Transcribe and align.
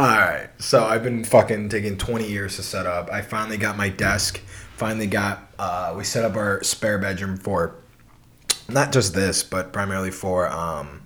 All 0.00 0.06
right. 0.06 0.48
So 0.56 0.82
I've 0.82 1.02
been 1.02 1.24
fucking 1.24 1.68
taking 1.68 1.98
20 1.98 2.26
years 2.26 2.56
to 2.56 2.62
set 2.62 2.86
up. 2.86 3.10
I 3.12 3.20
finally 3.20 3.58
got 3.58 3.76
my 3.76 3.90
desk. 3.90 4.40
Finally 4.74 5.08
got. 5.08 5.52
Uh, 5.58 5.92
we 5.94 6.04
set 6.04 6.24
up 6.24 6.36
our 6.36 6.62
spare 6.62 6.98
bedroom 6.98 7.36
for 7.36 7.74
not 8.66 8.92
just 8.92 9.12
this, 9.12 9.42
but 9.42 9.74
primarily 9.74 10.10
for 10.10 10.48
um, 10.48 11.02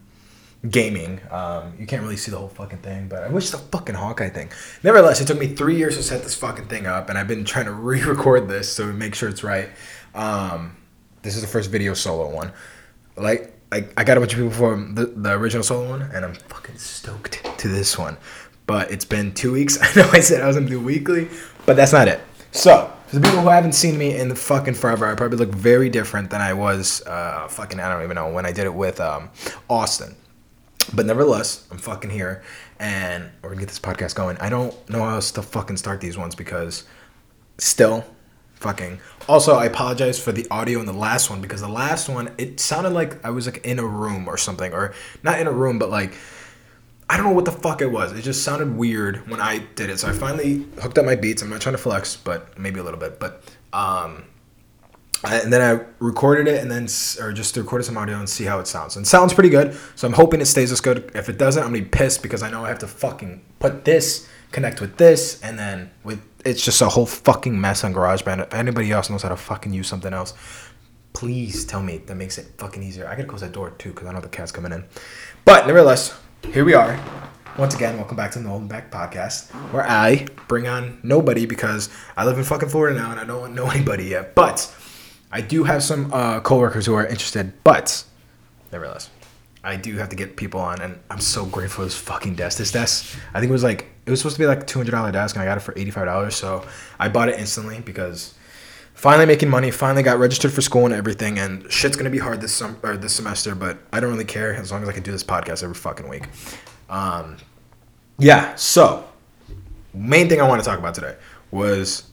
gaming. 0.70 1.20
Um, 1.32 1.74
you 1.76 1.88
can't 1.88 2.02
really 2.02 2.16
see 2.16 2.30
the 2.30 2.38
whole 2.38 2.46
fucking 2.46 2.82
thing, 2.82 3.08
but 3.08 3.24
I 3.24 3.28
wish 3.30 3.50
the 3.50 3.58
fucking 3.58 3.96
Hawkeye 3.96 4.28
thing. 4.28 4.50
Nevertheless, 4.84 5.20
it 5.20 5.26
took 5.26 5.40
me 5.40 5.48
three 5.48 5.76
years 5.76 5.96
to 5.96 6.02
set 6.04 6.22
this 6.22 6.36
fucking 6.36 6.68
thing 6.68 6.86
up, 6.86 7.08
and 7.08 7.18
I've 7.18 7.26
been 7.26 7.44
trying 7.44 7.64
to 7.64 7.72
re-record 7.72 8.46
this 8.46 8.76
to 8.76 8.92
make 8.92 9.16
sure 9.16 9.28
it's 9.28 9.42
right. 9.42 9.70
Um, 10.14 10.76
this 11.22 11.34
is 11.34 11.42
the 11.42 11.48
first 11.48 11.68
video 11.68 11.94
solo 11.94 12.32
one. 12.32 12.52
Like 13.16 13.54
I, 13.74 13.84
I 13.96 14.04
got 14.04 14.16
a 14.16 14.20
bunch 14.20 14.34
of 14.34 14.38
people 14.38 14.52
from 14.52 14.94
the, 14.94 15.06
the 15.06 15.32
original 15.32 15.64
solo 15.64 15.88
one, 15.88 16.02
and 16.02 16.24
I'm 16.24 16.34
fucking 16.34 16.78
stoked 16.78 17.42
to 17.58 17.66
this 17.66 17.98
one. 17.98 18.16
But 18.66 18.90
it's 18.90 19.04
been 19.04 19.34
two 19.34 19.52
weeks. 19.52 19.78
I 19.82 20.00
know 20.00 20.08
I 20.12 20.20
said 20.20 20.42
I 20.42 20.46
was 20.46 20.56
gonna 20.56 20.68
do 20.68 20.80
weekly, 20.80 21.28
but 21.66 21.76
that's 21.76 21.92
not 21.92 22.08
it. 22.08 22.20
So 22.52 22.92
for 23.06 23.16
the 23.16 23.22
people 23.22 23.40
who 23.40 23.48
haven't 23.48 23.72
seen 23.72 23.98
me 23.98 24.16
in 24.16 24.28
the 24.28 24.36
fucking 24.36 24.74
forever, 24.74 25.06
I 25.06 25.14
probably 25.14 25.38
look 25.38 25.50
very 25.50 25.88
different 25.88 26.30
than 26.30 26.40
I 26.40 26.52
was. 26.52 27.02
Uh, 27.06 27.48
fucking 27.48 27.80
I 27.80 27.92
don't 27.92 28.02
even 28.02 28.14
know 28.14 28.30
when 28.30 28.46
I 28.46 28.52
did 28.52 28.64
it 28.64 28.74
with 28.74 29.00
um, 29.00 29.30
Austin. 29.68 30.16
But 30.92 31.06
nevertheless, 31.06 31.66
I'm 31.70 31.78
fucking 31.78 32.10
here, 32.10 32.42
and 32.78 33.30
we're 33.42 33.50
gonna 33.50 33.60
get 33.60 33.68
this 33.68 33.78
podcast 33.78 34.14
going. 34.14 34.36
I 34.38 34.48
don't 34.50 34.74
know 34.90 34.98
how 35.00 35.14
else 35.14 35.30
to 35.32 35.42
fucking 35.42 35.78
start 35.78 36.00
these 36.00 36.18
ones 36.18 36.34
because 36.34 36.84
still 37.58 38.04
fucking 38.54 38.98
also 39.28 39.56
i 39.56 39.66
apologize 39.66 40.18
for 40.18 40.32
the 40.32 40.46
audio 40.50 40.80
in 40.80 40.86
the 40.86 40.92
last 40.92 41.28
one 41.28 41.40
because 41.40 41.60
the 41.60 41.68
last 41.68 42.08
one 42.08 42.32
it 42.38 42.58
sounded 42.58 42.90
like 42.90 43.22
i 43.24 43.28
was 43.28 43.46
like 43.46 43.64
in 43.64 43.78
a 43.78 43.86
room 43.86 44.26
or 44.26 44.38
something 44.38 44.72
or 44.72 44.94
not 45.22 45.38
in 45.38 45.46
a 45.46 45.52
room 45.52 45.78
but 45.78 45.90
like 45.90 46.14
i 47.08 47.16
don't 47.16 47.26
know 47.26 47.32
what 47.32 47.44
the 47.44 47.52
fuck 47.52 47.80
it 47.80 47.90
was 47.90 48.12
it 48.12 48.22
just 48.22 48.42
sounded 48.42 48.76
weird 48.76 49.28
when 49.28 49.40
i 49.40 49.58
did 49.74 49.90
it 49.90 49.98
so 49.98 50.08
i 50.08 50.12
finally 50.12 50.66
hooked 50.80 50.98
up 50.98 51.04
my 51.04 51.14
beats 51.14 51.42
i'm 51.42 51.50
not 51.50 51.60
trying 51.60 51.74
to 51.74 51.82
flex 51.82 52.16
but 52.16 52.58
maybe 52.58 52.80
a 52.80 52.82
little 52.82 53.00
bit 53.00 53.18
but 53.18 53.42
um 53.72 54.24
and 55.26 55.52
then 55.52 55.60
I 55.62 55.84
recorded 56.00 56.48
it 56.48 56.60
and 56.60 56.70
then 56.70 56.84
or 57.20 57.32
just 57.32 57.56
recorded 57.56 57.84
some 57.84 57.96
audio 57.96 58.18
and 58.18 58.28
see 58.28 58.44
how 58.44 58.58
it 58.58 58.66
sounds. 58.66 58.96
And 58.96 59.06
it 59.06 59.08
sounds 59.08 59.32
pretty 59.32 59.48
good. 59.48 59.76
So 59.94 60.06
I'm 60.06 60.12
hoping 60.12 60.40
it 60.40 60.46
stays 60.46 60.70
this 60.70 60.80
good. 60.80 61.10
If 61.14 61.28
it 61.28 61.38
doesn't, 61.38 61.62
I'm 61.62 61.70
gonna 61.70 61.82
be 61.82 61.88
pissed 61.88 62.22
because 62.22 62.42
I 62.42 62.50
know 62.50 62.64
I 62.64 62.68
have 62.68 62.80
to 62.80 62.86
fucking 62.86 63.42
put 63.58 63.84
this, 63.84 64.28
connect 64.52 64.80
with 64.80 64.96
this, 64.96 65.42
and 65.42 65.58
then 65.58 65.90
with 66.02 66.22
it's 66.44 66.62
just 66.62 66.82
a 66.82 66.88
whole 66.88 67.06
fucking 67.06 67.58
mess 67.58 67.84
on 67.84 67.94
GarageBand. 67.94 68.42
If 68.42 68.54
anybody 68.54 68.92
else 68.92 69.08
knows 69.08 69.22
how 69.22 69.30
to 69.30 69.36
fucking 69.36 69.72
use 69.72 69.88
something 69.88 70.12
else, 70.12 70.34
please 71.14 71.64
tell 71.64 71.82
me 71.82 71.98
that 71.98 72.14
makes 72.16 72.36
it 72.36 72.46
fucking 72.58 72.82
easier. 72.82 73.06
I 73.06 73.16
gotta 73.16 73.28
close 73.28 73.40
that 73.40 73.52
door 73.52 73.70
too 73.70 73.90
because 73.90 74.06
I 74.06 74.12
know 74.12 74.20
the 74.20 74.28
cat's 74.28 74.52
coming 74.52 74.72
in. 74.72 74.84
But 75.44 75.66
nevertheless, 75.66 76.18
here 76.52 76.64
we 76.64 76.74
are. 76.74 76.98
Once 77.58 77.74
again, 77.74 77.96
welcome 77.96 78.16
back 78.16 78.30
to 78.32 78.38
the 78.38 78.44
Golden 78.44 78.68
Back 78.68 78.90
Podcast, 78.90 79.50
where 79.72 79.88
I 79.88 80.26
bring 80.48 80.66
on 80.66 80.98
nobody 81.02 81.46
because 81.46 81.88
I 82.16 82.24
live 82.24 82.36
in 82.38 82.44
fucking 82.44 82.68
Florida 82.68 82.98
now 82.98 83.10
and 83.10 83.20
I 83.20 83.24
don't 83.24 83.54
know 83.54 83.70
anybody 83.70 84.04
yet. 84.06 84.34
But 84.34 84.72
I 85.30 85.40
do 85.40 85.64
have 85.64 85.82
some 85.82 86.12
uh, 86.12 86.40
coworkers 86.40 86.86
who 86.86 86.94
are 86.94 87.06
interested, 87.06 87.52
but 87.64 88.04
nevertheless, 88.72 89.10
I 89.62 89.76
do 89.76 89.96
have 89.96 90.10
to 90.10 90.16
get 90.16 90.36
people 90.36 90.60
on, 90.60 90.80
and 90.80 90.98
I'm 91.10 91.20
so 91.20 91.46
grateful 91.46 91.82
for 91.82 91.84
this 91.84 91.96
fucking 91.96 92.34
desk. 92.34 92.58
This 92.58 92.72
desk, 92.72 93.18
I 93.32 93.40
think 93.40 93.50
it 93.50 93.52
was 93.52 93.64
like 93.64 93.86
it 94.04 94.10
was 94.10 94.20
supposed 94.20 94.36
to 94.36 94.42
be 94.42 94.46
like 94.46 94.62
a 94.62 94.66
two 94.66 94.78
hundred 94.78 94.92
dollar 94.92 95.12
desk, 95.12 95.36
and 95.36 95.42
I 95.42 95.46
got 95.46 95.56
it 95.56 95.62
for 95.62 95.72
eighty 95.76 95.90
five 95.90 96.06
dollars. 96.06 96.34
So 96.34 96.66
I 96.98 97.08
bought 97.08 97.28
it 97.28 97.38
instantly 97.38 97.80
because 97.80 98.34
finally 99.04 99.26
making 99.26 99.50
money, 99.50 99.70
finally 99.70 100.02
got 100.02 100.18
registered 100.18 100.50
for 100.50 100.62
school 100.62 100.86
and 100.86 100.94
everything, 100.94 101.38
and 101.38 101.70
shit's 101.70 101.94
gonna 101.94 102.08
be 102.08 102.16
hard 102.16 102.40
this 102.40 102.54
sem- 102.54 102.78
or 102.82 102.96
this 102.96 103.12
semester, 103.12 103.54
but 103.54 103.76
I 103.92 104.00
don't 104.00 104.10
really 104.10 104.24
care 104.24 104.54
as 104.54 104.72
long 104.72 104.82
as 104.82 104.88
I 104.88 104.92
can 104.92 105.02
do 105.02 105.12
this 105.12 105.22
podcast 105.22 105.62
every 105.62 105.74
fucking 105.74 106.08
week. 106.08 106.26
Um, 106.88 107.36
yeah, 108.16 108.54
so 108.54 109.04
main 109.92 110.30
thing 110.30 110.40
I 110.40 110.48
want 110.48 110.64
to 110.64 110.66
talk 110.66 110.78
about 110.78 110.94
today 110.94 111.16
was 111.50 112.04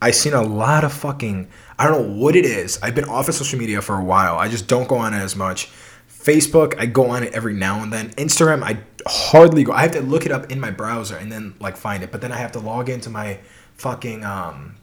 I 0.00 0.12
seen 0.12 0.34
a 0.34 0.42
lot 0.42 0.84
of 0.84 0.92
fucking 0.92 1.48
I 1.80 1.88
don't 1.88 2.00
know 2.00 2.22
what 2.22 2.36
it 2.36 2.44
is. 2.44 2.78
I've 2.80 2.94
been 2.94 3.06
off 3.06 3.28
of 3.28 3.34
social 3.34 3.58
media 3.58 3.82
for 3.82 3.98
a 3.98 4.04
while. 4.04 4.36
I 4.36 4.46
just 4.46 4.68
don't 4.68 4.86
go 4.86 4.98
on 4.98 5.14
it 5.14 5.18
as 5.18 5.34
much. 5.34 5.68
Facebook, 6.08 6.78
I 6.78 6.86
go 6.86 7.10
on 7.10 7.24
it 7.24 7.32
every 7.34 7.54
now 7.54 7.82
and 7.82 7.92
then. 7.92 8.10
Instagram, 8.10 8.62
I 8.62 8.78
hardly 9.04 9.64
go. 9.64 9.72
I 9.72 9.82
have 9.82 9.90
to 9.92 10.00
look 10.00 10.24
it 10.24 10.30
up 10.30 10.52
in 10.52 10.60
my 10.60 10.70
browser 10.70 11.16
and 11.16 11.32
then 11.32 11.54
like 11.58 11.76
find 11.76 12.04
it. 12.04 12.12
But 12.12 12.20
then 12.20 12.30
I 12.30 12.36
have 12.36 12.52
to 12.52 12.60
log 12.60 12.88
into 12.88 13.10
my 13.10 13.40
fucking 13.74 14.22
um 14.24 14.76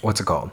what's 0.00 0.20
it 0.20 0.24
called? 0.24 0.50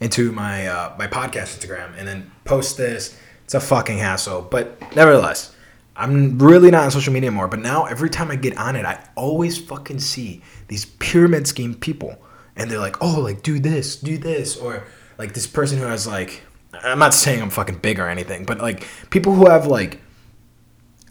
Into 0.00 0.30
my 0.32 0.66
uh 0.68 0.94
my 0.98 1.06
podcast 1.06 1.58
Instagram 1.58 1.98
and 1.98 2.06
then 2.06 2.30
post 2.44 2.76
this. 2.76 3.18
It's 3.44 3.54
a 3.54 3.60
fucking 3.60 3.98
hassle. 3.98 4.42
But 4.42 4.80
nevertheless, 4.94 5.54
I'm 5.96 6.38
really 6.38 6.70
not 6.70 6.84
on 6.84 6.90
social 6.92 7.12
media 7.12 7.28
anymore, 7.28 7.48
but 7.48 7.58
now 7.58 7.86
every 7.86 8.08
time 8.08 8.30
I 8.30 8.36
get 8.36 8.56
on 8.56 8.76
it, 8.76 8.84
I 8.84 9.04
always 9.16 9.58
fucking 9.58 9.98
see 9.98 10.42
these 10.68 10.84
pyramid 10.84 11.48
scheme 11.48 11.74
people. 11.74 12.16
And 12.54 12.70
they're 12.70 12.78
like, 12.78 13.02
oh, 13.02 13.20
like, 13.20 13.42
do 13.42 13.58
this, 13.58 13.96
do 13.96 14.18
this. 14.18 14.56
Or 14.56 14.84
like 15.16 15.34
this 15.34 15.46
person 15.46 15.78
who 15.78 15.84
has 15.84 16.06
like, 16.06 16.42
I'm 16.72 16.98
not 16.98 17.14
saying 17.14 17.42
I'm 17.42 17.50
fucking 17.50 17.78
big 17.78 17.98
or 17.98 18.08
anything, 18.08 18.44
but 18.44 18.58
like 18.58 18.86
people 19.10 19.34
who 19.34 19.48
have 19.48 19.66
like, 19.66 20.00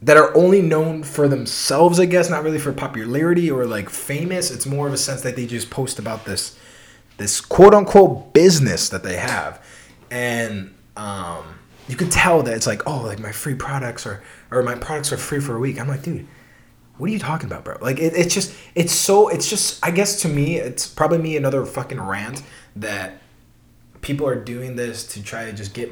that 0.01 0.15
are 0.15 0.35
only 0.37 0.61
known 0.61 1.03
for 1.03 1.27
themselves, 1.27 1.99
I 1.99 2.05
guess, 2.05 2.29
not 2.29 2.43
really 2.43 2.59
for 2.59 2.71
popularity 2.71 3.49
or 3.49 3.65
like 3.65 3.89
famous. 3.89 4.51
It's 4.51 4.65
more 4.65 4.87
of 4.87 4.93
a 4.93 4.97
sense 4.97 5.21
that 5.21 5.35
they 5.35 5.47
just 5.47 5.69
post 5.69 5.99
about 5.99 6.25
this, 6.25 6.57
this 7.17 7.41
quote 7.41 7.73
unquote 7.73 8.33
business 8.33 8.89
that 8.89 9.03
they 9.03 9.17
have. 9.17 9.63
And, 10.09 10.73
um, 10.95 11.43
you 11.87 11.95
can 11.95 12.09
tell 12.09 12.43
that 12.43 12.53
it's 12.53 12.67
like, 12.67 12.81
oh, 12.85 13.03
like 13.03 13.19
my 13.19 13.31
free 13.31 13.55
products 13.55 14.05
or 14.05 14.21
or 14.51 14.61
my 14.63 14.75
products 14.75 15.11
are 15.13 15.17
free 15.17 15.39
for 15.39 15.55
a 15.55 15.59
week. 15.59 15.79
I'm 15.79 15.87
like, 15.87 16.03
dude, 16.03 16.27
what 16.97 17.09
are 17.09 17.13
you 17.13 17.19
talking 17.19 17.47
about, 17.47 17.63
bro? 17.63 17.77
Like, 17.81 17.99
it, 17.99 18.13
it's 18.15 18.33
just, 18.33 18.53
it's 18.75 18.91
so, 18.91 19.27
it's 19.29 19.49
just, 19.49 19.85
I 19.85 19.91
guess 19.91 20.21
to 20.21 20.27
me, 20.27 20.57
it's 20.57 20.87
probably 20.87 21.17
me 21.17 21.37
another 21.37 21.65
fucking 21.65 22.01
rant 22.01 22.43
that 22.75 23.21
people 24.01 24.27
are 24.27 24.35
doing 24.35 24.75
this 24.75 25.05
to 25.13 25.23
try 25.23 25.45
to 25.45 25.53
just 25.53 25.73
get 25.73 25.91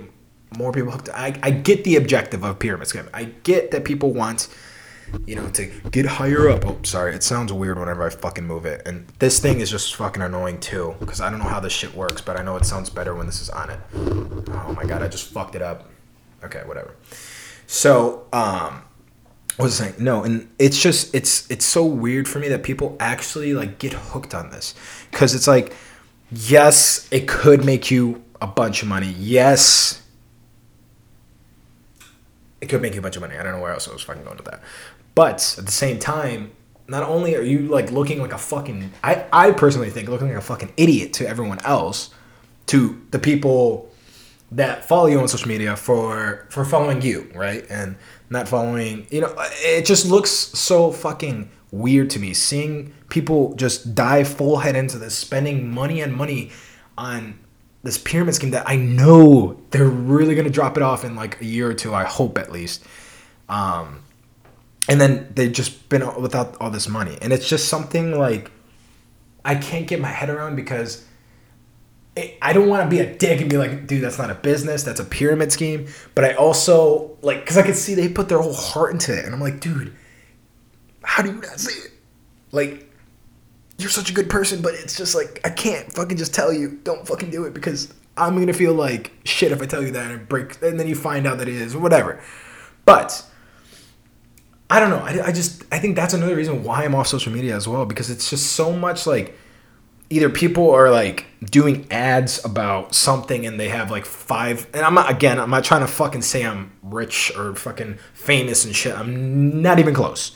more 0.57 0.71
people 0.71 0.91
hooked. 0.91 1.09
I, 1.09 1.37
I 1.43 1.51
get 1.51 1.83
the 1.83 1.95
objective 1.97 2.43
of 2.43 2.59
pyramid 2.59 2.87
scheme. 2.87 3.09
I 3.13 3.25
get 3.43 3.71
that 3.71 3.85
people 3.85 4.11
want, 4.13 4.47
you 5.25 5.35
know, 5.35 5.47
to 5.49 5.65
get 5.91 6.05
higher 6.05 6.49
up. 6.49 6.65
Oh, 6.65 6.77
sorry, 6.83 7.15
it 7.15 7.23
sounds 7.23 7.51
weird 7.51 7.79
whenever 7.79 8.03
I 8.05 8.09
fucking 8.09 8.45
move 8.45 8.65
it. 8.65 8.81
And 8.85 9.07
this 9.19 9.39
thing 9.39 9.59
is 9.59 9.69
just 9.69 9.95
fucking 9.95 10.21
annoying 10.21 10.59
too, 10.59 10.95
because 10.99 11.21
I 11.21 11.29
don't 11.29 11.39
know 11.39 11.45
how 11.45 11.59
this 11.59 11.73
shit 11.73 11.95
works, 11.95 12.21
but 12.21 12.39
I 12.39 12.43
know 12.43 12.55
it 12.57 12.65
sounds 12.65 12.89
better 12.89 13.15
when 13.15 13.25
this 13.25 13.41
is 13.41 13.49
on 13.49 13.69
it. 13.69 13.79
Oh 13.95 14.73
my 14.75 14.83
god, 14.83 15.01
I 15.01 15.07
just 15.07 15.31
fucked 15.31 15.55
it 15.55 15.61
up. 15.61 15.89
Okay, 16.43 16.61
whatever. 16.65 16.95
So, 17.67 18.27
um, 18.31 18.83
what 19.57 19.65
was 19.65 19.79
I 19.79 19.85
saying? 19.85 20.03
No, 20.03 20.23
and 20.23 20.49
it's 20.59 20.81
just 20.81 21.15
it's 21.15 21.49
it's 21.49 21.65
so 21.65 21.85
weird 21.85 22.27
for 22.27 22.39
me 22.39 22.49
that 22.49 22.63
people 22.63 22.97
actually 22.99 23.53
like 23.53 23.79
get 23.79 23.93
hooked 23.93 24.33
on 24.33 24.49
this 24.49 24.75
because 25.11 25.33
it's 25.33 25.47
like, 25.47 25.73
yes, 26.31 27.07
it 27.11 27.27
could 27.27 27.63
make 27.63 27.89
you 27.89 28.23
a 28.41 28.47
bunch 28.47 28.81
of 28.81 28.89
money. 28.89 29.15
Yes, 29.17 30.03
it 32.59 32.67
could 32.67 32.81
make 32.81 32.93
you 32.93 32.99
a 32.99 33.01
bunch 33.01 33.15
of 33.15 33.21
money. 33.21 33.37
I 33.37 33.43
don't 33.43 33.53
know 33.53 33.61
where 33.61 33.71
else 33.71 33.87
I 33.87 33.93
was 33.93 34.01
fucking 34.01 34.23
going 34.23 34.37
with 34.37 34.45
that. 34.45 34.61
But 35.15 35.55
at 35.57 35.65
the 35.65 35.71
same 35.71 35.97
time, 35.97 36.51
not 36.87 37.03
only 37.03 37.35
are 37.35 37.41
you 37.41 37.59
like 37.61 37.91
looking 37.91 38.21
like 38.21 38.33
a 38.33 38.37
fucking 38.37 38.91
I, 39.03 39.25
I 39.31 39.51
personally 39.51 39.89
think 39.89 40.09
looking 40.09 40.27
like 40.27 40.37
a 40.37 40.41
fucking 40.41 40.73
idiot 40.77 41.13
to 41.13 41.27
everyone 41.27 41.59
else, 41.65 42.11
to 42.67 43.01
the 43.11 43.19
people 43.19 43.89
that 44.51 44.85
follow 44.85 45.07
you 45.07 45.19
on 45.19 45.27
social 45.27 45.47
media 45.47 45.75
for 45.75 46.45
for 46.49 46.63
following 46.65 47.01
you, 47.01 47.31
right? 47.33 47.65
And 47.69 47.95
not 48.29 48.47
following, 48.47 49.07
you 49.09 49.21
know, 49.21 49.33
it 49.37 49.85
just 49.85 50.05
looks 50.05 50.31
so 50.31 50.91
fucking 50.91 51.49
weird 51.71 52.09
to 52.09 52.19
me 52.19 52.33
seeing 52.33 52.93
people 53.09 53.53
just 53.55 53.95
dive 53.95 54.27
full 54.27 54.57
head 54.57 54.75
into 54.75 54.97
this 54.97 55.17
spending 55.17 55.69
money 55.69 56.01
and 56.01 56.15
money 56.15 56.51
on 56.97 57.39
this 57.83 57.97
pyramid 57.97 58.33
scheme 58.33 58.51
that 58.51 58.67
I 58.67 58.77
know 58.77 59.61
they're 59.71 59.85
really 59.85 60.35
to 60.35 60.49
drop 60.49 60.77
it 60.77 60.83
off 60.83 61.03
in 61.03 61.15
like 61.15 61.39
a 61.41 61.45
year 61.45 61.69
or 61.69 61.73
two, 61.73 61.93
I 61.93 62.03
hope 62.03 62.37
at 62.37 62.51
least. 62.51 62.83
Um 63.49 64.01
and 64.87 65.01
then 65.01 65.31
they've 65.33 65.51
just 65.51 65.89
been 65.89 66.03
without 66.21 66.57
all 66.59 66.69
this 66.69 66.87
money. 66.87 67.17
And 67.21 67.33
it's 67.33 67.47
just 67.47 67.67
something 67.67 68.17
like 68.17 68.51
I 69.43 69.55
can't 69.55 69.87
get 69.87 69.99
my 69.99 70.09
head 70.09 70.29
around 70.29 70.55
because 70.55 71.05
I 72.41 72.53
don't 72.53 72.69
want 72.69 72.83
to 72.83 72.89
be 72.89 73.01
a 73.01 73.13
dick 73.13 73.41
and 73.41 73.49
be 73.49 73.57
like, 73.57 73.87
dude, 73.87 74.01
that's 74.01 74.17
not 74.17 74.31
a 74.31 74.35
business, 74.35 74.83
that's 74.83 75.01
a 75.01 75.05
pyramid 75.05 75.51
scheme. 75.51 75.87
But 76.13 76.23
I 76.23 76.33
also 76.35 77.17
like, 77.21 77.41
because 77.41 77.57
I 77.57 77.61
can 77.61 77.73
see 77.73 77.93
they 77.93 78.07
put 78.07 78.29
their 78.29 78.39
whole 78.39 78.53
heart 78.53 78.93
into 78.93 79.17
it, 79.17 79.25
and 79.25 79.33
I'm 79.33 79.41
like, 79.41 79.59
dude, 79.59 79.93
how 81.03 81.23
do 81.23 81.29
you 81.29 81.41
not 81.41 81.59
see 81.59 81.77
it? 81.77 81.91
Like, 82.53 82.89
you're 83.77 83.89
such 83.89 84.09
a 84.09 84.13
good 84.13 84.29
person, 84.29 84.61
but 84.61 84.73
it's 84.75 84.97
just 84.97 85.13
like 85.13 85.41
I 85.43 85.49
can't 85.49 85.91
fucking 85.91 86.15
just 86.15 86.33
tell 86.33 86.53
you, 86.53 86.79
don't 86.83 87.05
fucking 87.05 87.31
do 87.31 87.43
it 87.43 87.53
because 87.53 87.93
I'm 88.15 88.39
gonna 88.39 88.53
feel 88.53 88.73
like 88.73 89.11
shit 89.25 89.51
if 89.51 89.61
I 89.61 89.65
tell 89.65 89.83
you 89.83 89.91
that 89.91 90.09
and 90.09 90.27
break, 90.29 90.61
and 90.61 90.79
then 90.79 90.87
you 90.87 90.95
find 90.95 91.27
out 91.27 91.39
that 91.39 91.49
it 91.49 91.55
is 91.55 91.75
whatever. 91.75 92.21
But 92.85 93.25
I 94.69 94.79
don't 94.79 94.89
know. 94.89 94.99
I, 94.99 95.27
I 95.27 95.31
just 95.31 95.63
I 95.71 95.79
think 95.79 95.95
that's 95.95 96.13
another 96.13 96.35
reason 96.35 96.63
why 96.63 96.83
I'm 96.83 96.95
off 96.95 97.07
social 97.07 97.31
media 97.31 97.55
as 97.55 97.67
well 97.67 97.85
because 97.85 98.09
it's 98.09 98.29
just 98.29 98.53
so 98.53 98.71
much 98.71 99.05
like 99.05 99.37
either 100.09 100.29
people 100.29 100.71
are 100.71 100.89
like 100.89 101.25
doing 101.43 101.87
ads 101.91 102.43
about 102.43 102.95
something 102.95 103.45
and 103.45 103.59
they 103.59 103.69
have 103.69 103.91
like 103.91 104.05
five 104.05 104.67
and 104.73 104.83
I'm 104.83 104.93
not 104.95 105.09
again 105.09 105.39
I'm 105.39 105.49
not 105.51 105.63
trying 105.63 105.81
to 105.81 105.87
fucking 105.87 106.23
say 106.23 106.43
I'm 106.43 106.71
rich 106.81 107.31
or 107.37 107.55
fucking 107.55 107.99
famous 108.13 108.65
and 108.65 108.75
shit. 108.75 108.97
I'm 108.97 109.61
not 109.61 109.79
even 109.79 109.93
close. 109.93 110.35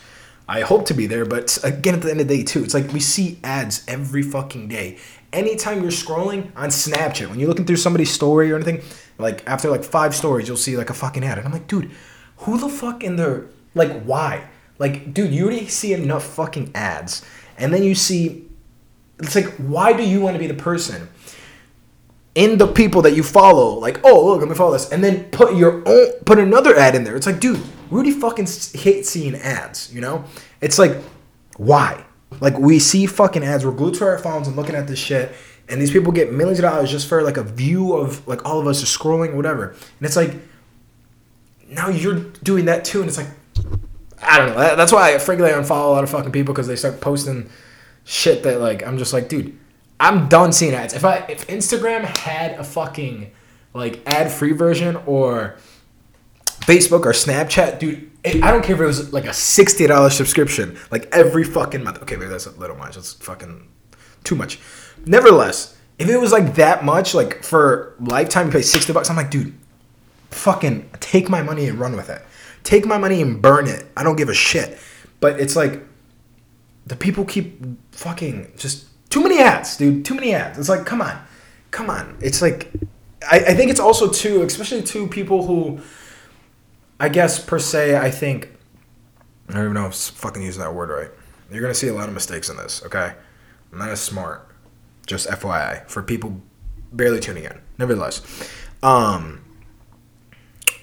I 0.49 0.61
hope 0.61 0.85
to 0.87 0.95
be 0.95 1.05
there, 1.05 1.25
but 1.25 1.59
again, 1.63 1.93
at 1.93 2.01
the 2.01 2.09
end 2.09 2.21
of 2.21 2.27
the 2.27 2.37
day, 2.37 2.43
too, 2.43 2.63
it's 2.63 2.73
like 2.73 2.91
we 2.91 2.99
see 2.99 3.37
ads 3.43 3.83
every 3.87 4.23
fucking 4.23 4.67
day. 4.67 4.97
Anytime 5.31 5.83
you're 5.83 5.91
scrolling 5.91 6.49
on 6.55 6.69
Snapchat, 6.69 7.29
when 7.29 7.39
you're 7.39 7.47
looking 7.47 7.65
through 7.65 7.75
somebody's 7.75 8.09
story 8.09 8.51
or 8.51 8.55
anything, 8.55 8.81
like 9.19 9.47
after 9.47 9.69
like 9.69 9.83
five 9.83 10.15
stories, 10.15 10.47
you'll 10.47 10.57
see 10.57 10.75
like 10.75 10.89
a 10.89 10.95
fucking 10.95 11.23
ad, 11.23 11.37
and 11.37 11.45
I'm 11.45 11.53
like, 11.53 11.67
dude, 11.67 11.91
who 12.37 12.57
the 12.57 12.67
fuck 12.67 13.03
in 13.03 13.15
their 13.15 13.45
like 13.75 14.03
why? 14.03 14.47
Like, 14.77 15.13
dude, 15.13 15.33
you 15.33 15.45
already 15.45 15.67
see 15.67 15.93
enough 15.93 16.23
fucking 16.23 16.71
ads, 16.73 17.25
and 17.57 17.73
then 17.73 17.83
you 17.83 17.95
see, 17.95 18.47
it's 19.19 19.35
like, 19.35 19.53
why 19.57 19.91
do 19.91 20.03
you 20.03 20.21
want 20.21 20.35
to 20.35 20.39
be 20.39 20.47
the 20.47 20.53
person? 20.53 21.09
in 22.35 22.57
the 22.57 22.67
people 22.67 23.01
that 23.01 23.15
you 23.15 23.23
follow, 23.23 23.77
like, 23.79 23.99
oh, 24.05 24.25
look, 24.25 24.39
let 24.39 24.47
me 24.49 24.55
follow 24.55 24.71
this, 24.71 24.89
and 24.91 25.03
then 25.03 25.25
put 25.25 25.55
your 25.55 25.83
own, 25.85 26.11
put 26.25 26.39
another 26.39 26.73
ad 26.77 26.95
in 26.95 27.03
there. 27.03 27.15
It's 27.15 27.25
like, 27.25 27.39
dude, 27.39 27.59
Rudy 27.89 28.11
fucking 28.11 28.47
hates 28.75 29.09
seeing 29.09 29.35
ads, 29.35 29.93
you 29.93 29.99
know? 29.99 30.23
It's 30.61 30.79
like, 30.79 30.95
why? 31.57 32.05
Like, 32.39 32.57
we 32.57 32.79
see 32.79 33.07
fucking 33.07 33.43
ads, 33.43 33.65
we're 33.65 33.71
glued 33.71 33.95
to 33.95 34.05
our 34.05 34.17
phones 34.19 34.47
and 34.47 34.55
looking 34.55 34.75
at 34.75 34.87
this 34.87 34.99
shit, 34.99 35.33
and 35.67 35.81
these 35.81 35.91
people 35.91 36.11
get 36.11 36.31
millions 36.31 36.59
of 36.59 36.63
dollars 36.63 36.89
just 36.89 37.07
for 37.07 37.21
like 37.23 37.37
a 37.37 37.43
view 37.43 37.93
of 37.93 38.25
like 38.27 38.45
all 38.45 38.59
of 38.59 38.67
us 38.67 38.81
are 38.81 38.85
scrolling, 38.85 39.35
whatever. 39.35 39.69
And 39.69 40.01
it's 40.01 40.15
like, 40.15 40.33
now 41.67 41.89
you're 41.89 42.19
doing 42.41 42.65
that 42.65 42.85
too, 42.85 43.01
and 43.01 43.09
it's 43.09 43.17
like, 43.17 43.29
I 44.21 44.37
don't 44.37 44.49
know. 44.49 44.75
That's 44.75 44.91
why 44.91 45.13
I 45.13 45.17
frankly 45.17 45.49
unfollow 45.49 45.87
a 45.87 45.91
lot 45.91 46.03
of 46.03 46.09
fucking 46.09 46.31
people 46.31 46.53
because 46.53 46.67
they 46.67 46.75
start 46.75 47.01
posting 47.01 47.49
shit 48.03 48.43
that 48.43 48.59
like 48.59 48.85
I'm 48.85 48.97
just 48.97 49.13
like, 49.13 49.29
dude 49.29 49.57
I'm 49.99 50.29
done 50.29 50.53
seeing 50.53 50.73
ads. 50.73 50.93
If 50.93 51.03
I 51.03 51.17
if 51.29 51.47
Instagram 51.47 52.03
had 52.03 52.53
a 52.53 52.63
fucking 52.63 53.31
like 53.73 54.01
ad 54.05 54.31
free 54.31 54.53
version 54.53 54.95
or 55.05 55.57
Facebook 56.61 57.05
or 57.05 57.11
Snapchat, 57.11 57.79
dude, 57.79 58.09
it, 58.23 58.43
I 58.43 58.51
don't 58.51 58.63
care 58.63 58.75
if 58.75 58.81
it 58.81 58.85
was 58.85 59.11
like 59.11 59.25
a 59.25 59.33
sixty 59.33 59.87
dollars 59.87 60.15
subscription, 60.15 60.77
like 60.89 61.09
every 61.11 61.43
fucking 61.43 61.83
month. 61.83 62.01
Okay, 62.03 62.15
maybe 62.15 62.29
that's 62.29 62.45
a 62.45 62.51
little 62.51 62.77
much. 62.77 62.95
That's 62.95 63.13
fucking 63.13 63.67
too 64.23 64.35
much. 64.35 64.59
Nevertheless, 65.05 65.77
if 65.97 66.07
it 66.07 66.17
was 66.17 66.31
like 66.31 66.55
that 66.55 66.85
much, 66.85 67.13
like 67.13 67.43
for 67.43 67.95
lifetime, 67.99 68.47
you 68.47 68.53
pay 68.53 68.61
sixty 68.61 68.93
bucks. 68.93 69.09
I'm 69.09 69.17
like, 69.17 69.31
dude, 69.31 69.53
fucking 70.31 70.91
take 71.01 71.29
my 71.29 71.43
money 71.43 71.67
and 71.67 71.77
run 71.77 71.97
with 71.97 72.09
it. 72.09 72.21
Take 72.69 72.85
my 72.85 72.99
money 72.99 73.19
and 73.19 73.41
burn 73.41 73.65
it. 73.65 73.87
I 73.97 74.03
don't 74.03 74.15
give 74.15 74.29
a 74.29 74.33
shit. 74.35 74.77
But 75.19 75.39
it's 75.39 75.55
like 75.55 75.83
the 76.85 76.95
people 76.95 77.25
keep 77.25 77.59
fucking 77.93 78.53
just 78.57 78.85
too 79.09 79.23
many 79.23 79.39
ads, 79.39 79.75
dude. 79.75 80.05
Too 80.05 80.13
many 80.13 80.35
ads. 80.35 80.59
It's 80.59 80.69
like, 80.69 80.85
come 80.85 81.01
on, 81.01 81.19
come 81.71 81.89
on. 81.89 82.15
It's 82.21 82.43
like, 82.43 82.71
I, 83.27 83.39
I 83.39 83.53
think 83.55 83.71
it's 83.71 83.79
also 83.79 84.07
too, 84.07 84.43
especially 84.43 84.83
to 84.83 85.07
people 85.07 85.47
who, 85.47 85.79
I 86.99 87.09
guess 87.09 87.43
per 87.43 87.57
se, 87.57 87.97
I 87.97 88.11
think, 88.11 88.53
I 89.49 89.53
don't 89.53 89.63
even 89.63 89.73
know 89.73 89.87
if 89.87 89.93
I'm 89.93 90.15
fucking 90.15 90.43
using 90.43 90.61
that 90.61 90.75
word 90.75 90.91
right. 90.91 91.09
You're 91.51 91.63
gonna 91.63 91.73
see 91.73 91.87
a 91.87 91.93
lot 91.95 92.07
of 92.07 92.13
mistakes 92.13 92.49
in 92.49 92.57
this. 92.57 92.83
Okay, 92.85 93.13
I'm 93.71 93.79
not 93.79 93.89
as 93.89 93.99
smart. 93.99 94.47
Just 95.07 95.27
FYI 95.27 95.89
for 95.89 96.03
people 96.03 96.39
barely 96.93 97.19
tuning 97.19 97.45
in. 97.45 97.59
Nevertheless, 97.79 98.21
um, 98.83 99.43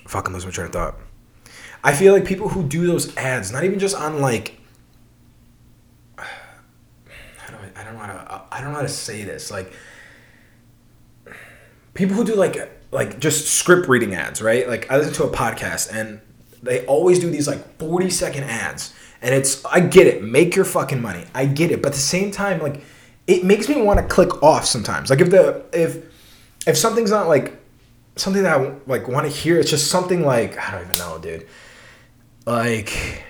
fucking 0.08 0.34
lose 0.34 0.44
my 0.44 0.50
train 0.50 0.66
of 0.66 0.72
thought. 0.72 0.96
I 1.86 1.94
feel 1.94 2.12
like 2.12 2.24
people 2.24 2.48
who 2.48 2.64
do 2.64 2.84
those 2.84 3.16
ads, 3.16 3.52
not 3.52 3.62
even 3.62 3.78
just 3.78 3.94
on 3.94 4.20
like 4.20 4.58
I 6.18 7.84
don't 7.84 7.94
know 7.94 8.00
how 8.00 8.06
to 8.06 8.34
uh, 8.34 8.42
I 8.50 8.60
don't 8.60 8.70
know 8.72 8.78
how 8.78 8.82
to 8.82 8.88
say 8.88 9.22
this. 9.22 9.52
Like 9.52 9.72
people 11.94 12.16
who 12.16 12.24
do 12.24 12.34
like 12.34 12.72
like 12.90 13.20
just 13.20 13.46
script 13.46 13.88
reading 13.88 14.16
ads, 14.16 14.42
right? 14.42 14.66
Like 14.66 14.90
I 14.90 14.96
listen 14.96 15.14
to 15.14 15.24
a 15.24 15.30
podcast 15.30 15.94
and 15.94 16.20
they 16.60 16.84
always 16.86 17.20
do 17.20 17.30
these 17.30 17.46
like 17.46 17.78
40 17.78 18.10
second 18.10 18.42
ads. 18.42 18.92
And 19.22 19.32
it's 19.32 19.64
I 19.64 19.78
get 19.78 20.08
it, 20.08 20.24
make 20.24 20.56
your 20.56 20.64
fucking 20.64 21.00
money. 21.00 21.24
I 21.36 21.46
get 21.46 21.70
it. 21.70 21.82
But 21.82 21.90
at 21.90 21.94
the 21.94 22.00
same 22.00 22.32
time, 22.32 22.60
like 22.60 22.82
it 23.28 23.44
makes 23.44 23.68
me 23.68 23.80
want 23.80 24.00
to 24.00 24.06
click 24.06 24.42
off 24.42 24.66
sometimes. 24.66 25.08
Like 25.08 25.20
if 25.20 25.30
the 25.30 25.64
if 25.72 26.04
if 26.66 26.76
something's 26.76 27.12
not 27.12 27.28
like 27.28 27.56
something 28.16 28.42
that 28.42 28.60
I 28.60 28.74
like 28.88 29.06
want 29.06 29.30
to 29.30 29.32
hear, 29.32 29.60
it's 29.60 29.70
just 29.70 29.88
something 29.88 30.24
like 30.24 30.58
I 30.58 30.72
don't 30.72 30.84
even 30.84 30.98
know, 30.98 31.20
dude. 31.20 31.46
Like 32.46 33.24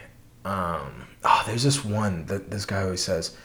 um 0.45 1.07
oh, 1.25 1.43
there's 1.47 1.63
this 1.63 1.85
one 1.85 2.27
that 2.27 2.51
this 2.51 2.67
guy 2.67 2.83
always 2.83 3.03
says. 3.03 3.37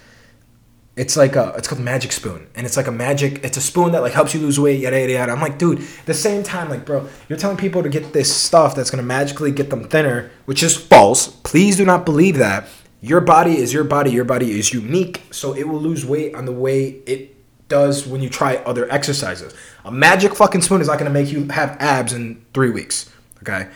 It's 0.97 1.15
like 1.15 1.38
a 1.38 1.53
it's 1.57 1.69
called 1.69 1.81
magic 1.81 2.12
spoon 2.12 2.47
and 2.53 2.65
it's 2.65 2.75
like 2.75 2.88
a 2.88 2.91
magic 2.91 3.44
it's 3.45 3.56
a 3.56 3.62
spoon 3.62 3.94
that 3.94 4.01
like 4.01 4.12
helps 4.12 4.33
you 4.33 4.41
lose 4.41 4.59
weight 4.59 4.81
yada 4.81 5.00
yada 5.00 5.13
yada. 5.13 5.31
I'm 5.31 5.39
like 5.39 5.57
dude 5.57 5.79
at 5.79 6.06
the 6.06 6.13
same 6.13 6.44
time 6.44 6.69
like 6.69 6.85
bro 6.85 7.07
you're 7.29 7.39
telling 7.39 7.56
people 7.56 7.81
to 7.81 7.89
get 7.89 8.12
this 8.12 8.33
stuff 8.35 8.75
that's 8.75 8.91
going 8.91 9.01
to 9.01 9.07
magically 9.07 9.51
get 9.51 9.69
them 9.69 9.88
thinner 9.88 10.29
which 10.45 10.62
is 10.62 10.75
false. 10.75 11.27
Please 11.27 11.77
do 11.77 11.85
not 11.85 12.06
believe 12.06 12.38
that. 12.38 12.68
Your 13.00 13.21
body 13.21 13.57
is 13.57 13.73
your 13.73 13.85
body. 13.85 14.12
Your 14.12 14.25
body 14.25 14.59
is 14.59 14.73
unique 14.73 15.23
so 15.31 15.53
it 15.53 15.68
will 15.68 15.79
lose 15.79 16.06
weight 16.06 16.35
on 16.35 16.45
the 16.45 16.51
way 16.51 17.01
it 17.07 17.38
does 17.69 18.06
when 18.06 18.21
you 18.21 18.29
try 18.29 18.57
other 18.57 18.91
exercises. 18.91 19.56
A 19.85 19.91
magic 19.91 20.35
fucking 20.35 20.62
spoon 20.62 20.81
is 20.81 20.88
not 20.88 21.00
going 21.00 21.12
to 21.12 21.18
make 21.18 21.31
you 21.31 21.47
have 21.47 21.77
abs 21.79 22.12
in 22.12 22.45
three 22.53 22.69
weeks 22.69 23.09
okay 23.41 23.69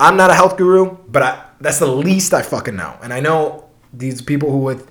i'm 0.00 0.16
not 0.16 0.30
a 0.30 0.34
health 0.34 0.56
guru 0.56 0.96
but 1.08 1.22
I, 1.22 1.44
that's 1.60 1.78
the 1.78 1.86
least 1.86 2.34
i 2.34 2.42
fucking 2.42 2.74
know 2.74 2.96
and 3.02 3.12
i 3.12 3.20
know 3.20 3.70
these 3.92 4.20
people 4.20 4.50
who 4.50 4.58
with 4.58 4.90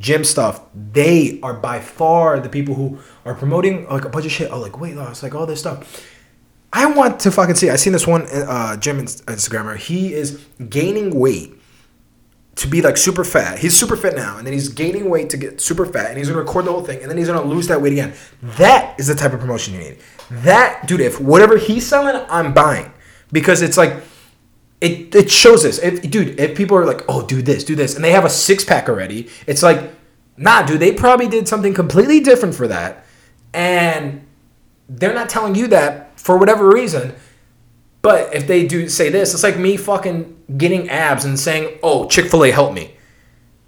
gym 0.00 0.24
stuff, 0.24 0.62
they 0.74 1.38
are 1.42 1.54
by 1.54 1.78
far 1.78 2.40
the 2.40 2.48
people 2.48 2.74
who 2.74 2.98
are 3.24 3.34
promoting 3.34 3.86
like 3.88 4.04
a 4.04 4.08
bunch 4.08 4.26
of 4.26 4.32
shit. 4.32 4.50
Oh, 4.50 4.58
like 4.58 4.80
weight 4.80 4.96
loss, 4.96 5.22
like 5.22 5.34
all 5.34 5.46
this 5.46 5.60
stuff. 5.60 6.04
I 6.72 6.86
want 6.86 7.20
to 7.20 7.30
fucking 7.30 7.56
see. 7.56 7.70
I 7.70 7.76
seen 7.76 7.92
this 7.92 8.06
one 8.06 8.26
uh, 8.32 8.76
gym 8.76 8.98
Instagrammer. 9.04 9.76
He 9.76 10.14
is 10.14 10.44
gaining 10.68 11.18
weight 11.18 11.54
to 12.56 12.66
be 12.66 12.80
like 12.80 12.96
super 12.96 13.24
fat. 13.24 13.58
He's 13.58 13.76
super 13.76 13.96
fit 13.96 14.16
now, 14.16 14.38
and 14.38 14.46
then 14.46 14.52
he's 14.52 14.68
gaining 14.68 15.10
weight 15.10 15.30
to 15.30 15.36
get 15.36 15.60
super 15.60 15.84
fat, 15.84 16.08
and 16.08 16.18
he's 16.18 16.28
gonna 16.28 16.40
record 16.40 16.64
the 16.64 16.72
whole 16.72 16.84
thing, 16.84 17.00
and 17.00 17.10
then 17.10 17.18
he's 17.18 17.26
gonna 17.26 17.42
lose 17.42 17.66
that 17.68 17.82
weight 17.82 17.92
again. 17.92 18.14
That 18.42 18.98
is 18.98 19.08
the 19.08 19.14
type 19.14 19.32
of 19.32 19.40
promotion 19.40 19.74
you 19.74 19.80
need. 19.80 19.98
That 20.30 20.86
dude, 20.86 21.00
if 21.00 21.20
whatever 21.20 21.58
he's 21.58 21.86
selling, 21.86 22.24
I'm 22.30 22.54
buying 22.54 22.92
because 23.32 23.62
it's 23.62 23.76
like 23.76 23.96
it 24.80 25.14
it 25.14 25.30
shows 25.30 25.62
this. 25.62 25.78
If, 25.78 26.08
dude, 26.10 26.40
if 26.40 26.56
people 26.56 26.76
are 26.76 26.86
like, 26.86 27.04
oh, 27.08 27.26
do 27.26 27.42
this, 27.42 27.64
do 27.64 27.74
this, 27.74 27.94
and 27.94 28.04
they 28.04 28.12
have 28.12 28.24
a 28.24 28.30
six 28.30 28.64
pack 28.64 28.88
already, 28.88 29.28
it's 29.46 29.62
like, 29.62 29.90
nah, 30.36 30.62
dude, 30.62 30.80
they 30.80 30.92
probably 30.92 31.28
did 31.28 31.48
something 31.48 31.74
completely 31.74 32.20
different 32.20 32.54
for 32.54 32.68
that, 32.68 33.04
and 33.52 34.26
they're 34.88 35.14
not 35.14 35.28
telling 35.28 35.54
you 35.54 35.66
that 35.68 36.18
for 36.18 36.38
whatever 36.38 36.68
reason. 36.68 37.14
But 38.02 38.34
if 38.34 38.46
they 38.46 38.66
do 38.66 38.88
say 38.88 39.10
this, 39.10 39.34
it's 39.34 39.42
like 39.42 39.58
me 39.58 39.76
fucking 39.76 40.44
getting 40.56 40.88
abs 40.88 41.26
and 41.26 41.38
saying, 41.38 41.78
oh, 41.82 42.08
Chick 42.08 42.30
Fil 42.30 42.44
A 42.44 42.50
helped 42.50 42.74
me. 42.74 42.94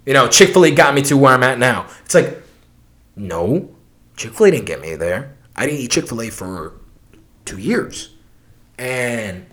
You 0.05 0.13
know, 0.13 0.27
Chick 0.27 0.49
Fil 0.49 0.65
A 0.65 0.71
got 0.71 0.95
me 0.95 1.03
to 1.03 1.15
where 1.15 1.33
I'm 1.33 1.43
at 1.43 1.59
now. 1.59 1.87
It's 2.03 2.15
like, 2.15 2.41
no, 3.15 3.69
Chick 4.17 4.33
Fil 4.33 4.47
A 4.47 4.51
didn't 4.51 4.65
get 4.65 4.81
me 4.81 4.95
there. 4.95 5.37
I 5.55 5.67
didn't 5.67 5.81
eat 5.81 5.91
Chick 5.91 6.07
Fil 6.07 6.21
A 6.23 6.29
for 6.31 6.73
two 7.45 7.59
years, 7.59 8.15
and 8.79 9.45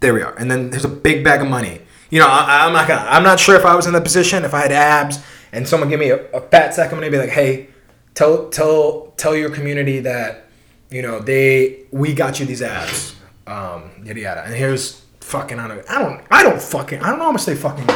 there 0.00 0.14
we 0.14 0.22
are. 0.22 0.34
And 0.36 0.50
then 0.50 0.70
there's 0.70 0.84
a 0.84 0.88
big 0.88 1.22
bag 1.22 1.40
of 1.40 1.48
money. 1.48 1.82
You 2.10 2.18
know, 2.18 2.26
I, 2.26 2.66
am 2.66 2.72
not 2.72 2.88
gonna. 2.88 3.08
I'm 3.08 3.22
not 3.22 3.38
sure 3.38 3.54
if 3.54 3.64
I 3.64 3.76
was 3.76 3.86
in 3.86 3.92
that 3.92 4.02
position, 4.02 4.44
if 4.44 4.52
I 4.52 4.62
had 4.62 4.72
abs, 4.72 5.22
and 5.52 5.68
someone 5.68 5.88
give 5.88 6.00
me 6.00 6.10
a, 6.10 6.24
a 6.32 6.40
fat 6.40 6.74
sack, 6.74 6.90
of 6.90 6.98
money, 6.98 7.08
be 7.08 7.18
like, 7.18 7.30
hey, 7.30 7.68
tell 8.14 8.48
tell 8.48 9.12
tell 9.16 9.36
your 9.36 9.50
community 9.50 10.00
that, 10.00 10.46
you 10.90 11.02
know, 11.02 11.20
they 11.20 11.84
we 11.92 12.12
got 12.12 12.40
you 12.40 12.46
these 12.46 12.62
abs, 12.62 13.14
um, 13.46 13.92
yada 14.02 14.20
yada. 14.20 14.42
And 14.44 14.54
here's 14.54 15.04
fucking 15.20 15.60
I 15.60 15.68
don't 15.68 15.88
I 15.88 15.98
don't 16.02 16.20
I 16.30 16.42
don't 16.42 16.60
fucking 16.60 17.00
I 17.00 17.10
don't 17.10 17.18
know 17.18 17.26
how 17.26 17.32
much 17.32 17.44
they 17.44 17.54
fucking. 17.54 17.88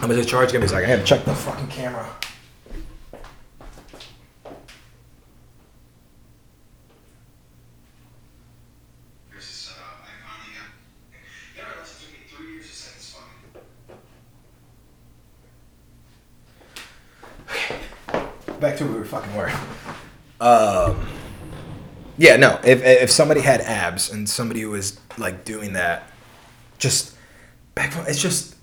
I'm 0.00 0.08
gonna 0.08 0.24
charge. 0.24 0.52
Me 0.52 0.58
a 0.58 0.68
second. 0.68 0.90
I 0.90 0.96
gotta 0.96 1.06
check 1.06 1.24
the 1.26 1.34
fucking 1.34 1.68
camera. 1.68 2.08
Back 18.62 18.76
to 18.78 18.84
where 18.84 18.94
we 18.94 18.98
were 19.00 19.04
fucking 19.04 19.34
were. 19.34 19.52
Um, 20.40 21.06
yeah, 22.16 22.36
no. 22.36 22.58
If 22.64 22.82
if 22.82 23.10
somebody 23.10 23.40
had 23.40 23.60
abs 23.60 24.10
and 24.10 24.28
somebody 24.28 24.64
was 24.64 24.98
like 25.18 25.44
doing 25.44 25.74
that, 25.74 26.08
just 26.78 27.14
back 27.74 27.92
from 27.92 28.06
it's 28.06 28.22
just. 28.22 28.56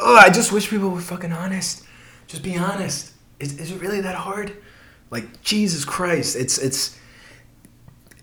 Oh, 0.00 0.16
I 0.16 0.30
just 0.30 0.52
wish 0.52 0.70
people 0.70 0.90
were 0.90 1.00
fucking 1.00 1.32
honest. 1.32 1.84
Just 2.28 2.44
be 2.44 2.56
honest. 2.56 3.12
Is, 3.40 3.58
is 3.58 3.72
it 3.72 3.80
really 3.80 4.00
that 4.00 4.14
hard? 4.14 4.56
Like 5.10 5.42
Jesus 5.42 5.84
Christ, 5.84 6.36
it's 6.36 6.56
it's. 6.58 6.98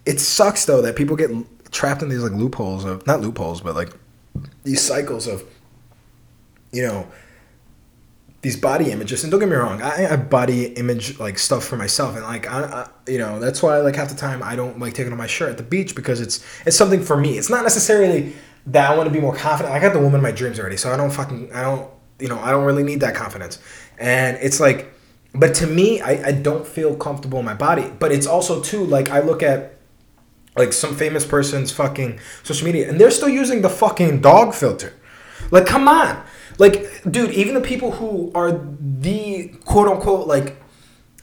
It 0.06 0.20
sucks 0.20 0.66
though 0.66 0.82
that 0.84 0.96
people 0.96 1.16
get 1.16 1.32
trapped 1.72 2.02
in 2.02 2.10
these 2.10 2.24
like 2.24 2.32
loopholes 2.32 2.86
of 2.86 3.06
not 3.06 3.20
loopholes 3.20 3.60
but 3.60 3.76
like 3.76 3.90
these 4.64 4.82
cycles 4.82 5.28
of 5.28 5.44
you 6.72 6.82
know 6.82 7.06
these 8.46 8.56
body 8.56 8.92
images 8.92 9.24
and 9.24 9.32
don't 9.32 9.40
get 9.40 9.50
me 9.50 9.56
wrong 9.56 9.82
i 9.82 10.16
body 10.16 10.66
image 10.84 11.20
like 11.20 11.38
stuff 11.40 11.64
for 11.64 11.78
myself 11.78 12.16
and 12.16 12.24
like 12.24 12.46
I, 12.48 12.60
I, 12.64 13.12
you 13.12 13.18
know 13.18 13.40
that's 13.40 13.64
why 13.64 13.78
like 13.80 13.96
half 13.96 14.10
the 14.10 14.16
time 14.16 14.44
i 14.44 14.56
don't 14.56 14.78
like 14.80 14.94
taking 14.94 15.12
on 15.12 15.18
my 15.18 15.26
shirt 15.28 15.50
at 15.50 15.58
the 15.58 15.64
beach 15.64 15.96
because 15.96 16.22
it's 16.22 16.46
it's 16.66 16.78
something 16.78 17.02
for 17.04 17.18
me 17.18 17.38
it's 17.40 17.50
not 17.50 17.64
necessarily 17.64 18.34
that 18.68 18.90
I 18.90 18.96
want 18.96 19.08
to 19.08 19.14
be 19.14 19.20
more 19.20 19.36
confident. 19.36 19.74
I 19.74 19.80
got 19.80 19.94
the 19.94 20.00
woman 20.00 20.16
of 20.16 20.24
my 20.24 20.32
dreams 20.32 20.60
already, 20.60 20.78
so 20.78 20.92
I 20.92 20.98
don't 20.98 21.12
fucking 21.12 21.54
I 21.54 21.62
don't 21.62 21.90
you 22.20 22.28
know 22.28 22.40
I 22.40 22.52
don't 22.52 22.66
really 22.66 22.84
need 22.84 23.02
that 23.02 23.16
confidence. 23.16 23.60
And 23.98 24.38
it's 24.42 24.60
like, 24.60 24.94
but 25.34 25.56
to 25.56 25.68
me, 25.68 26.02
I, 26.02 26.28
I 26.28 26.32
don't 26.32 26.68
feel 26.68 26.96
comfortable 26.96 27.40
in 27.40 27.46
my 27.46 27.54
body. 27.54 27.92
But 28.00 28.12
it's 28.12 28.28
also 28.28 28.62
too 28.62 28.84
like 28.84 29.10
I 29.10 29.20
look 29.20 29.44
at 29.44 29.78
like 30.58 30.74
some 30.74 30.96
famous 30.96 31.26
person's 31.26 31.72
fucking 31.72 32.20
social 32.44 32.66
media, 32.66 32.90
and 32.90 33.00
they're 33.00 33.12
still 33.12 33.30
using 33.30 33.62
the 33.62 33.70
fucking 33.70 34.22
dog 34.22 34.54
filter. 34.54 34.94
Like, 35.52 35.66
come 35.66 35.88
on, 35.88 36.24
like, 36.58 36.86
dude, 37.10 37.32
even 37.32 37.54
the 37.54 37.62
people 37.62 37.92
who 37.92 38.32
are 38.34 38.52
the 38.80 39.50
quote 39.66 39.88
unquote 39.88 40.28
like 40.28 40.62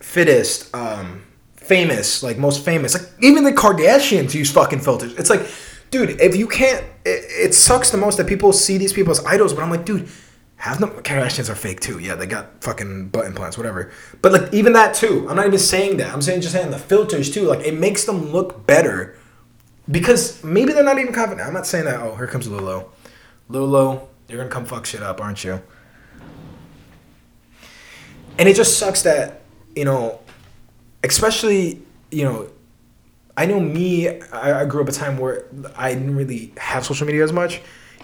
fittest, 0.00 0.74
um, 0.74 1.22
famous, 1.56 2.22
like 2.22 2.38
most 2.38 2.64
famous, 2.64 2.94
like 2.94 3.08
even 3.20 3.44
the 3.44 3.52
Kardashians 3.52 4.34
use 4.34 4.50
fucking 4.50 4.80
filters. 4.80 5.14
It's 5.14 5.30
like, 5.30 5.46
dude, 5.90 6.20
if 6.20 6.36
you 6.36 6.46
can't, 6.46 6.84
it, 7.04 7.48
it 7.48 7.54
sucks 7.54 7.90
the 7.90 7.98
most 7.98 8.18
that 8.18 8.26
people 8.26 8.52
see 8.52 8.78
these 8.78 8.92
people 8.92 9.12
as 9.12 9.24
idols. 9.24 9.52
But 9.54 9.62
I'm 9.62 9.70
like, 9.70 9.84
dude, 9.84 10.08
have 10.56 10.78
them. 10.78 10.90
Kardashians 10.90 11.48
are 11.48 11.54
fake 11.54 11.80
too. 11.80 11.98
Yeah, 11.98 12.14
they 12.14 12.26
got 12.26 12.62
fucking 12.62 13.08
butt 13.08 13.26
implants, 13.26 13.56
whatever. 13.56 13.90
But 14.20 14.32
like 14.32 14.54
even 14.54 14.74
that 14.74 14.94
too. 14.94 15.26
I'm 15.28 15.36
not 15.36 15.46
even 15.46 15.58
saying 15.58 15.96
that. 15.96 16.12
I'm 16.12 16.22
saying 16.22 16.42
just 16.42 16.52
saying 16.52 16.70
the 16.70 16.78
filters 16.78 17.30
too. 17.30 17.46
Like 17.46 17.66
it 17.66 17.74
makes 17.74 18.04
them 18.04 18.30
look 18.30 18.66
better 18.66 19.16
because 19.90 20.42
maybe 20.44 20.72
they're 20.72 20.84
not 20.84 20.98
even 20.98 21.12
confident. 21.12 21.46
I'm 21.46 21.54
not 21.54 21.66
saying 21.66 21.86
that. 21.86 22.00
Oh, 22.00 22.14
here 22.14 22.28
comes 22.28 22.46
Lulu. 22.46 22.84
Lulu, 23.48 24.00
you're 24.32 24.40
gonna 24.40 24.52
come 24.52 24.64
fuck 24.64 24.86
shit 24.86 25.02
up, 25.02 25.20
aren't 25.20 25.44
you? 25.44 25.60
And 28.38 28.48
it 28.48 28.56
just 28.56 28.78
sucks 28.78 29.02
that 29.02 29.42
you 29.76 29.84
know, 29.84 30.20
especially 31.04 31.82
you 32.10 32.24
know, 32.24 32.50
I 33.36 33.46
know 33.46 33.60
me. 33.60 34.08
I, 34.08 34.62
I 34.62 34.64
grew 34.64 34.82
up 34.82 34.88
a 34.88 34.92
time 34.92 35.18
where 35.18 35.44
I 35.76 35.94
didn't 35.94 36.16
really 36.16 36.52
have 36.56 36.84
social 36.84 37.06
media 37.06 37.24
as 37.24 37.32
much. 37.32 37.60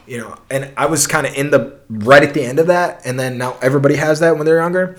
You 0.06 0.18
know, 0.18 0.37
and 0.50 0.73
I 0.76 0.87
was 0.87 1.06
kind 1.06 1.26
of 1.26 1.35
in 1.35 1.50
the 1.50 1.78
right 1.88 2.23
at 2.23 2.32
the 2.32 2.42
end 2.42 2.58
of 2.58 2.66
that, 2.68 3.02
and 3.04 3.18
then 3.20 3.37
now 3.37 3.58
everybody 3.61 3.97
has 3.97 4.20
that 4.20 4.37
when 4.37 4.47
they're 4.47 4.61
younger, 4.61 4.99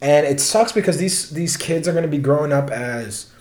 and 0.00 0.26
it 0.26 0.40
sucks 0.40 0.72
because 0.72 0.98
these 0.98 1.30
these 1.30 1.56
kids 1.56 1.86
are 1.88 1.92
gonna 1.92 2.08
be 2.08 2.18
growing 2.18 2.52
up 2.52 2.70
as 2.70 3.32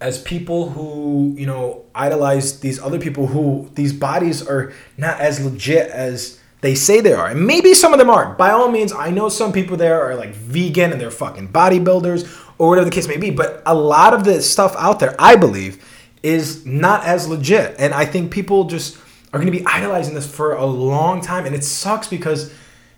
as 0.00 0.20
people 0.22 0.70
who 0.70 1.34
you 1.36 1.46
know 1.46 1.84
idolize 1.94 2.60
these 2.60 2.80
other 2.80 2.98
people 2.98 3.26
who 3.26 3.70
these 3.74 3.92
bodies 3.92 4.46
are 4.46 4.72
not 4.96 5.20
as 5.20 5.44
legit 5.44 5.90
as 5.90 6.38
they 6.62 6.74
say 6.74 7.00
they 7.00 7.12
are. 7.12 7.28
And 7.28 7.46
maybe 7.46 7.74
some 7.74 7.92
of 7.92 7.98
them 7.98 8.10
aren't. 8.10 8.38
By 8.38 8.50
all 8.50 8.70
means 8.70 8.92
i 8.92 9.10
know 9.10 9.28
some 9.28 9.52
people 9.52 9.76
there 9.76 10.02
are 10.02 10.14
like 10.14 10.34
vegan 10.34 10.92
and 10.92 11.00
they're 11.00 11.10
fucking 11.10 11.48
bodybuilders 11.48 12.26
or 12.58 12.68
whatever 12.68 12.84
the 12.84 12.90
case 12.90 13.08
may 13.08 13.16
be 13.16 13.30
but 13.30 13.62
a 13.66 13.74
lot 13.74 14.14
of 14.14 14.24
the 14.24 14.40
stuff 14.40 14.74
out 14.76 14.98
there 14.98 15.14
i 15.18 15.36
believe 15.36 15.84
is 16.22 16.66
not 16.66 17.04
as 17.04 17.28
legit. 17.28 17.76
And 17.78 17.94
i 17.94 18.04
think 18.04 18.30
people 18.30 18.64
just 18.64 18.98
are 19.32 19.38
going 19.38 19.52
to 19.52 19.58
be 19.58 19.66
idolizing 19.66 20.14
this 20.14 20.26
for 20.30 20.54
a 20.54 20.64
long 20.64 21.20
time. 21.20 21.46
And 21.46 21.54
it 21.54 21.64
sucks 21.64 22.08
because 22.08 22.52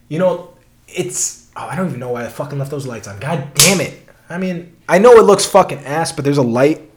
you 0.09 0.19
know 0.19 0.55
it's 0.88 1.49
oh, 1.57 1.67
i 1.67 1.76
don't 1.76 1.88
even 1.88 2.00
know 2.00 2.11
why 2.11 2.25
i 2.25 2.28
fucking 2.28 2.59
left 2.59 2.71
those 2.71 2.87
lights 2.87 3.07
on. 3.07 3.19
God 3.21 3.55
damn 3.55 3.81
it. 3.81 4.05
I 4.31 4.38
mean, 4.38 4.76
I 4.88 4.99
know 4.99 5.12
it 5.14 5.23
looks 5.23 5.47
fucking 5.47 5.78
ass, 5.81 6.12
but 6.12 6.25
there's 6.25 6.38
a 6.38 6.43
light 6.43 6.88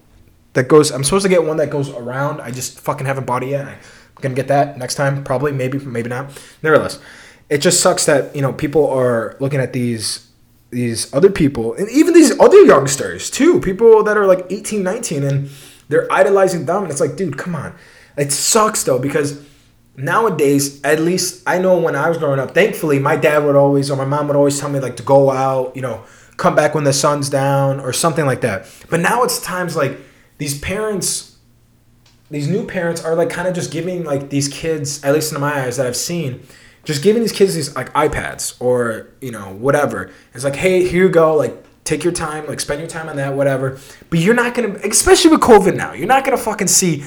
that 0.54 0.68
goes. 0.68 0.92
I'm 0.92 1.04
supposed 1.04 1.24
to 1.24 1.30
get 1.30 1.44
one 1.44 1.58
that 1.58 1.70
goes 1.70 1.90
around. 1.90 2.42
I 2.42 2.52
just 2.52 2.80
fucking 2.80 3.06
haven't 3.06 3.26
bought 3.26 3.44
it 3.44 3.50
yet. 3.50 3.68
I'm 3.68 3.78
gonna 4.22 4.36
get 4.36 4.48
that 4.50 4.78
next 4.78 4.96
time, 4.96 5.24
probably, 5.24 5.52
maybe, 5.52 5.80
maybe 5.80 6.10
not. 6.10 6.32
Nevertheless, 6.62 7.00
it 7.52 7.60
just 7.60 7.82
sucks 7.82 8.06
that 8.06 8.36
you 8.36 8.42
know 8.42 8.54
people 8.54 8.90
are 8.90 9.36
looking 9.40 9.60
at 9.60 9.74
these 9.74 10.28
these 10.72 11.14
other 11.14 11.30
people 11.30 11.74
and 11.76 11.90
even 11.90 12.14
these 12.14 12.38
other 12.40 12.60
youngsters 12.62 13.30
too 13.30 13.60
people 13.60 14.04
that 14.04 14.18
are 14.18 14.26
like 14.26 14.46
18 14.50 14.82
19 14.82 15.24
and 15.24 15.50
they're 15.90 16.12
idolizing 16.12 16.66
them 16.66 16.84
and 16.84 16.92
it's 16.92 17.02
like 17.02 17.18
dude 17.18 17.38
come 17.38 17.56
on 17.56 17.76
it 18.18 18.32
sucks 18.32 18.84
though 18.84 18.98
because 18.98 19.46
nowadays 19.98 20.82
at 20.86 21.02
least 21.02 21.44
i 21.46 21.58
know 21.60 21.78
when 21.78 21.94
i 21.94 22.08
was 22.08 22.18
growing 22.18 22.40
up 22.40 22.54
thankfully 22.54 23.00
my 23.00 23.18
dad 23.18 23.40
would 23.44 23.58
always 23.58 23.92
or 23.92 23.98
my 23.98 24.06
mom 24.06 24.28
would 24.28 24.38
always 24.38 24.58
tell 24.58 24.70
me 24.70 24.80
like 24.80 24.96
to 24.96 25.04
go 25.04 25.30
out 25.30 25.76
you 25.76 25.82
know 25.82 26.02
come 26.38 26.56
back 26.56 26.74
when 26.74 26.86
the 26.86 26.94
sun's 26.94 27.30
down 27.30 27.82
or 27.82 27.92
something 27.92 28.26
like 28.26 28.40
that 28.40 28.66
but 28.90 29.02
now 29.02 29.24
it's 29.24 29.42
times 29.42 29.76
like 29.76 30.00
these 30.42 30.60
parents 30.60 31.38
these 32.30 32.48
new 32.48 32.66
parents 32.66 33.04
are 33.04 33.14
like 33.14 33.30
kind 33.30 33.48
of 33.48 33.54
just 33.54 33.72
giving 33.72 34.04
like 34.04 34.30
these 34.30 34.48
kids 34.48 35.04
at 35.04 35.14
least 35.14 35.32
in 35.34 35.40
my 35.40 35.54
eyes 35.64 35.78
that 35.78 35.86
i've 35.86 35.96
seen 35.96 36.42
just 36.84 37.04
giving 37.04 37.22
these 37.22 37.32
kids 37.32 37.56
these 37.56 37.76
like 37.76 37.92
ipads 37.94 38.60
or 38.60 39.08
you 39.22 39.32
know 39.32 39.54
whatever. 39.54 40.12
It's 40.34 40.44
like 40.44 40.56
hey 40.56 40.88
here 40.88 41.06
you 41.06 41.10
go 41.10 41.36
like 41.36 41.64
take 41.84 42.04
your 42.04 42.14
time 42.14 42.48
like 42.48 42.60
spend 42.60 42.80
your 42.80 42.90
time 42.90 43.10
on 43.10 43.18
that 43.18 43.34
whatever. 43.34 43.80
But 44.10 44.20
you're 44.20 44.36
not 44.36 44.54
gonna 44.56 44.80
especially 44.84 45.32
with 45.32 45.42
covid 45.42 45.76
now 45.76 45.94
you're 45.94 46.08
not 46.08 46.26
gonna 46.26 46.38
fucking 46.38 46.68
see 46.68 47.04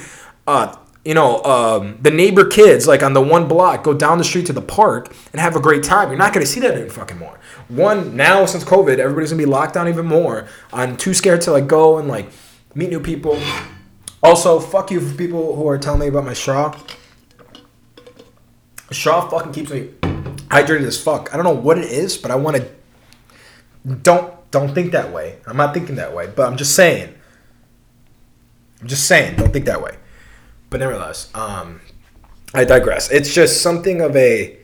uh 0.47 0.77
you 1.05 1.15
know 1.15 1.43
um, 1.45 1.99
the 2.01 2.11
neighbor 2.11 2.47
kids 2.47 2.87
like 2.87 3.03
on 3.03 3.13
the 3.13 3.21
one 3.21 3.47
block 3.47 3.85
go 3.85 3.93
down 3.93 4.19
the 4.19 4.25
street 4.25 4.47
to 4.47 4.53
the 4.53 4.63
park 4.63 5.15
and 5.33 5.41
have 5.41 5.57
a 5.57 5.61
great 5.61 5.83
time. 5.83 6.09
You're 6.09 6.19
not 6.19 6.33
gonna 6.33 6.47
see 6.47 6.61
that 6.61 6.93
fucking 6.93 7.19
more. 7.19 7.39
One 7.69 8.17
now 8.17 8.47
since 8.47 8.65
covid 8.65 8.99
everybody's 8.99 9.31
gonna 9.31 9.43
be 9.43 9.47
locked 9.47 9.75
down 9.75 9.89
even 9.89 10.07
more. 10.07 10.47
I'm 10.73 10.97
too 10.97 11.15
scared 11.15 11.41
to 11.43 11.53
like 11.53 11.67
go 11.67 11.99
and 11.99 12.09
like 12.09 12.31
meet 12.75 12.91
new 12.91 13.01
people. 13.01 13.41
Also, 14.23 14.59
fuck 14.59 14.91
you 14.91 15.01
for 15.01 15.15
people 15.17 15.55
who 15.57 15.69
are 15.69 15.79
telling 15.79 16.01
me 16.01 16.07
about 16.07 16.25
my 16.25 16.33
straw. 16.33 16.79
Straw 18.91 19.29
fucking 19.29 19.53
keeps 19.53 19.71
me 19.71 19.91
hydrated 20.49 20.85
as 20.85 21.03
fuck. 21.03 21.33
I 21.33 21.37
don't 21.37 21.45
know 21.45 21.55
what 21.55 21.79
it 21.79 21.91
is, 21.91 22.17
but 22.17 22.31
I 22.31 22.37
want 22.37 22.57
to. 22.57 22.69
Don't 24.03 24.33
don't 24.51 24.75
think 24.75 24.93
that 24.93 25.13
way. 25.13 25.39
I'm 25.47 25.57
not 25.57 25.75
thinking 25.75 25.97
that 25.97 26.15
way, 26.15 26.31
but 26.35 26.47
I'm 26.47 26.57
just 26.57 26.75
saying. 26.75 27.15
I'm 28.81 28.89
just 28.89 29.07
saying, 29.07 29.37
don't 29.37 29.53
think 29.53 29.65
that 29.65 29.83
way. 29.83 29.97
But 30.71 30.81
nevertheless, 30.81 31.31
um, 31.35 31.81
I 32.53 32.65
digress. 32.65 33.11
It's 33.11 33.33
just 33.33 33.63
something 33.63 34.01
of 34.01 34.15
a 34.17 34.59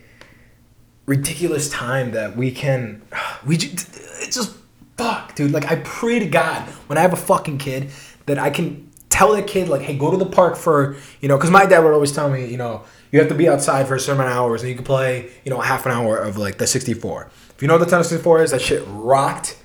ridiculous 1.07 1.69
time 1.71 2.12
that 2.12 2.37
we 2.37 2.50
can. 2.50 3.02
We 3.47 3.57
just. 3.57 3.88
it's 4.23 4.37
just 4.37 4.55
fuck, 5.00 5.35
dude. 5.35 5.52
Like 5.52 5.71
I 5.71 5.76
pray 5.76 6.19
to 6.19 6.26
God 6.26 6.62
when 6.87 6.99
I 6.99 7.00
have 7.00 7.12
a 7.12 7.16
fucking 7.16 7.59
kid 7.59 7.90
that 8.26 8.38
I 8.38 8.50
can 8.50 8.90
tell 9.09 9.33
that 9.33 9.47
kid 9.47 9.69
like, 9.69 9.83
hey, 9.83 9.97
go 9.97 10.11
to 10.11 10.16
the 10.16 10.26
park 10.26 10.57
for 10.57 10.97
you 11.21 11.28
know, 11.28 11.37
because 11.37 11.50
my 11.50 11.64
dad 11.66 11.80
would 11.80 11.95
always 11.95 12.12
tell 12.12 12.30
me, 12.30 12.47
you 12.47 12.59
know, 12.59 12.83
you 13.11 13.19
have 13.19 13.28
to 13.28 13.35
be 13.35 13.49
outside 13.49 13.88
for 13.88 13.95
a 13.95 14.00
certain 14.00 14.21
amount 14.21 14.30
of 14.30 14.37
hours 14.37 14.62
and 14.62 14.69
you 14.71 14.76
can 14.76 14.85
play, 14.85 15.30
you 15.45 15.50
know, 15.50 15.61
half 15.61 15.87
an 15.87 15.92
hour 15.92 16.19
of 16.19 16.37
like 16.37 16.59
the 16.59 16.66
64. 16.66 17.30
If 17.57 17.62
you 17.62 17.69
know 17.69 17.78
what 17.78 17.88
the 17.88 17.97
Nintendo 17.97 18.04
64 18.04 18.42
is, 18.42 18.50
that 18.50 18.61
shit 18.61 18.83
rocked, 18.88 19.59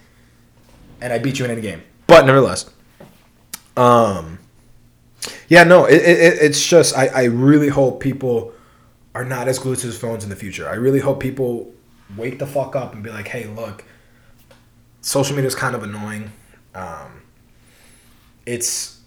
and 1.01 1.11
I 1.11 1.19
beat 1.19 1.37
you 1.39 1.45
in 1.45 1.51
any 1.51 1.61
game. 1.61 1.83
But 2.07 2.25
nevertheless, 2.25 2.69
um, 3.75 4.39
yeah, 5.49 5.63
no, 5.63 5.85
it, 5.85 6.01
it 6.01 6.41
it's 6.41 6.65
just 6.65 6.97
I 6.97 7.07
I 7.07 7.23
really 7.25 7.69
hope 7.69 8.01
people 8.01 8.53
are 9.13 9.25
not 9.25 9.47
as 9.47 9.59
glued 9.59 9.79
to 9.79 9.87
their 9.87 9.99
phones 9.99 10.23
in 10.23 10.29
the 10.29 10.35
future. 10.35 10.67
I 10.69 10.75
really 10.75 10.99
hope 10.99 11.19
people 11.19 11.73
wake 12.15 12.39
the 12.39 12.47
fuck 12.47 12.75
up 12.75 12.93
and 12.93 13.03
be 13.03 13.09
like, 13.09 13.27
hey, 13.27 13.47
look 13.47 13.83
social 15.05 15.35
media 15.35 15.47
is 15.47 15.55
kind 15.55 15.75
of 15.75 15.83
annoying. 15.83 16.31
Um, 16.73 17.21
it's 18.45 18.99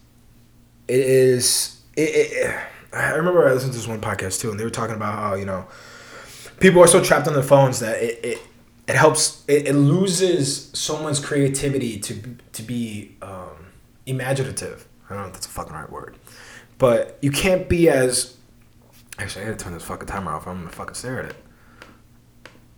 it 0.87 0.99
is 0.99 1.81
it, 1.95 2.01
it, 2.01 2.59
I 2.93 3.11
remember 3.11 3.47
I 3.47 3.53
listened 3.53 3.73
to 3.73 3.77
this 3.77 3.87
one 3.87 4.01
podcast 4.01 4.39
too, 4.39 4.49
and 4.49 4.59
they 4.59 4.63
were 4.63 4.69
talking 4.69 4.95
about 4.95 5.13
how 5.13 5.35
you 5.35 5.45
know 5.45 5.67
people 6.59 6.81
are 6.81 6.87
so 6.87 7.03
trapped 7.03 7.27
on 7.27 7.33
their 7.33 7.43
phones 7.43 7.79
that 7.79 8.01
it 8.01 8.19
it, 8.23 8.41
it 8.87 8.95
helps 8.95 9.43
it, 9.47 9.67
it 9.67 9.73
loses 9.73 10.71
someone's 10.73 11.19
creativity 11.19 11.99
to 11.99 12.37
to 12.53 12.63
be 12.63 13.15
um, 13.21 13.67
imaginative. 14.05 14.87
I 15.09 15.15
don't 15.15 15.23
know 15.23 15.27
if 15.27 15.33
that's 15.33 15.47
a 15.47 15.49
fucking 15.49 15.73
right 15.73 15.91
word, 15.91 16.17
but 16.77 17.17
you 17.21 17.29
can't 17.29 17.67
be 17.67 17.89
as 17.89 18.37
actually 19.17 19.43
I 19.43 19.49
gotta 19.49 19.57
turn 19.57 19.73
this 19.73 19.83
fucking 19.83 20.07
timer 20.07 20.31
off. 20.31 20.47
I'm 20.47 20.59
gonna 20.59 20.69
fucking 20.69 20.95
stare 20.95 21.23
at 21.23 21.29
it. 21.31 21.35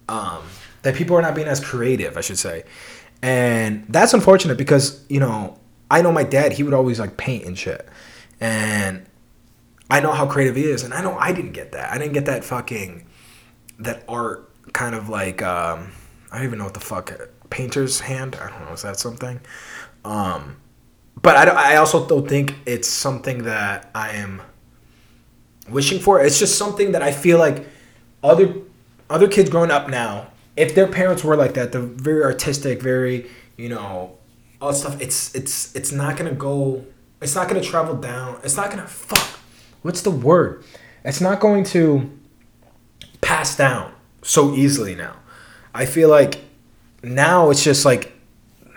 Um, 0.09 0.43
that 0.81 0.95
people 0.95 1.15
are 1.15 1.21
not 1.21 1.35
being 1.35 1.47
as 1.47 1.63
creative, 1.63 2.17
I 2.17 2.21
should 2.21 2.39
say. 2.39 2.63
And 3.21 3.85
that's 3.87 4.13
unfortunate 4.13 4.57
because, 4.57 5.05
you 5.09 5.19
know, 5.19 5.57
I 5.89 6.01
know 6.01 6.11
my 6.11 6.23
dad, 6.23 6.53
he 6.53 6.63
would 6.63 6.73
always 6.73 6.99
like 6.99 7.17
paint 7.17 7.45
and 7.45 7.57
shit. 7.57 7.87
And 8.39 9.05
I 9.89 9.99
know 9.99 10.11
how 10.11 10.25
creative 10.25 10.55
he 10.55 10.63
is. 10.63 10.83
And 10.83 10.93
I 10.93 11.01
know 11.01 11.17
I 11.17 11.31
didn't 11.31 11.51
get 11.51 11.73
that. 11.73 11.91
I 11.91 11.97
didn't 11.97 12.13
get 12.13 12.25
that 12.25 12.43
fucking, 12.43 13.05
that 13.79 14.03
art 14.07 14.49
kind 14.73 14.95
of 14.95 15.09
like, 15.09 15.41
um, 15.41 15.91
I 16.31 16.37
don't 16.37 16.47
even 16.47 16.59
know 16.59 16.65
what 16.65 16.73
the 16.73 16.79
fuck, 16.79 17.11
painter's 17.49 17.99
hand? 17.99 18.35
I 18.41 18.49
don't 18.49 18.65
know, 18.65 18.73
is 18.73 18.81
that 18.81 18.97
something? 18.97 19.39
Um, 20.03 20.57
but 21.21 21.35
I, 21.35 21.73
I 21.73 21.75
also 21.75 22.07
don't 22.07 22.27
think 22.27 22.55
it's 22.65 22.87
something 22.87 23.43
that 23.43 23.91
I 23.93 24.11
am 24.11 24.41
wishing 25.69 25.99
for. 25.99 26.23
It's 26.23 26.39
just 26.39 26.57
something 26.57 26.93
that 26.93 27.03
I 27.03 27.11
feel 27.11 27.37
like 27.37 27.67
other 28.23 28.55
other 29.09 29.27
kids 29.27 29.49
growing 29.49 29.71
up 29.71 29.89
now 29.89 30.27
if 30.61 30.75
their 30.75 30.87
parents 30.87 31.23
were 31.23 31.35
like 31.35 31.55
that, 31.55 31.71
they're 31.71 31.81
very 31.81 32.23
artistic, 32.23 32.81
very 32.81 33.29
you 33.57 33.69
know 33.69 34.17
all 34.61 34.73
stuff. 34.73 35.01
It's 35.01 35.33
it's 35.33 35.75
it's 35.75 35.91
not 35.91 36.17
gonna 36.17 36.33
go. 36.33 36.85
It's 37.21 37.35
not 37.35 37.47
gonna 37.47 37.61
travel 37.61 37.95
down. 37.95 38.39
It's 38.43 38.55
not 38.55 38.69
gonna 38.69 38.87
fuck. 38.87 39.39
What's 39.81 40.01
the 40.01 40.11
word? 40.11 40.63
It's 41.03 41.19
not 41.19 41.39
going 41.39 41.63
to 41.65 42.09
pass 43.21 43.57
down 43.57 43.93
so 44.21 44.53
easily 44.53 44.93
now. 44.93 45.15
I 45.73 45.85
feel 45.85 46.09
like 46.09 46.39
now 47.01 47.49
it's 47.49 47.63
just 47.63 47.83
like, 47.83 48.13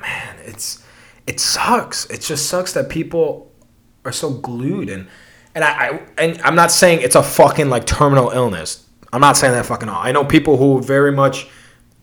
man, 0.01 0.37
it's 0.45 0.83
it 1.27 1.39
sucks. 1.39 2.07
It 2.07 2.23
just 2.23 2.49
sucks 2.49 2.73
that 2.73 2.89
people 2.89 3.53
are 4.07 4.13
so 4.13 4.31
glued 4.31 4.89
and 4.89 5.07
and 5.55 5.65
I, 5.65 5.71
I 5.71 6.01
and 6.17 6.41
I'm 6.43 6.55
not 6.55 6.73
saying 6.73 7.03
it's 7.03 7.15
a 7.15 7.23
fucking 7.23 7.69
like 7.69 7.85
terminal 7.87 8.31
illness. 8.31 8.89
I'm 9.13 9.21
not 9.21 9.37
saying 9.37 9.53
that 9.53 9.67
fucking 9.67 9.89
all. 9.89 10.03
I 10.03 10.13
know 10.13 10.25
people 10.25 10.57
who 10.57 10.83
very 10.83 11.13
much 11.13 11.47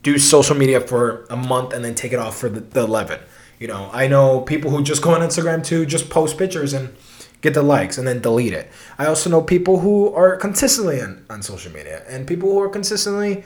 do 0.03 0.17
social 0.17 0.55
media 0.55 0.81
for 0.81 1.25
a 1.29 1.35
month 1.35 1.73
and 1.73 1.83
then 1.85 1.95
take 1.95 2.13
it 2.13 2.19
off 2.19 2.37
for 2.37 2.49
the, 2.49 2.61
the 2.61 2.81
11. 2.81 3.19
You 3.59 3.67
know, 3.67 3.89
I 3.93 4.07
know 4.07 4.41
people 4.41 4.71
who 4.71 4.83
just 4.83 5.01
go 5.01 5.13
on 5.13 5.21
Instagram 5.21 5.63
to 5.65 5.85
just 5.85 6.09
post 6.09 6.37
pictures 6.37 6.73
and 6.73 6.95
get 7.41 7.53
the 7.53 7.61
likes 7.61 7.97
and 7.97 8.07
then 8.07 8.21
delete 8.21 8.53
it. 8.53 8.71
I 8.97 9.07
also 9.07 9.29
know 9.29 9.41
people 9.41 9.79
who 9.79 10.13
are 10.13 10.35
consistently 10.37 11.01
on, 11.01 11.25
on 11.29 11.41
social 11.41 11.71
media 11.71 12.03
and 12.07 12.27
people 12.27 12.49
who 12.49 12.59
are 12.59 12.69
consistently, 12.69 13.43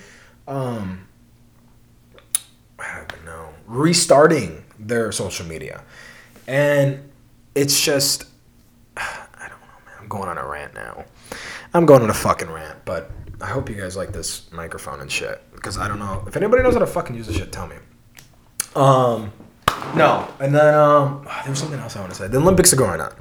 um, 0.47 1.07
I 2.79 3.03
don't 3.07 3.25
know, 3.25 3.49
restarting 3.65 4.63
their 4.79 5.11
social 5.11 5.45
media. 5.45 5.83
And 6.47 7.09
it's 7.55 7.83
just, 7.83 8.25
I 8.97 9.27
don't 9.39 9.49
know, 9.49 9.85
man. 9.85 9.95
I'm 9.99 10.07
going 10.07 10.29
on 10.29 10.37
a 10.37 10.47
rant 10.47 10.73
now. 10.73 11.05
I'm 11.73 11.85
going 11.85 12.01
on 12.01 12.09
a 12.09 12.13
fucking 12.13 12.49
rant, 12.49 12.85
but 12.85 13.11
I 13.41 13.47
hope 13.47 13.69
you 13.69 13.75
guys 13.75 13.97
like 13.97 14.13
this 14.13 14.51
microphone 14.51 15.01
and 15.01 15.11
shit 15.11 15.41
because 15.53 15.77
I 15.77 15.87
don't 15.87 15.99
know 15.99 16.23
if 16.27 16.37
anybody 16.37 16.63
knows 16.63 16.73
how 16.73 16.79
to 16.79 16.87
fucking 16.87 17.15
use 17.15 17.27
this 17.27 17.37
shit. 17.37 17.51
Tell 17.51 17.67
me. 17.67 17.75
Um, 18.75 19.31
no, 19.95 20.27
and 20.39 20.53
then 20.53 20.73
um, 20.73 21.23
there 21.25 21.49
was 21.49 21.59
something 21.59 21.79
else 21.79 21.95
I 21.95 21.99
want 21.99 22.11
to 22.11 22.17
say. 22.17 22.27
The 22.27 22.37
Olympics 22.37 22.73
are 22.73 22.77
going 22.77 23.01
on. 23.01 23.13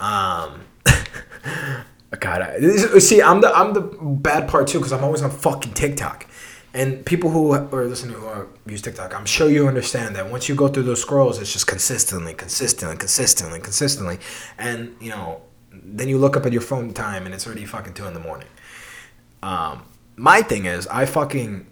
Um, 0.00 0.60
God, 2.18 2.42
I, 2.42 2.98
see, 2.98 3.22
I'm 3.22 3.40
the 3.40 3.54
I'm 3.54 3.72
the 3.72 3.80
bad 3.80 4.48
part 4.48 4.68
too 4.68 4.78
because 4.78 4.92
I'm 4.92 5.04
always 5.04 5.22
on 5.22 5.30
fucking 5.30 5.74
TikTok, 5.74 6.26
and 6.74 7.04
people 7.04 7.30
who 7.30 7.52
are 7.52 7.86
listening 7.86 8.16
who 8.16 8.26
are, 8.26 8.48
use 8.66 8.82
TikTok, 8.82 9.14
I'm 9.14 9.26
sure 9.26 9.48
you 9.48 9.68
understand 9.68 10.16
that 10.16 10.30
once 10.30 10.48
you 10.48 10.54
go 10.54 10.68
through 10.68 10.84
those 10.84 11.00
scrolls, 11.00 11.38
it's 11.38 11.52
just 11.52 11.66
consistently, 11.66 12.34
consistently, 12.34 12.96
consistently, 12.96 13.60
consistently, 13.60 14.18
and 14.58 14.94
you 15.00 15.10
know, 15.10 15.42
then 15.72 16.08
you 16.08 16.18
look 16.18 16.36
up 16.36 16.46
at 16.46 16.52
your 16.52 16.62
phone 16.62 16.92
time 16.92 17.26
and 17.26 17.34
it's 17.34 17.46
already 17.46 17.64
fucking 17.64 17.94
two 17.94 18.06
in 18.06 18.14
the 18.14 18.20
morning. 18.20 18.48
Um, 19.42 19.84
my 20.16 20.42
thing 20.42 20.66
is, 20.66 20.86
I 20.86 21.06
fucking 21.06 21.66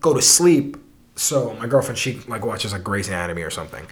go 0.00 0.14
to 0.14 0.22
sleep. 0.22 0.76
So 1.16 1.54
my 1.54 1.66
girlfriend, 1.66 1.98
she 1.98 2.20
like 2.26 2.44
watches 2.44 2.72
like 2.72 2.82
Grey's 2.82 3.08
Anatomy 3.08 3.42
or 3.42 3.50
something, 3.50 3.86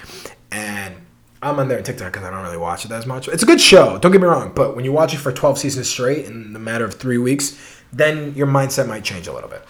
and 0.51 0.97
I'm 1.41 1.59
on 1.61 1.69
there 1.69 1.79
on 1.79 1.85
TikTok 1.85 2.13
because 2.13 2.27
I 2.27 2.31
don't 2.31 2.43
really 2.43 2.57
watch 2.57 2.85
it 2.85 2.91
as 2.91 3.07
much. 3.07 3.29
It's 3.29 3.45
a 3.45 3.47
good 3.47 3.61
show, 3.61 3.97
don't 3.99 4.11
get 4.11 4.21
me 4.21 4.27
wrong, 4.27 4.53
but 4.55 4.75
when 4.75 4.85
you 4.85 4.91
watch 4.91 5.15
it 5.15 5.19
for 5.19 5.33
12 5.33 5.59
seasons 5.59 5.89
straight 5.89 6.27
in 6.27 6.53
the 6.53 6.59
matter 6.59 6.85
of 6.85 6.95
three 6.95 7.19
weeks, 7.19 7.81
then 7.93 8.35
your 8.35 8.49
mindset 8.49 8.89
might 8.89 9.05
change 9.05 9.29
a 9.29 9.33
little 9.33 9.49
bit, 9.49 9.63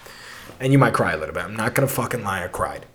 and 0.60 0.72
you 0.72 0.78
might 0.78 0.94
cry 0.94 1.12
a 1.12 1.18
little 1.18 1.34
bit. 1.34 1.44
I'm 1.44 1.54
not 1.54 1.74
gonna 1.74 1.88
fucking 1.88 2.24
lie, 2.24 2.42
I 2.42 2.48
cried. 2.48 2.86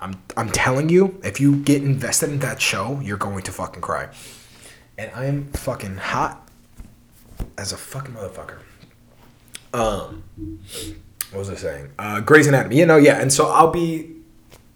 I'm 0.00 0.14
I'm 0.36 0.50
telling 0.50 0.88
you, 0.88 1.20
if 1.22 1.40
you 1.40 1.56
get 1.56 1.82
invested 1.82 2.30
in 2.30 2.38
that 2.40 2.60
show, 2.60 3.00
you're 3.02 3.16
going 3.16 3.42
to 3.42 3.52
fucking 3.52 3.82
cry. 3.82 4.08
And 4.98 5.10
I'm 5.14 5.52
fucking 5.52 5.96
hot 5.96 6.45
as 7.58 7.72
a 7.72 7.76
fucking 7.76 8.14
motherfucker. 8.14 8.58
Um, 9.74 10.22
what 11.30 11.38
was 11.40 11.50
I 11.50 11.54
saying? 11.54 11.90
Uh, 11.98 12.20
Grey's 12.20 12.46
Anatomy. 12.46 12.76
You 12.78 12.86
know, 12.86 12.96
yeah. 12.96 13.20
And 13.20 13.32
so 13.32 13.48
I'll 13.50 13.70
be, 13.70 14.14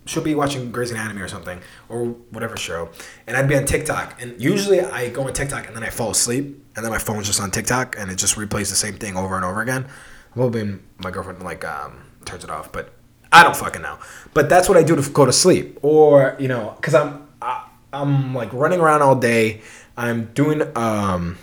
she'll 0.06 0.22
be 0.22 0.34
watching 0.34 0.70
Grey's 0.72 0.90
Anatomy 0.90 1.22
or 1.22 1.28
something 1.28 1.60
or 1.88 2.06
whatever 2.30 2.56
show, 2.56 2.90
and 3.26 3.36
I'd 3.36 3.48
be 3.48 3.56
on 3.56 3.64
TikTok. 3.64 4.20
And 4.20 4.40
usually 4.40 4.80
I 4.80 5.08
go 5.08 5.26
on 5.26 5.32
TikTok 5.32 5.66
and 5.66 5.76
then 5.76 5.82
I 5.82 5.90
fall 5.90 6.10
asleep, 6.10 6.62
and 6.76 6.84
then 6.84 6.90
my 6.90 6.98
phone's 6.98 7.26
just 7.26 7.40
on 7.40 7.50
TikTok 7.50 7.96
and 7.98 8.10
it 8.10 8.16
just 8.16 8.36
replays 8.36 8.68
the 8.70 8.76
same 8.76 8.94
thing 8.94 9.16
over 9.16 9.36
and 9.36 9.44
over 9.44 9.62
again. 9.62 9.86
I'm 10.34 10.42
hoping 10.42 10.82
my 10.98 11.10
girlfriend 11.10 11.42
like 11.42 11.64
um, 11.64 12.04
turns 12.24 12.44
it 12.44 12.50
off, 12.50 12.70
but 12.72 12.92
I 13.32 13.42
don't 13.42 13.56
fucking 13.56 13.82
know. 13.82 13.98
But 14.34 14.48
that's 14.48 14.68
what 14.68 14.76
I 14.76 14.82
do 14.82 14.96
to 14.96 15.10
go 15.10 15.24
to 15.24 15.32
sleep, 15.32 15.78
or 15.82 16.36
you 16.38 16.48
know, 16.48 16.74
because 16.76 16.94
I'm 16.94 17.28
I, 17.40 17.66
I'm 17.92 18.34
like 18.34 18.52
running 18.52 18.80
around 18.80 19.02
all 19.02 19.16
day. 19.16 19.62
I'm 19.96 20.26
doing 20.34 20.62
um 20.76 21.38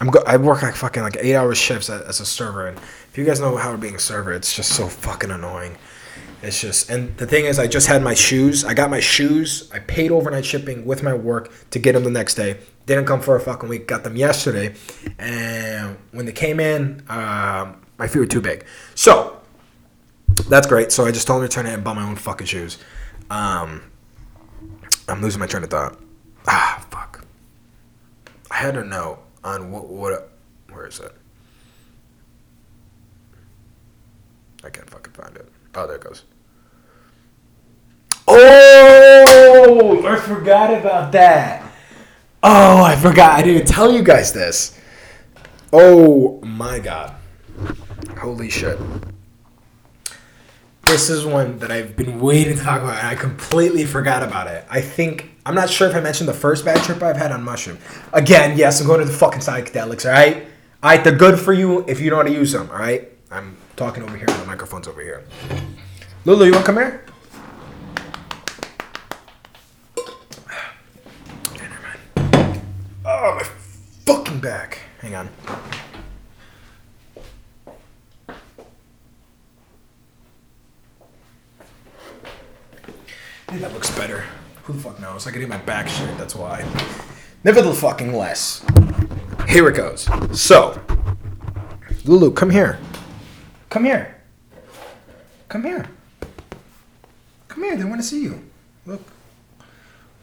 I'm 0.00 0.08
go- 0.08 0.22
I 0.26 0.36
work 0.38 0.62
like 0.62 0.74
fucking 0.74 1.02
like 1.02 1.16
eight 1.20 1.34
hour 1.34 1.54
shifts 1.54 1.90
as 1.90 2.20
a 2.20 2.26
server, 2.26 2.66
and 2.66 2.78
if 2.78 3.18
you 3.18 3.24
guys 3.24 3.38
know 3.40 3.56
how 3.56 3.72
to 3.72 3.78
being 3.78 3.96
a 3.96 3.98
server, 3.98 4.32
it's 4.32 4.54
just 4.56 4.72
so 4.72 4.88
fucking 4.88 5.30
annoying. 5.30 5.76
It's 6.42 6.58
just, 6.58 6.88
and 6.88 7.14
the 7.18 7.26
thing 7.26 7.44
is, 7.44 7.58
I 7.58 7.66
just 7.66 7.86
had 7.86 8.02
my 8.02 8.14
shoes. 8.14 8.64
I 8.64 8.72
got 8.72 8.88
my 8.88 9.00
shoes. 9.00 9.70
I 9.74 9.78
paid 9.80 10.10
overnight 10.10 10.46
shipping 10.46 10.86
with 10.86 11.02
my 11.02 11.12
work 11.12 11.52
to 11.70 11.78
get 11.78 11.92
them 11.92 12.04
the 12.04 12.10
next 12.10 12.34
day. 12.34 12.56
Didn't 12.86 13.04
come 13.04 13.20
for 13.20 13.36
a 13.36 13.40
fucking 13.40 13.68
week. 13.68 13.86
Got 13.86 14.04
them 14.04 14.16
yesterday, 14.16 14.74
and 15.18 15.98
when 16.12 16.24
they 16.24 16.32
came 16.32 16.60
in, 16.60 17.02
um, 17.10 17.82
my 17.98 18.08
feet 18.08 18.20
were 18.20 18.26
too 18.26 18.40
big. 18.40 18.64
So 18.94 19.38
that's 20.48 20.66
great. 20.66 20.92
So 20.92 21.04
I 21.04 21.10
just 21.12 21.26
told 21.26 21.42
them 21.42 21.48
to 21.48 21.58
return 21.58 21.70
it 21.70 21.74
and 21.74 21.84
buy 21.84 21.92
my 21.92 22.08
own 22.08 22.16
fucking 22.16 22.46
shoes. 22.46 22.78
Um, 23.28 23.82
I'm 25.08 25.20
losing 25.20 25.40
my 25.40 25.46
train 25.46 25.62
of 25.62 25.68
thought. 25.68 25.98
Ah, 26.48 26.86
fuck. 26.90 27.22
I 28.50 28.56
had 28.56 28.76
a 28.76 28.84
note 28.84 29.18
on 29.44 29.70
what 29.70 29.88
what 29.88 30.30
where 30.70 30.86
is 30.86 31.00
it? 31.00 31.12
I 34.62 34.70
can't 34.70 34.88
fucking 34.90 35.12
find 35.12 35.36
it. 35.36 35.48
Oh, 35.74 35.86
there 35.86 35.96
it 35.96 36.04
goes. 36.04 36.24
Oh, 38.28 40.02
I 40.06 40.16
forgot 40.16 40.78
about 40.78 41.12
that. 41.12 41.62
Oh, 42.42 42.82
I 42.82 42.96
forgot. 42.96 43.38
I 43.38 43.42
didn't 43.42 43.66
tell 43.66 43.92
you 43.92 44.02
guys 44.02 44.32
this. 44.32 44.78
Oh 45.72 46.40
my 46.42 46.78
god. 46.78 47.14
Holy 48.18 48.50
shit. 48.50 48.78
This 50.90 51.08
is 51.08 51.24
one 51.24 51.56
that 51.60 51.70
I've 51.70 51.94
been 51.94 52.18
waiting 52.18 52.56
to 52.56 52.62
talk 52.64 52.82
about, 52.82 52.98
and 52.98 53.06
I 53.06 53.14
completely 53.14 53.84
forgot 53.84 54.24
about 54.24 54.48
it. 54.48 54.64
I 54.68 54.80
think 54.80 55.30
I'm 55.46 55.54
not 55.54 55.70
sure 55.70 55.88
if 55.88 55.94
I 55.94 56.00
mentioned 56.00 56.28
the 56.28 56.34
first 56.34 56.64
bad 56.64 56.82
trip 56.82 57.00
I've 57.00 57.16
had 57.16 57.30
on 57.30 57.44
mushroom. 57.44 57.78
Again, 58.12 58.58
yes, 58.58 58.80
I'm 58.80 58.88
going 58.88 58.98
to 58.98 59.06
the 59.06 59.12
fucking 59.12 59.38
psychedelics. 59.38 60.04
All 60.04 60.10
right, 60.10 60.48
all 60.82 60.90
right, 60.90 61.04
they're 61.04 61.14
good 61.14 61.38
for 61.38 61.52
you 61.52 61.84
if 61.86 62.00
you 62.00 62.10
know 62.10 62.16
how 62.16 62.24
to 62.24 62.32
use 62.32 62.50
them. 62.50 62.68
All 62.72 62.78
right, 62.78 63.08
I'm 63.30 63.56
talking 63.76 64.02
over 64.02 64.16
here. 64.16 64.26
The 64.26 64.44
microphone's 64.46 64.88
over 64.88 65.00
here. 65.00 65.22
Lulu, 66.24 66.46
you 66.46 66.52
want 66.52 66.66
to 66.66 66.72
come 66.72 66.82
here? 66.82 67.04
Oh, 73.02 73.34
my 73.36 73.42
fucking 74.06 74.40
back. 74.40 74.78
Hang 75.00 75.14
on. 75.14 75.30
That 83.58 83.72
looks 83.72 83.90
better. 83.96 84.24
Who 84.64 84.72
the 84.74 84.80
fuck 84.80 85.00
knows? 85.00 85.26
I 85.26 85.30
could 85.32 85.42
eat 85.42 85.48
my 85.48 85.58
back 85.58 85.88
shit, 85.88 86.16
that's 86.16 86.34
why. 86.34 86.64
Nevertheless, 87.42 87.82
less. 87.82 88.64
here 89.48 89.68
it 89.68 89.76
goes. 89.76 90.08
So, 90.38 90.80
Lulu, 92.04 92.32
come 92.32 92.50
here. 92.50 92.78
Come 93.68 93.84
here. 93.84 94.16
Come 95.48 95.64
here. 95.64 95.88
Come 97.48 97.64
here, 97.64 97.76
they 97.76 97.84
want 97.84 98.00
to 98.00 98.06
see 98.06 98.22
you. 98.22 98.42
Look. 98.86 99.02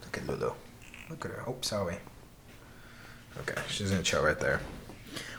Look 0.04 0.18
at 0.18 0.28
Lulu. 0.28 0.54
Look 1.10 1.26
at 1.26 1.32
her. 1.32 1.44
Oh, 1.48 1.56
sorry. 1.62 1.98
Okay, 3.40 3.62
she's 3.68 3.92
gonna 3.92 4.04
chill 4.04 4.24
right 4.24 4.40
there. 4.40 4.62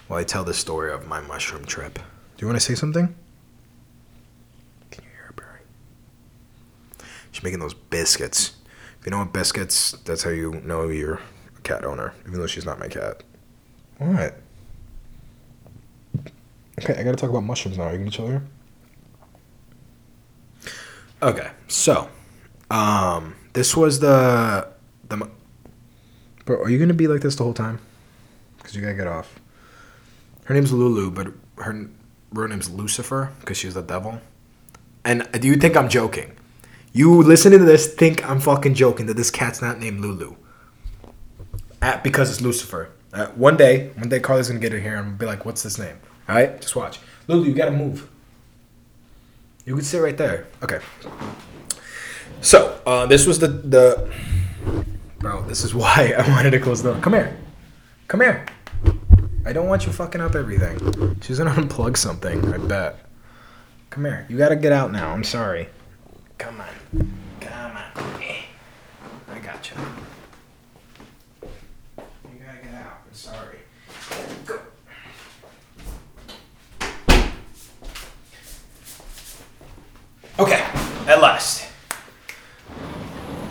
While 0.06 0.20
I 0.20 0.24
tell 0.24 0.44
the 0.44 0.54
story 0.54 0.92
of 0.92 1.06
my 1.06 1.20
mushroom 1.20 1.64
trip. 1.64 1.94
Do 1.94 2.44
you 2.44 2.46
want 2.46 2.60
to 2.60 2.64
say 2.64 2.74
something? 2.74 3.14
Can 4.90 5.04
you 5.04 5.10
hear 5.10 5.24
her, 5.26 5.32
Barry? 5.32 5.60
She's 7.38 7.44
making 7.44 7.60
those 7.60 7.74
biscuits. 7.74 8.56
If 8.98 9.06
you 9.06 9.12
know 9.12 9.18
what 9.18 9.32
biscuits, 9.32 9.92
that's 10.04 10.24
how 10.24 10.30
you 10.30 10.60
know 10.64 10.88
you're 10.88 11.20
a 11.56 11.60
cat 11.62 11.84
owner, 11.84 12.12
even 12.26 12.40
though 12.40 12.48
she's 12.48 12.66
not 12.66 12.80
my 12.80 12.88
cat. 12.88 13.22
What? 13.98 14.40
Okay, 16.80 16.96
I 16.98 17.04
gotta 17.04 17.16
talk 17.16 17.30
about 17.30 17.44
mushrooms 17.44 17.78
now. 17.78 17.84
Are 17.84 17.92
you 17.92 17.98
gonna 17.98 18.10
chill 18.10 18.26
here? 18.26 18.42
Okay, 21.22 21.48
so, 21.68 22.08
um, 22.72 23.36
this 23.52 23.76
was 23.76 24.00
the 24.00 24.66
the. 25.08 25.30
Bro, 26.44 26.60
are 26.60 26.70
you 26.70 26.80
gonna 26.80 26.92
be 26.92 27.06
like 27.06 27.20
this 27.20 27.36
the 27.36 27.44
whole 27.44 27.54
time? 27.54 27.78
Cause 28.64 28.74
you 28.74 28.82
gotta 28.82 28.94
get 28.94 29.06
off. 29.06 29.38
Her 30.46 30.54
name's 30.54 30.72
Lulu, 30.72 31.12
but 31.12 31.28
her 31.58 31.88
real 32.32 32.48
name's 32.48 32.68
Lucifer 32.68 33.30
because 33.38 33.56
she's 33.56 33.74
the 33.74 33.82
devil. 33.82 34.20
And 35.04 35.28
do 35.40 35.46
you 35.46 35.54
think 35.54 35.76
I'm 35.76 35.88
joking? 35.88 36.32
You 36.92 37.22
listening 37.22 37.58
to 37.58 37.64
this 37.64 37.92
think 37.92 38.28
I'm 38.28 38.40
fucking 38.40 38.74
joking 38.74 39.06
that 39.06 39.16
this 39.16 39.30
cat's 39.30 39.60
not 39.60 39.78
named 39.78 40.00
Lulu. 40.00 40.36
At, 41.80 42.02
because 42.02 42.30
it's 42.30 42.40
Lucifer. 42.40 42.90
Uh, 43.12 43.26
one 43.28 43.56
day, 43.56 43.90
one 43.96 44.08
day 44.08 44.20
Carly's 44.20 44.48
gonna 44.48 44.60
get 44.60 44.74
in 44.74 44.82
here 44.82 44.96
and 44.96 45.16
be 45.16 45.26
like, 45.26 45.44
"What's 45.44 45.62
this 45.62 45.78
name?" 45.78 45.96
All 46.28 46.34
right, 46.34 46.60
just 46.60 46.76
watch. 46.76 46.98
Lulu, 47.26 47.46
you 47.46 47.54
gotta 47.54 47.70
move. 47.70 48.08
You 49.64 49.74
can 49.74 49.84
sit 49.84 49.98
right 49.98 50.16
there. 50.16 50.46
Okay. 50.62 50.80
So 52.40 52.80
uh, 52.86 53.06
this 53.06 53.26
was 53.26 53.38
the 53.38 53.48
the. 53.48 54.10
Bro, 55.18 55.42
this 55.42 55.64
is 55.64 55.74
why 55.82 56.14
I 56.16 56.28
wanted 56.30 56.50
to 56.50 56.60
close 56.60 56.82
the 56.82 56.92
door. 56.92 57.00
Come 57.00 57.12
here. 57.14 57.36
Come 58.08 58.20
here. 58.20 58.46
I 59.46 59.52
don't 59.52 59.68
want 59.68 59.86
you 59.86 59.92
fucking 59.92 60.20
up 60.20 60.34
everything. 60.34 61.18
She's 61.22 61.38
gonna 61.38 61.50
unplug 61.62 61.96
something. 61.96 62.52
I 62.52 62.58
bet. 62.58 62.98
Come 63.90 64.04
here. 64.04 64.26
You 64.28 64.36
gotta 64.36 64.56
get 64.56 64.72
out 64.72 64.92
now. 64.92 65.12
I'm 65.12 65.24
sorry. 65.24 65.68
Come 66.38 66.60
on. 66.60 66.68
Come 67.40 67.76
on. 67.76 68.22
Eh. 68.22 68.42
I 69.30 69.38
got 69.40 69.70
you. 69.70 69.76
You 71.42 72.38
gotta 72.44 72.58
get 72.62 72.74
out. 72.74 73.02
I'm 73.06 73.12
sorry. 73.12 73.58
Go. 74.46 74.58
Okay, 80.38 80.64
at 81.08 81.20
last. 81.20 81.66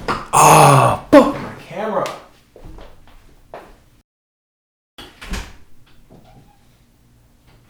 Ah, 0.07 1.05
oh, 1.11 1.33
my 1.33 1.61
camera. 1.61 2.05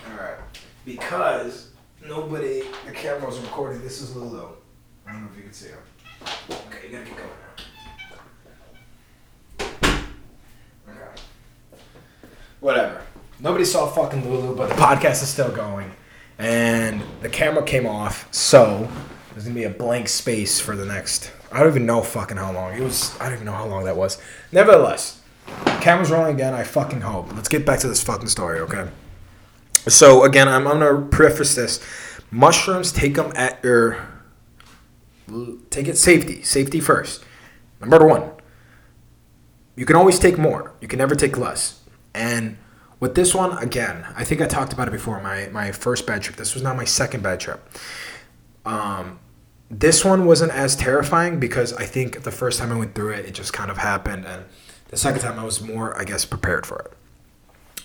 All 0.06 0.14
right, 0.16 0.38
because 0.86 1.72
nobody, 2.08 2.62
the 2.86 2.92
camera 2.92 3.26
was 3.26 3.40
recording. 3.40 3.82
This 3.82 4.02
is 4.02 4.16
Lulu. 4.16 4.50
I 5.08 5.14
don't 5.14 5.22
know 5.22 5.30
if 5.32 5.38
you 5.38 5.44
can 5.44 5.54
see 5.54 5.70
him. 5.70 5.80
Okay, 6.50 6.88
you 6.88 6.92
gotta 6.92 7.06
get 7.06 7.18
going 7.18 7.30
now. 9.60 9.96
Okay. 10.90 11.22
Whatever. 12.60 13.02
Nobody 13.40 13.66
saw 13.66 13.88
fucking 13.88 14.30
Lulu, 14.30 14.56
but 14.56 14.70
the 14.70 14.76
podcast 14.76 15.24
is 15.24 15.30
still 15.30 15.52
going. 15.52 15.92
And 16.40 17.02
the 17.22 17.30
camera 17.30 17.64
came 17.64 17.88
off, 17.88 18.28
so 18.34 18.88
there's 19.32 19.46
gonna 19.46 19.56
be 19.56 19.64
a 19.64 19.70
blank 19.70 20.10
space 20.10 20.60
for 20.60 20.76
the 20.76 20.86
next. 20.86 21.32
I 21.52 21.60
don't 21.60 21.70
even 21.70 21.86
know 21.86 22.02
fucking 22.02 22.38
how 22.38 22.52
long. 22.52 22.74
It 22.74 22.82
was. 22.82 23.18
I 23.20 23.26
don't 23.26 23.36
even 23.36 23.46
know 23.46 23.54
how 23.54 23.66
long 23.66 23.86
that 23.86 23.96
was. 23.96 24.22
Nevertheless, 24.52 25.22
camera's 25.82 26.12
rolling 26.12 26.36
again. 26.36 26.54
I 26.54 26.64
fucking 26.64 27.02
hope. 27.02 27.34
Let's 27.34 27.48
get 27.48 27.66
back 27.66 27.80
to 27.80 27.88
this 27.88 28.04
fucking 28.04 28.28
story, 28.28 28.60
okay? 28.60 28.90
So 29.88 30.24
again, 30.24 30.48
I'm, 30.50 30.68
I'm 30.68 30.80
gonna 30.80 31.06
preface 31.08 31.56
this. 31.56 31.80
Mushrooms, 32.30 32.92
take 32.92 33.16
them 33.16 33.32
at 33.36 33.64
your. 33.64 34.17
Take 35.70 35.88
it 35.88 35.98
safety. 35.98 36.42
Safety 36.44 36.80
first. 36.80 37.24
Number 37.80 38.06
one. 38.06 38.32
You 39.76 39.86
can 39.86 39.96
always 39.96 40.18
take 40.18 40.38
more. 40.38 40.74
You 40.82 40.88
can 40.88 40.98
never 40.98 41.16
take 41.16 41.38
less. 41.38 41.82
And 42.14 42.58
with 43.00 43.14
this 43.14 43.36
one, 43.36 43.58
again, 43.60 44.06
I 44.16 44.24
think 44.24 44.42
I 44.42 44.48
talked 44.48 44.74
about 44.74 44.88
it 44.88 44.92
before. 44.92 45.22
My 45.22 45.50
my 45.52 45.72
first 45.72 46.08
bad 46.08 46.24
trip. 46.24 46.36
This 46.36 46.54
was 46.54 46.64
not 46.64 46.76
my 46.76 46.86
second 46.86 47.22
bad 47.22 47.40
trip. 47.40 47.70
Um, 48.66 49.20
this 49.70 50.04
one 50.04 50.26
wasn't 50.26 50.52
as 50.54 50.76
terrifying 50.76 51.40
because 51.40 51.74
I 51.74 51.86
think 51.86 52.24
the 52.24 52.32
first 52.32 52.58
time 52.60 52.72
I 52.72 52.78
went 52.78 52.96
through 52.96 53.12
it, 53.14 53.26
it 53.26 53.34
just 53.34 53.54
kind 53.54 53.70
of 53.70 53.78
happened, 53.78 54.26
and 54.26 54.46
the 54.88 54.98
second 54.98 55.22
time 55.22 55.38
I 55.38 55.44
was 55.44 55.62
more, 55.62 55.98
I 56.00 56.06
guess, 56.06 56.26
prepared 56.26 56.66
for 56.66 56.80
it. 56.80 56.94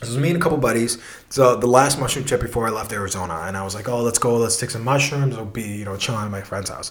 This 0.02 0.10
was 0.10 0.18
me 0.18 0.28
and 0.28 0.36
a 0.36 0.40
couple 0.40 0.58
buddies. 0.58 0.98
So 1.30 1.56
the 1.56 1.66
last 1.66 1.98
mushroom 1.98 2.24
trip 2.24 2.40
before 2.40 2.66
I 2.66 2.70
left 2.70 2.92
Arizona, 2.92 3.44
and 3.46 3.56
I 3.56 3.64
was 3.64 3.74
like, 3.74 3.88
"Oh, 3.88 4.02
let's 4.02 4.18
go, 4.18 4.36
let's 4.36 4.58
take 4.58 4.70
some 4.70 4.84
mushrooms. 4.84 5.36
We'll 5.36 5.46
be, 5.46 5.62
you 5.62 5.84
know, 5.84 5.96
chilling 5.96 6.24
at 6.24 6.30
my 6.30 6.42
friend's 6.42 6.70
house." 6.70 6.90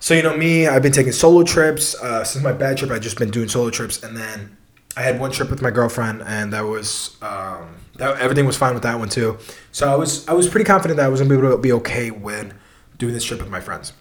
So 0.00 0.14
you 0.14 0.22
know 0.22 0.36
me, 0.36 0.68
I've 0.68 0.82
been 0.82 0.92
taking 0.92 1.12
solo 1.12 1.42
trips 1.42 1.94
uh, 1.96 2.22
since 2.22 2.44
my 2.44 2.52
bad 2.52 2.76
trip. 2.76 2.90
I've 2.90 3.00
just 3.00 3.18
been 3.18 3.30
doing 3.30 3.48
solo 3.48 3.70
trips, 3.70 4.02
and 4.02 4.16
then 4.16 4.56
I 4.96 5.02
had 5.02 5.18
one 5.18 5.32
trip 5.32 5.50
with 5.50 5.62
my 5.62 5.70
girlfriend, 5.70 6.22
and 6.22 6.52
that 6.52 6.60
was 6.66 7.16
um, 7.22 7.74
that, 7.96 8.18
everything 8.18 8.46
was 8.46 8.56
fine 8.56 8.74
with 8.74 8.82
that 8.82 8.98
one 8.98 9.08
too. 9.08 9.38
So 9.72 9.90
I 9.90 9.96
was 9.96 10.28
I 10.28 10.34
was 10.34 10.46
pretty 10.46 10.64
confident 10.66 10.98
that 10.98 11.06
I 11.06 11.08
was 11.08 11.20
gonna 11.20 11.30
be 11.30 11.38
able 11.38 11.50
to 11.50 11.58
be 11.58 11.72
okay 11.72 12.10
when 12.10 12.52
doing 12.98 13.14
this 13.14 13.24
trip 13.24 13.40
with 13.40 13.50
my 13.50 13.60
friends. 13.60 13.94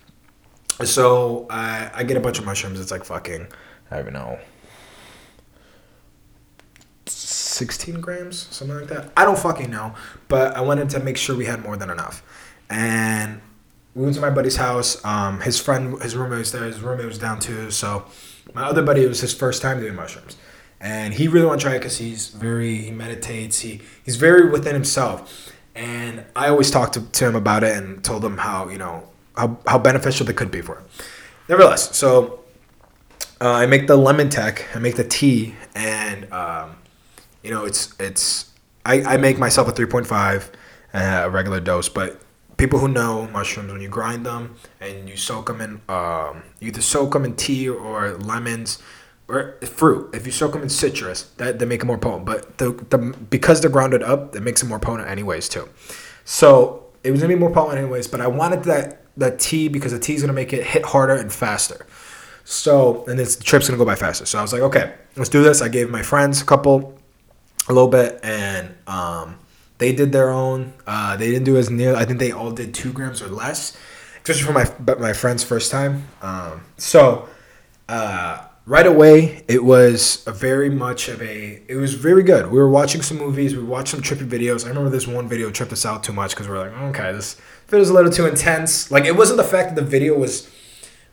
So 0.84 1.48
I, 1.50 1.90
I 1.94 2.04
get 2.04 2.18
a 2.18 2.20
bunch 2.20 2.38
of 2.38 2.46
mushrooms. 2.46 2.80
It's 2.80 2.92
like 2.92 3.06
fucking, 3.06 3.48
I 3.90 3.96
don't 3.96 4.00
even 4.02 4.14
know, 4.14 4.40
16 7.56 8.02
grams, 8.02 8.48
something 8.52 8.78
like 8.78 8.88
that. 8.90 9.12
I 9.16 9.24
don't 9.24 9.40
fucking 9.40 9.72
know. 9.72 9.96
But 10.28 10.56
I 10.56 10.62
wanted 10.62 10.90
to 10.92 11.00
make 11.00 11.18
sure 11.18 11.36
we 11.36 11.46
had 11.46 11.64
more 11.64 11.78
than 11.78 11.90
enough. 11.90 12.22
And 12.70 13.42
we 13.94 14.04
went 14.04 14.16
to 14.16 14.22
my 14.22 14.30
buddy's 14.30 14.58
house. 14.58 15.04
Um, 15.06 15.40
his 15.40 15.60
friend, 15.60 16.02
his 16.02 16.16
roommate 16.16 16.40
was 16.40 16.52
there. 16.52 16.66
His 16.66 16.82
roommate 16.82 17.06
was 17.06 17.18
down 17.18 17.40
too. 17.40 17.72
So 17.72 18.06
my 18.54 18.64
other 18.64 18.84
buddy, 18.84 19.04
it 19.04 19.08
was 19.08 19.22
his 19.22 19.34
first 19.34 19.62
time 19.62 19.80
doing 19.80 19.96
mushrooms. 19.96 20.36
And 20.82 21.14
he 21.14 21.30
really 21.30 21.46
wanted 21.46 21.62
to 21.62 21.64
try 21.64 21.76
it 21.76 21.80
because 21.80 21.98
he's 21.98 22.28
very, 22.28 22.76
he 22.76 22.92
meditates. 22.92 23.60
He, 23.62 23.82
he's 24.04 24.18
very 24.18 24.50
within 24.50 24.74
himself. 24.74 25.52
And 25.74 26.26
I 26.36 26.50
always 26.50 26.70
talked 26.70 26.94
to, 26.96 27.02
to 27.02 27.26
him 27.28 27.36
about 27.36 27.64
it 27.64 27.76
and 27.76 28.04
told 28.04 28.24
him 28.24 28.38
how, 28.38 28.68
you 28.70 28.78
know, 28.78 29.08
how, 29.38 29.58
how 29.66 29.80
beneficial 29.80 30.26
they 30.26 30.34
could 30.34 30.52
be 30.52 30.62
for 30.62 30.78
him. 30.78 30.84
Nevertheless, 31.48 31.96
so 31.96 32.42
uh, 33.40 33.52
I 33.52 33.66
make 33.66 33.88
the 33.88 33.98
lemon 33.98 34.30
tek, 34.30 34.66
I 34.76 34.80
make 34.80 34.96
the 34.96 35.04
tea, 35.04 35.56
and 35.76 36.32
um, 36.32 36.76
you 37.46 37.52
know 37.52 37.64
it's 37.64 37.94
it's 38.00 38.52
I, 38.86 39.02
I 39.14 39.18
make 39.18 39.38
myself 39.38 39.68
a 39.68 39.72
3.5 39.72 40.50
uh, 40.94 41.24
a 41.26 41.30
regular 41.30 41.60
dose, 41.60 41.90
but 41.90 42.22
people 42.58 42.80
who 42.80 42.88
know 42.88 43.28
mushrooms 43.28 43.72
when 43.72 43.82
you 43.82 43.90
grind 43.90 44.26
them 44.26 44.56
and 44.80 45.10
you 45.10 45.18
soak 45.18 45.48
them 45.48 45.62
in 45.62 45.82
um, 45.88 46.44
you 46.60 46.70
either 46.70 46.82
soak 46.82 47.14
them 47.14 47.24
in 47.24 47.36
tea 47.36 47.70
or 47.70 48.14
lemons 48.18 48.82
or 49.28 49.58
fruit. 49.62 50.14
If 50.16 50.26
you 50.26 50.32
soak 50.32 50.54
them 50.54 50.64
in 50.64 50.70
citrus, 50.70 51.24
that 51.38 51.60
they 51.60 51.66
make 51.66 51.82
it 51.82 51.86
more 51.86 51.98
potent. 51.98 52.26
But 52.26 52.58
the, 52.58 52.72
the 52.90 52.98
because 53.30 53.62
they're 53.62 53.70
grounded 53.70 54.02
up, 54.02 54.32
that 54.32 54.42
makes 54.42 54.64
it 54.64 54.68
more 54.68 54.80
potent 54.80 55.08
anyways 55.08 55.48
too. 55.48 55.70
So 56.24 56.86
it 57.04 57.12
was 57.12 57.22
gonna 57.22 57.34
be 57.34 57.40
more 57.40 57.52
potent 57.52 57.78
anyways, 57.78 58.08
but 58.08 58.22
I 58.22 58.28
wanted 58.28 58.64
that 58.64 59.04
the 59.18 59.36
tea 59.38 59.68
because 59.68 59.92
the 59.92 60.00
tea 60.00 60.16
is 60.16 60.22
gonna 60.22 60.34
make 60.34 60.52
it 60.52 60.64
hit 60.64 60.84
harder 60.84 61.16
and 61.16 61.32
faster. 61.32 61.86
So 62.44 63.06
and 63.08 63.20
this 63.20 63.36
trip's 63.36 63.68
gonna 63.68 63.78
go 63.78 63.86
by 63.86 63.96
faster. 63.96 64.26
So 64.26 64.40
I 64.40 64.42
was 64.42 64.52
like, 64.52 64.64
okay, 64.64 64.96
let's 65.16 65.30
do 65.30 65.44
this. 65.44 65.62
I 65.62 65.68
gave 65.68 65.90
my 65.90 66.02
friends 66.02 66.42
a 66.42 66.46
couple, 66.46 66.98
a 67.68 67.74
little 67.74 67.90
bit, 67.90 68.20
and 68.24 68.76
um, 68.88 69.40
they 69.78 69.94
did 69.94 70.12
their 70.12 70.30
own. 70.30 70.74
Uh, 70.86 71.18
they 71.18 71.32
didn't 71.32 71.46
do 71.46 71.58
as 71.58 71.70
near. 71.70 71.96
I 71.96 72.06
think 72.06 72.20
they 72.20 72.32
all 72.32 72.52
did 72.52 72.74
two 72.74 72.92
grams 72.94 73.22
or 73.22 73.28
less, 73.28 73.78
especially 74.18 74.44
for 74.44 74.54
my 74.54 74.96
my 74.98 75.14
friend's 75.14 75.44
first 75.44 75.72
time. 75.72 76.08
Um, 76.22 76.64
so. 76.78 77.30
Uh, 77.88 78.48
right 78.66 78.88
away 78.88 79.44
it 79.48 79.64
was 79.64 80.26
a 80.26 80.32
very 80.32 80.70
much 80.70 81.08
of 81.08 81.22
a 81.22 81.62
it 81.68 81.76
was 81.76 81.94
very 81.94 82.24
good 82.24 82.48
we 82.50 82.58
were 82.58 82.70
watching 82.70 83.02
some 83.02 83.18
movies 83.18 83.56
we 83.56 83.64
watched 83.64 83.90
some 83.90 84.02
trippy 84.02 84.28
videos 84.28 84.66
i 84.66 84.70
remember 84.70 84.90
this 84.90 85.08
one 85.08 85.28
video 85.28 85.52
tripped 85.52 85.72
us 85.72 85.86
out 85.86 86.04
too 86.04 86.14
much 86.14 86.32
because 86.32 86.48
we 86.48 86.56
are 86.56 86.70
like 86.70 86.78
okay 86.80 87.12
this 87.12 87.40
feels 87.68 87.90
a 87.90 87.94
little 87.94 88.12
too 88.12 88.26
intense 88.26 88.90
like 88.90 89.06
it 89.06 89.16
wasn't 89.16 89.38
the 89.38 89.44
fact 89.44 89.76
that 89.76 89.82
the 89.82 89.88
video 89.88 90.18
was 90.18 90.50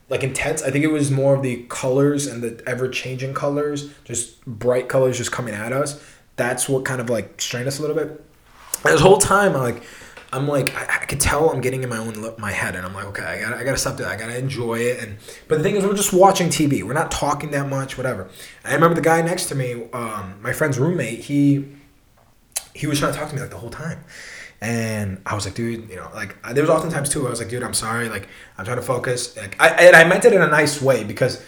like 0.09 0.23
intense 0.23 0.63
i 0.63 0.71
think 0.71 0.83
it 0.83 0.91
was 0.91 1.11
more 1.11 1.35
of 1.35 1.43
the 1.43 1.63
colors 1.69 2.25
and 2.25 2.41
the 2.41 2.61
ever-changing 2.67 3.35
colors 3.35 3.91
just 4.03 4.43
bright 4.45 4.89
colors 4.89 5.17
just 5.19 5.31
coming 5.31 5.53
at 5.53 5.71
us 5.71 6.03
that's 6.35 6.67
what 6.67 6.85
kind 6.85 6.99
of 6.99 7.09
like 7.09 7.39
strained 7.39 7.67
us 7.67 7.79
a 7.79 7.81
little 7.81 7.95
bit 7.95 8.23
this 8.83 9.01
whole 9.01 9.17
time 9.17 9.55
I'm 9.55 9.61
like 9.61 9.83
I'm 10.33 10.47
like, 10.47 10.75
I, 10.75 11.01
I 11.01 11.05
could 11.05 11.19
tell 11.19 11.51
I'm 11.51 11.61
getting 11.61 11.83
in 11.83 11.89
my 11.89 11.99
own 11.99 12.15
my 12.39 12.51
head, 12.51 12.75
and 12.75 12.85
I'm 12.85 12.93
like, 12.93 13.05
okay, 13.05 13.23
I 13.23 13.39
gotta, 13.39 13.55
I 13.55 13.63
gotta 13.63 13.77
stop 13.77 13.97
doing. 13.97 14.09
That. 14.09 14.15
I 14.15 14.19
gotta 14.19 14.37
enjoy 14.37 14.79
it. 14.79 15.03
And 15.03 15.17
but 15.47 15.59
the 15.59 15.63
thing 15.63 15.75
is, 15.75 15.85
we're 15.85 15.93
just 15.93 16.11
watching 16.11 16.47
TV. 16.47 16.81
We're 16.81 16.93
not 16.93 17.11
talking 17.11 17.51
that 17.51 17.69
much, 17.69 17.97
whatever. 17.97 18.29
I 18.65 18.73
remember 18.73 18.95
the 18.95 19.01
guy 19.01 19.21
next 19.21 19.45
to 19.47 19.55
me, 19.55 19.87
um, 19.93 20.39
my 20.41 20.51
friend's 20.51 20.79
roommate. 20.79 21.19
He 21.19 21.67
he 22.73 22.87
was 22.87 22.97
trying 22.97 23.13
to 23.13 23.19
talk 23.19 23.29
to 23.29 23.35
me 23.35 23.41
like 23.41 23.51
the 23.51 23.57
whole 23.57 23.69
time. 23.69 24.03
And 24.59 25.21
I 25.25 25.35
was 25.35 25.45
like, 25.45 25.53
dude, 25.55 25.89
you 25.89 25.97
know, 25.97 26.09
like 26.15 26.41
there 26.53 26.63
was 26.63 26.69
oftentimes 26.69 27.09
too. 27.09 27.27
I 27.27 27.29
was 27.29 27.39
like, 27.39 27.49
dude, 27.49 27.61
I'm 27.61 27.75
sorry. 27.75 28.09
Like 28.09 28.27
I'm 28.57 28.65
trying 28.65 28.77
to 28.77 28.83
focus. 28.83 29.37
Like 29.37 29.55
I 29.61 29.69
and 29.69 29.95
I 29.95 30.03
meant 30.05 30.25
it 30.25 30.33
in 30.33 30.41
a 30.41 30.47
nice 30.47 30.81
way 30.81 31.03
because 31.03 31.45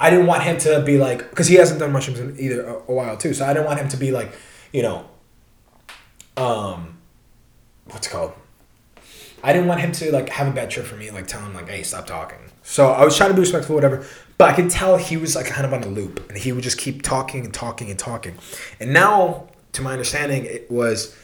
I 0.00 0.10
didn't 0.10 0.26
want 0.26 0.42
him 0.42 0.58
to 0.58 0.82
be 0.82 0.98
like 0.98 1.30
because 1.30 1.48
he 1.48 1.56
hasn't 1.56 1.80
done 1.80 1.92
mushrooms 1.92 2.20
in 2.20 2.38
either 2.38 2.64
a, 2.64 2.74
a 2.74 2.92
while 2.92 3.16
too. 3.16 3.34
So 3.34 3.44
I 3.44 3.52
didn't 3.52 3.66
want 3.66 3.80
him 3.80 3.88
to 3.88 3.96
be 3.96 4.12
like, 4.12 4.32
you 4.72 4.82
know, 4.82 5.06
um 6.36 6.98
what's 7.86 8.06
it 8.06 8.10
called? 8.10 8.32
I 9.42 9.52
didn't 9.52 9.68
want 9.68 9.80
him 9.80 9.92
to 9.92 10.12
like 10.12 10.28
have 10.30 10.48
a 10.48 10.52
bad 10.52 10.70
trip 10.70 10.86
for 10.86 10.96
me, 10.96 11.10
like 11.10 11.26
tell 11.26 11.40
him 11.40 11.54
like, 11.54 11.68
hey, 11.68 11.82
stop 11.82 12.06
talking. 12.06 12.38
So 12.62 12.90
I 12.90 13.04
was 13.04 13.16
trying 13.16 13.30
to 13.30 13.34
be 13.34 13.40
respectful, 13.40 13.74
whatever. 13.74 14.04
But 14.36 14.50
I 14.50 14.52
could 14.54 14.70
tell 14.70 14.96
he 14.96 15.16
was 15.16 15.34
like 15.34 15.46
kind 15.46 15.66
of 15.66 15.72
on 15.72 15.82
a 15.82 15.88
loop, 15.88 16.28
and 16.28 16.38
he 16.38 16.52
would 16.52 16.62
just 16.62 16.78
keep 16.78 17.02
talking 17.02 17.44
and 17.44 17.52
talking 17.52 17.90
and 17.90 17.98
talking. 17.98 18.36
And 18.78 18.92
now, 18.92 19.48
to 19.72 19.82
my 19.82 19.92
understanding, 19.92 20.44
it 20.44 20.70
was, 20.70 21.16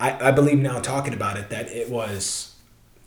I, 0.00 0.28
I 0.28 0.30
believe 0.30 0.58
now 0.58 0.80
talking 0.80 1.12
about 1.12 1.36
it 1.36 1.50
that 1.50 1.70
it 1.70 1.90
was 1.90 2.54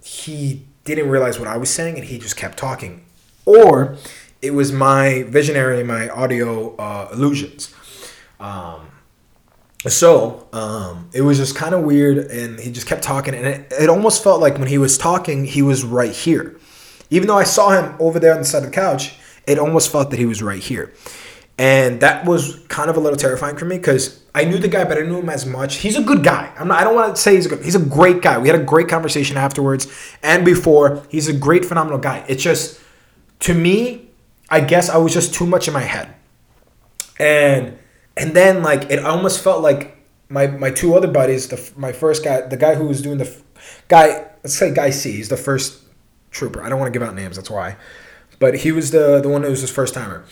he 0.04 0.66
didn't 0.84 1.10
realize 1.10 1.40
what 1.40 1.48
I 1.48 1.58
was 1.58 1.70
saying, 1.70 1.96
and 1.96 2.06
he 2.06 2.20
just 2.20 2.36
kept 2.36 2.58
talking, 2.58 3.06
or 3.46 3.98
it 4.42 4.52
was 4.52 4.72
my 4.72 5.24
visionary, 5.24 5.84
my 5.84 6.10
audio 6.10 6.76
uh, 6.76 7.10
illusions. 7.12 7.74
Um, 8.40 8.92
so 9.88 10.48
um, 10.52 11.10
it 11.14 11.22
was 11.22 11.38
just 11.38 11.56
kind 11.56 11.76
of 11.76 11.84
weird 11.84 12.18
and 12.18 12.60
he 12.60 12.72
just 12.72 12.88
kept 12.88 13.04
talking 13.04 13.36
and 13.36 13.46
it, 13.46 13.74
it 13.80 13.90
almost 13.90 14.24
felt 14.24 14.42
like 14.42 14.58
when 14.58 14.68
he 14.68 14.78
was 14.78 14.98
talking 14.98 15.46
he 15.46 15.62
was 15.62 15.84
right 15.84 16.12
here. 16.12 16.60
Even 17.12 17.28
though 17.28 17.38
i 17.38 17.44
saw 17.44 17.70
him 17.70 17.96
over 18.00 18.20
there 18.20 18.34
on 18.34 18.40
the 18.40 18.46
side 18.46 18.64
of 18.64 18.70
the 18.70 18.76
couch 18.76 19.16
it 19.46 19.60
almost 19.60 19.92
felt 19.92 20.10
that 20.10 20.18
he 20.18 20.26
was 20.26 20.42
right 20.42 20.62
here. 20.62 20.92
And 21.58 22.02
that 22.02 22.26
was 22.26 22.60
kind 22.68 22.90
of 22.90 22.98
a 22.98 23.00
little 23.00 23.16
terrifying 23.16 23.58
for 23.58 23.66
me 23.66 23.78
because 23.78 24.24
i 24.34 24.44
knew 24.44 24.58
the 24.58 24.68
guy 24.68 24.84
but 24.86 24.98
i 24.98 25.02
knew 25.02 25.20
him 25.20 25.30
as 25.30 25.46
much. 25.46 25.78
He's 25.78 25.98
a 25.98 26.04
good 26.04 26.24
guy. 26.24 26.52
I'm 26.58 26.68
not, 26.68 26.82
i 26.82 26.84
don't 26.84 26.96
want 26.96 27.16
to 27.16 27.22
say 27.22 27.36
he's 27.36 27.46
a 27.46 27.50
good 27.50 27.64
he's 27.64 27.76
a 27.76 27.80
great 27.80 28.22
guy. 28.24 28.40
We 28.40 28.50
had 28.50 28.60
a 28.60 28.64
great 28.64 28.88
conversation 28.88 29.38
afterwards 29.38 29.88
and 30.24 30.44
before. 30.44 31.04
He's 31.10 31.28
a 31.28 31.34
great 31.34 31.64
phenomenal 31.64 32.00
guy. 32.00 32.26
It's 32.28 32.42
just 32.42 32.82
to 33.42 33.54
me 33.54 34.05
i 34.50 34.60
guess 34.60 34.90
i 34.90 34.98
was 34.98 35.14
just 35.14 35.34
too 35.34 35.46
much 35.46 35.68
in 35.68 35.74
my 35.74 35.82
head 35.82 36.14
and 37.20 37.78
and 38.18 38.36
then 38.36 38.64
like 38.64 38.90
it 38.90 39.00
almost 39.04 39.44
felt 39.44 39.62
like 39.62 39.96
my 40.30 40.48
my 40.48 40.72
two 40.72 40.96
other 40.96 41.08
buddies, 41.08 41.48
the 41.48 41.72
my 41.78 41.92
first 41.92 42.24
guy, 42.24 42.42
the 42.42 42.58
guy 42.58 42.76
who 42.76 42.86
was 42.86 43.02
doing 43.02 43.18
the 43.18 43.42
guy, 43.88 44.26
let's 44.44 44.56
say 44.56 44.74
guy 44.74 44.90
C, 44.90 45.12
he's 45.12 45.30
the 45.30 45.38
first 45.38 45.84
trooper. 46.32 46.62
I 46.62 46.70
don't 46.70 46.80
want 46.80 46.92
to 46.94 47.00
give 47.00 47.08
out 47.08 47.16
names, 47.16 47.36
that's 47.36 47.50
why, 47.50 47.78
but 48.40 48.56
he 48.60 48.72
was 48.72 48.92
the 48.92 49.22
the 49.22 49.30
one 49.30 49.44
who 49.44 49.50
was 49.50 49.62
his 49.62 49.72
first 49.72 49.94
timer. 49.94 50.26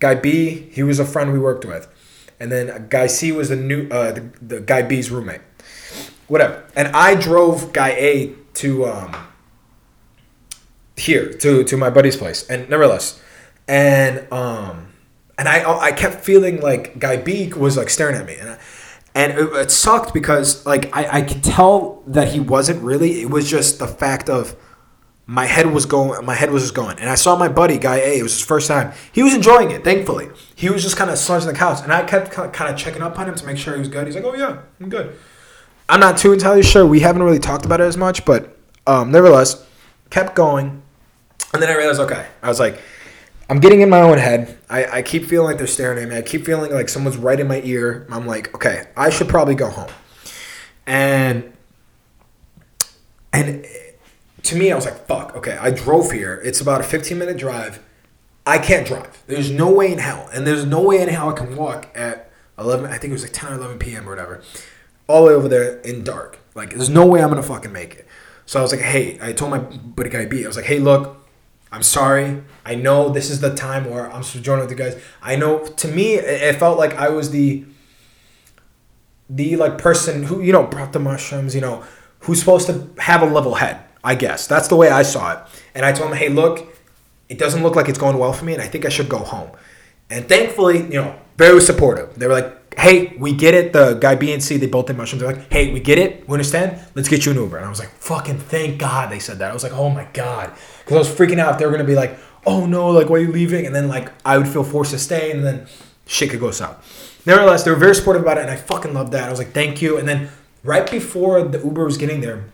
Guy 0.00 0.14
B, 0.16 0.70
he 0.72 0.82
was 0.82 0.98
a 0.98 1.04
friend 1.04 1.32
we 1.32 1.38
worked 1.38 1.64
with, 1.64 1.88
and 2.40 2.50
then 2.50 2.88
guy 2.88 3.06
C 3.06 3.32
was 3.32 3.48
the 3.48 3.56
new 3.56 3.88
uh, 3.88 4.12
the, 4.12 4.30
the 4.40 4.60
guy 4.60 4.82
B's 4.82 5.10
roommate. 5.10 5.42
Whatever, 6.26 6.64
and 6.74 6.88
I 6.88 7.14
drove 7.14 7.72
guy 7.72 7.90
A 7.90 8.34
to 8.54 8.86
um 8.86 9.14
here 10.96 11.32
to 11.34 11.64
to 11.64 11.76
my 11.76 11.90
buddy's 11.90 12.16
place, 12.16 12.48
and 12.48 12.68
nevertheless, 12.70 13.20
and 13.68 14.30
um, 14.32 14.88
and 15.38 15.48
I 15.48 15.78
I 15.78 15.92
kept 15.92 16.24
feeling 16.24 16.60
like 16.60 16.98
Guy 16.98 17.16
B 17.16 17.52
was 17.52 17.76
like 17.76 17.90
staring 17.90 18.16
at 18.16 18.26
me, 18.26 18.36
and 18.36 18.50
I, 18.50 18.58
and 19.14 19.32
it, 19.32 19.52
it 19.54 19.70
sucked 19.70 20.12
because 20.12 20.64
like 20.66 20.94
I 20.94 21.18
I 21.18 21.22
could 21.22 21.42
tell 21.42 22.02
that 22.06 22.28
he 22.28 22.40
wasn't 22.40 22.82
really. 22.82 23.22
It 23.22 23.30
was 23.30 23.48
just 23.48 23.78
the 23.78 23.88
fact 23.88 24.28
of 24.28 24.56
my 25.26 25.46
head 25.46 25.66
was 25.72 25.86
going 25.86 26.24
my 26.24 26.34
head 26.34 26.50
was 26.50 26.62
just 26.62 26.74
going. 26.74 26.98
And 26.98 27.08
i 27.08 27.14
saw 27.14 27.36
my 27.36 27.48
buddy 27.48 27.78
guy 27.78 27.96
a 27.96 28.18
it 28.18 28.22
was 28.22 28.32
his 28.32 28.44
first 28.44 28.68
time. 28.68 28.92
He 29.12 29.22
was 29.22 29.34
enjoying 29.34 29.70
it 29.70 29.82
thankfully. 29.82 30.28
He 30.54 30.68
was 30.68 30.82
just 30.82 30.96
kind 30.96 31.10
of 31.10 31.18
slouching 31.18 31.48
the 31.48 31.54
couch. 31.54 31.82
And 31.82 31.92
i 31.92 32.02
kept 32.02 32.30
kind 32.30 32.72
of 32.72 32.76
checking 32.76 33.02
up 33.02 33.18
on 33.18 33.28
him 33.28 33.34
to 33.34 33.46
make 33.46 33.56
sure 33.56 33.74
he 33.74 33.78
was 33.78 33.88
good. 33.88 34.06
He's 34.06 34.16
like 34.16 34.24
oh 34.24 34.34
yeah 34.34 34.58
i'm 34.80 34.88
good. 34.88 35.16
I'm 35.88 36.00
not 36.00 36.18
too 36.18 36.32
entirely 36.32 36.62
sure. 36.62 36.86
We 36.86 37.00
haven't 37.00 37.22
really 37.22 37.38
talked 37.38 37.64
about 37.64 37.80
it 37.80 37.84
as 37.84 37.96
much 37.96 38.24
but 38.24 38.56
um, 38.86 39.10
nevertheless 39.10 39.66
kept 40.10 40.34
going. 40.34 40.82
And 41.54 41.62
then 41.62 41.70
i 41.70 41.74
realized 41.74 42.00
okay. 42.00 42.26
I 42.42 42.48
was 42.48 42.60
like 42.60 42.78
i'm 43.48 43.60
getting 43.60 43.80
in 43.80 43.90
my 43.90 44.00
own 44.00 44.18
head 44.18 44.58
I, 44.68 44.98
I 44.98 45.02
keep 45.02 45.24
feeling 45.24 45.48
like 45.48 45.58
they're 45.58 45.66
staring 45.66 46.02
at 46.02 46.08
me 46.08 46.16
i 46.16 46.22
keep 46.22 46.44
feeling 46.44 46.72
like 46.72 46.88
someone's 46.88 47.16
right 47.16 47.38
in 47.38 47.48
my 47.48 47.60
ear 47.64 48.06
i'm 48.10 48.26
like 48.26 48.54
okay 48.54 48.86
i 48.96 49.10
should 49.10 49.28
probably 49.28 49.54
go 49.54 49.68
home 49.70 49.90
and 50.86 51.52
and 53.32 53.66
to 54.44 54.56
me, 54.56 54.70
I 54.70 54.76
was 54.76 54.84
like, 54.84 55.06
fuck, 55.06 55.34
okay, 55.36 55.56
I 55.60 55.70
drove 55.70 56.12
here. 56.12 56.40
It's 56.44 56.60
about 56.60 56.80
a 56.80 56.84
15 56.84 57.18
minute 57.18 57.36
drive. 57.36 57.82
I 58.46 58.58
can't 58.58 58.86
drive. 58.86 59.22
There's 59.26 59.50
no 59.50 59.72
way 59.72 59.90
in 59.90 59.98
hell. 59.98 60.28
And 60.32 60.46
there's 60.46 60.66
no 60.66 60.82
way 60.82 61.00
in 61.00 61.08
hell 61.08 61.30
I 61.30 61.32
can 61.32 61.56
walk 61.56 61.88
at 61.94 62.30
11, 62.58 62.86
I 62.86 62.98
think 62.98 63.10
it 63.10 63.14
was 63.14 63.22
like 63.22 63.32
10 63.32 63.52
or 63.52 63.56
11 63.56 63.78
p.m. 63.78 64.06
or 64.06 64.10
whatever, 64.10 64.42
all 65.08 65.24
the 65.24 65.30
way 65.30 65.34
over 65.34 65.48
there 65.48 65.80
in 65.80 66.04
dark. 66.04 66.38
Like, 66.54 66.70
there's 66.70 66.90
no 66.90 67.06
way 67.06 67.20
I'm 67.20 67.30
going 67.30 67.42
to 67.42 67.48
fucking 67.48 67.72
make 67.72 67.94
it. 67.94 68.06
So 68.46 68.60
I 68.60 68.62
was 68.62 68.70
like, 68.70 68.82
hey, 68.82 69.18
I 69.20 69.32
told 69.32 69.50
my 69.50 69.58
buddy 69.58 70.10
guy 70.10 70.26
B, 70.26 70.44
I 70.44 70.46
was 70.46 70.56
like, 70.56 70.66
hey, 70.66 70.78
look, 70.78 71.23
I'm 71.74 71.82
sorry. 71.82 72.42
I 72.64 72.74
know 72.74 73.08
this 73.08 73.30
is 73.30 73.40
the 73.40 73.54
time 73.54 73.90
where 73.90 74.06
I'm 74.06 74.22
supposed 74.22 74.32
to 74.32 74.40
join 74.40 74.60
with 74.60 74.70
you 74.70 74.76
guys. 74.76 75.02
I 75.20 75.36
know, 75.36 75.66
to 75.66 75.88
me, 75.88 76.14
it 76.14 76.56
felt 76.56 76.78
like 76.78 76.94
I 76.94 77.08
was 77.08 77.30
the, 77.30 77.64
the 79.28 79.56
like 79.56 79.76
person 79.78 80.22
who, 80.22 80.40
you 80.40 80.52
know, 80.52 80.66
brought 80.66 80.92
the 80.92 81.00
mushrooms, 81.00 81.54
you 81.54 81.60
know, 81.60 81.84
who's 82.20 82.38
supposed 82.40 82.66
to 82.68 82.88
have 82.98 83.22
a 83.22 83.26
level 83.26 83.54
head 83.56 83.84
I 84.04 84.14
guess. 84.14 84.46
That's 84.46 84.68
the 84.68 84.76
way 84.76 84.90
I 84.90 85.02
saw 85.02 85.32
it. 85.32 85.38
And 85.74 85.84
I 85.84 85.92
told 85.92 86.10
him, 86.10 86.16
hey, 86.18 86.28
look, 86.28 86.68
it 87.30 87.38
doesn't 87.38 87.62
look 87.62 87.74
like 87.74 87.88
it's 87.88 87.98
going 87.98 88.18
well 88.18 88.34
for 88.34 88.44
me, 88.44 88.52
and 88.52 88.60
I 88.62 88.66
think 88.68 88.84
I 88.84 88.90
should 88.90 89.08
go 89.08 89.18
home. 89.18 89.50
And 90.10 90.28
thankfully, 90.28 90.82
you 90.82 91.00
know, 91.00 91.18
very 91.38 91.60
supportive. 91.60 92.14
They 92.16 92.26
were 92.26 92.34
like, 92.34 92.63
hey, 92.78 93.16
we 93.18 93.32
get 93.32 93.54
it. 93.54 93.72
The 93.72 93.94
guy 93.94 94.14
B 94.14 94.32
and 94.32 94.42
C, 94.42 94.56
they 94.56 94.66
both 94.66 94.86
did 94.86 94.96
mushrooms. 94.96 95.22
They're 95.22 95.32
like, 95.32 95.52
hey, 95.52 95.72
we 95.72 95.80
get 95.80 95.98
it. 95.98 96.28
We 96.28 96.34
understand. 96.34 96.80
Let's 96.94 97.08
get 97.08 97.24
you 97.26 97.32
an 97.32 97.38
Uber. 97.38 97.56
And 97.56 97.66
I 97.66 97.68
was 97.68 97.78
like, 97.78 97.90
fucking 97.90 98.38
thank 98.38 98.78
God 98.78 99.10
they 99.10 99.18
said 99.18 99.38
that. 99.38 99.50
I 99.50 99.54
was 99.54 99.62
like, 99.62 99.72
oh 99.72 99.90
my 99.90 100.08
God. 100.12 100.52
Because 100.80 100.94
I 100.94 100.98
was 100.98 101.08
freaking 101.08 101.38
out 101.38 101.58
they 101.58 101.66
were 101.66 101.72
going 101.72 101.84
to 101.84 101.90
be 101.90 101.94
like, 101.94 102.18
oh 102.46 102.66
no, 102.66 102.90
like, 102.90 103.08
why 103.08 103.16
are 103.16 103.20
you 103.20 103.32
leaving? 103.32 103.66
And 103.66 103.74
then, 103.74 103.88
like, 103.88 104.12
I 104.24 104.38
would 104.38 104.48
feel 104.48 104.64
forced 104.64 104.90
to 104.90 104.98
stay, 104.98 105.30
and 105.30 105.44
then 105.44 105.66
shit 106.06 106.30
could 106.30 106.40
go 106.40 106.50
south. 106.50 107.22
Nevertheless, 107.26 107.64
they 107.64 107.70
were 107.70 107.76
very 107.76 107.94
supportive 107.94 108.22
about 108.22 108.38
it, 108.38 108.42
and 108.42 108.50
I 108.50 108.56
fucking 108.56 108.92
loved 108.92 109.12
that. 109.12 109.24
I 109.24 109.30
was 109.30 109.38
like, 109.38 109.52
thank 109.52 109.80
you. 109.80 109.96
And 109.96 110.06
then 110.06 110.28
right 110.62 110.90
before 110.90 111.42
the 111.42 111.58
Uber 111.58 111.84
was 111.84 111.96
getting 111.96 112.20
there, 112.20 112.44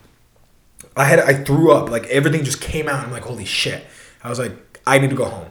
I 0.96 1.04
had 1.04 1.20
I 1.20 1.35
threw 1.35 1.72
up 1.72 1.88
like 1.88 2.06
everything 2.06 2.44
just 2.44 2.61
came 2.61 2.88
out. 2.88 3.04
I'm 3.04 3.12
like 3.12 3.22
holy 3.22 3.44
shit. 3.44 3.87
I 4.22 4.28
was 4.28 4.38
like 4.38 4.80
I 4.87 4.98
need 4.98 5.11
to 5.11 5.16
go 5.16 5.26
home, 5.26 5.50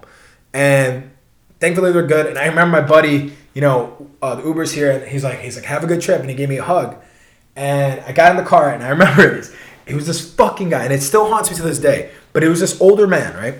and 0.53 1.11
thankfully 1.59 1.91
they're 1.91 2.05
good. 2.05 2.27
And 2.27 2.37
I 2.37 2.47
remember 2.47 2.81
my 2.81 2.87
buddy, 2.87 3.33
you 3.53 3.61
know, 3.61 4.09
uh, 4.21 4.35
the 4.35 4.43
Uber's 4.43 4.71
here, 4.71 4.91
and 4.91 5.07
he's 5.07 5.23
like 5.23 5.39
he's 5.39 5.55
like 5.55 5.65
have 5.65 5.83
a 5.83 5.87
good 5.87 6.01
trip, 6.01 6.21
and 6.21 6.29
he 6.29 6.35
gave 6.35 6.49
me 6.49 6.57
a 6.57 6.63
hug. 6.63 6.95
And 7.55 7.99
I 8.01 8.11
got 8.11 8.31
in 8.31 8.37
the 8.37 8.47
car, 8.47 8.71
and 8.71 8.83
I 8.83 8.89
remember 8.97 9.35
this. 9.35 9.55
It 9.85 9.95
was 9.95 10.05
this 10.05 10.33
fucking 10.33 10.69
guy, 10.69 10.83
and 10.83 10.93
it 10.93 11.01
still 11.01 11.27
haunts 11.27 11.49
me 11.49 11.57
to 11.57 11.63
this 11.63 11.79
day. 11.79 12.11
But 12.31 12.43
it 12.43 12.49
was 12.49 12.59
this 12.59 12.79
older 12.79 13.07
man, 13.07 13.35
right? 13.35 13.55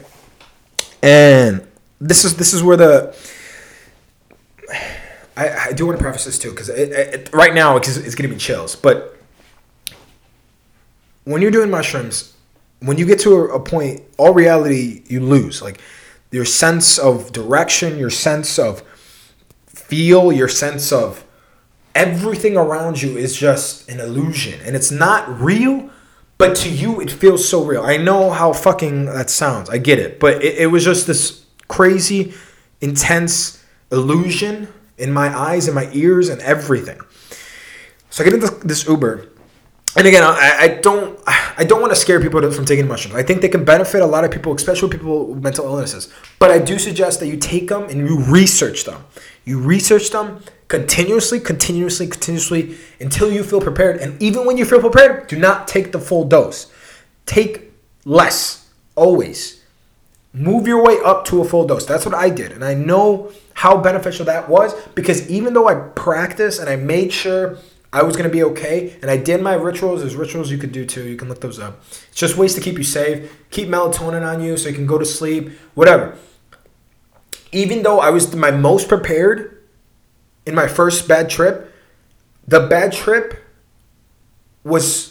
And 1.02 1.68
this 2.00 2.24
is 2.26 2.38
this 2.38 2.54
is 2.54 2.62
where 2.62 2.78
the 2.78 3.16
I, 5.36 5.70
I 5.70 5.74
do 5.74 5.86
want 5.86 5.98
to 5.98 6.04
preface 6.04 6.26
this 6.26 6.38
too 6.38 6.52
because 6.52 6.70
right 7.32 7.54
now 7.54 7.78
it's, 7.78 7.96
it's 7.96 8.16
giving 8.16 8.32
me 8.32 8.38
chills, 8.38 8.76
but 8.76 9.18
when 11.24 11.42
you're 11.42 11.52
doing 11.52 11.70
mushrooms, 11.70 12.34
when 12.80 12.98
you 12.98 13.06
get 13.06 13.20
to 13.22 13.36
a, 13.36 13.56
a 13.56 13.60
point, 13.60 14.02
all 14.18 14.34
reality 14.34 15.04
you 15.08 15.22
lose. 15.22 15.62
Like 15.62 15.80
your 16.32 16.46
sense 16.46 16.98
of 16.98 17.32
direction, 17.32 17.98
your 17.98 18.10
sense 18.10 18.60
of 18.60 18.84
feel, 19.80 20.32
your 20.32 20.48
sense 20.48 20.92
of 20.92 21.26
everything 21.96 22.56
around 22.56 23.02
you 23.02 23.18
is 23.18 23.36
just 23.36 23.90
an 23.90 24.00
illusion. 24.00 24.60
And 24.64 24.76
it's 24.76 24.92
not 24.92 25.42
real 25.42 25.90
but 26.40 26.56
to 26.56 26.70
you 26.70 27.02
it 27.02 27.12
feels 27.12 27.48
so 27.48 27.64
real. 27.64 27.84
I 27.84 27.98
know 27.98 28.32
how 28.32 28.54
fucking 28.54 29.06
that 29.06 29.30
sounds. 29.30 29.70
I 29.70 29.78
get 29.78 30.00
it. 30.00 30.20
But 30.20 30.42
it, 30.42 30.58
it 30.58 30.68
was 30.68 30.86
just 30.86 31.06
this 31.06 31.46
crazy 31.68 32.34
intense 32.82 33.64
illusion 33.92 34.70
in 34.98 35.12
my 35.12 35.38
eyes 35.38 35.68
and 35.68 35.76
my 35.76 35.90
ears 35.92 36.30
and 36.30 36.42
everything. 36.42 37.00
So 38.10 38.24
i 38.24 38.26
get 38.26 38.34
into 38.34 38.50
this 38.66 38.88
uber 38.88 39.28
and 39.96 40.08
again, 40.08 40.24
I, 40.24 40.58
I 40.60 40.68
don't 40.82 41.20
I 41.28 41.64
don't 41.64 41.82
want 41.82 41.92
to 41.92 42.00
scare 42.00 42.22
people 42.22 42.50
from 42.52 42.66
taking 42.66 42.88
mushrooms. 42.88 43.16
I 43.16 43.24
think 43.24 43.42
they 43.42 43.50
can 43.50 43.66
benefit 43.66 44.02
a 44.02 44.06
lot 44.06 44.24
of 44.24 44.32
people, 44.32 44.54
especially 44.54 44.90
people 44.90 45.28
with 45.28 45.44
mental 45.44 45.66
illnesses. 45.66 46.14
But 46.38 46.52
I 46.52 46.60
do 46.60 46.78
suggest 46.78 47.20
that 47.20 47.28
you 47.28 47.38
take 47.38 47.70
them 47.70 47.84
and 47.84 47.98
you 47.98 48.20
research 48.24 48.86
them. 48.86 49.04
You 49.46 49.60
research 49.60 50.12
them 50.12 50.44
continuously, 50.68 51.40
continuously, 51.40 52.08
continuously 52.08 52.78
until 53.00 53.32
you 53.32 53.44
feel 53.44 53.62
prepared. 53.62 53.98
And 53.98 54.22
even 54.22 54.46
when 54.46 54.58
you 54.58 54.66
feel 54.66 54.80
prepared, 54.80 55.28
do 55.28 55.38
not 55.40 55.68
take 55.68 55.92
the 55.92 56.00
full 56.00 56.26
dose. 56.26 56.72
Take 57.26 57.72
less 58.06 58.70
always. 58.96 59.64
Move 60.32 60.68
your 60.68 60.84
way 60.84 60.98
up 61.04 61.26
to 61.26 61.42
a 61.42 61.46
full 61.46 61.66
dose. 61.66 61.86
That's 61.86 62.06
what 62.06 62.14
I 62.14 62.30
did. 62.30 62.52
And 62.52 62.64
I 62.64 62.76
know 62.76 63.32
how 63.56 63.78
beneficial 63.78 64.26
that 64.26 64.48
was 64.48 64.74
because 64.94 65.28
even 65.30 65.54
though 65.54 65.68
I 65.68 65.76
practiced 65.76 66.60
and 66.60 66.70
I 66.70 66.76
made 66.76 67.12
sure 67.12 67.58
I 67.92 68.04
was 68.04 68.16
gonna 68.16 68.30
be 68.30 68.44
okay, 68.44 68.96
and 69.02 69.10
I 69.10 69.18
did 69.18 69.42
my 69.42 69.54
rituals. 69.54 70.02
There's 70.02 70.16
rituals 70.16 70.52
you 70.52 70.58
could 70.60 70.72
do 70.72 70.86
too. 70.86 71.08
You 71.08 71.16
can 71.16 71.28
look 71.28 71.42
those 71.42 71.60
up. 71.60 71.82
It's 72.10 72.20
just 72.20 72.38
ways 72.38 72.54
to 72.56 72.62
keep 72.62 72.78
you 72.78 72.84
safe, 72.84 73.32
keep 73.50 73.68
melatonin 73.68 74.26
on 74.26 74.42
you 74.42 74.58
so 74.58 74.70
you 74.70 74.76
can 74.76 74.86
go 74.86 75.00
to 75.00 75.06
sleep, 75.06 75.50
whatever. 75.74 76.16
Even 77.52 77.82
though 77.82 78.00
I 78.00 78.12
was 78.12 78.36
my 78.36 78.52
most 78.52 78.88
prepared 78.88 79.64
in 80.46 80.54
my 80.54 80.68
first 80.68 81.08
bad 81.08 81.32
trip, 81.32 81.74
the 82.48 82.60
bad 82.60 82.92
trip 82.92 83.44
was 84.64 85.09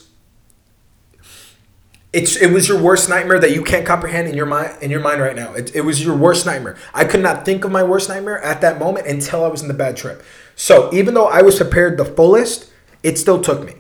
it's 2.13 2.37
it 2.37 2.51
was 2.51 2.69
your 2.69 2.81
worst 2.81 3.09
nightmare 3.09 3.39
that 3.39 3.53
you 3.53 3.63
can't 3.63 3.87
comprehend 3.87 4.29
in 4.29 4.35
your 4.35 4.47
mind 4.47 4.83
in 4.83 4.91
your 4.91 5.01
mind 5.01 5.21
right 5.21 5.37
now. 5.37 5.53
It, 5.55 5.75
it 5.77 5.83
was 5.83 6.03
your 6.03 6.17
worst 6.17 6.47
nightmare. 6.47 6.77
I 6.95 7.05
could 7.05 7.21
not 7.23 7.45
think 7.45 7.65
of 7.65 7.71
my 7.71 7.83
worst 7.83 8.09
nightmare 8.09 8.43
at 8.43 8.61
that 8.63 8.79
moment 8.79 9.07
until 9.07 9.45
I 9.45 9.49
was 9.49 9.61
in 9.63 9.69
the 9.69 9.75
bad 9.75 9.97
trip. 9.97 10.23
So 10.57 10.93
even 10.93 11.15
though 11.15 11.27
I 11.27 11.43
was 11.43 11.57
prepared 11.57 11.99
the 11.99 12.05
fullest, 12.05 12.71
it 13.03 13.19
still 13.19 13.41
took 13.41 13.65
me. 13.65 13.75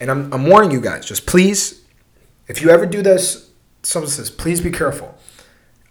And 0.00 0.10
I'm, 0.10 0.32
I'm 0.32 0.46
warning 0.46 0.70
you 0.70 0.80
guys, 0.80 1.04
just 1.04 1.26
please, 1.26 1.82
if 2.46 2.62
you 2.62 2.70
ever 2.70 2.86
do 2.86 3.02
this, 3.02 3.50
someone 3.82 4.10
says, 4.10 4.30
please 4.30 4.60
be 4.60 4.70
careful. 4.70 5.18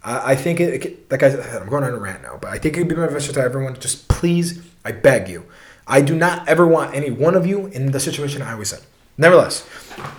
I, 0.02 0.32
I 0.32 0.34
think 0.34 0.60
it, 0.60 0.86
it, 0.86 1.10
like 1.10 1.22
I 1.22 1.30
said, 1.30 1.62
I'm 1.62 1.68
going 1.68 1.84
on 1.84 1.92
a 1.92 1.98
rant 1.98 2.22
now, 2.22 2.38
but 2.40 2.50
I 2.50 2.58
think 2.58 2.76
it 2.76 2.80
would 2.80 2.88
be 2.88 2.94
my 2.94 3.06
beneficial 3.06 3.34
to 3.34 3.40
everyone. 3.40 3.78
Just 3.78 4.08
please, 4.08 4.62
I 4.84 4.92
beg 4.92 5.28
you. 5.28 5.44
I 5.86 6.00
do 6.00 6.16
not 6.16 6.48
ever 6.48 6.66
want 6.66 6.94
any 6.94 7.10
one 7.10 7.34
of 7.34 7.46
you 7.46 7.66
in 7.66 7.92
the 7.92 8.00
situation 8.00 8.42
I 8.42 8.54
was 8.54 8.72
in. 8.72 8.80
Nevertheless, 9.18 9.68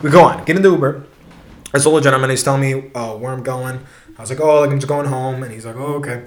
we 0.02 0.12
go 0.12 0.24
on. 0.24 0.46
Get 0.46 0.56
in 0.56 0.62
the 0.62 0.70
Uber. 0.70 1.04
This 1.74 1.86
older 1.86 2.04
gentleman, 2.04 2.30
he's 2.30 2.44
telling 2.44 2.62
me 2.62 2.92
uh, 2.96 3.16
where 3.16 3.32
I'm 3.32 3.44
going. 3.44 3.80
I 4.18 4.22
was 4.22 4.30
like, 4.30 4.40
oh, 4.40 4.62
like 4.62 4.72
I'm 4.72 4.80
just 4.80 4.88
going 4.88 5.08
home. 5.08 5.44
And 5.44 5.52
he's 5.52 5.66
like, 5.66 5.76
oh, 5.76 5.96
okay 5.96 6.26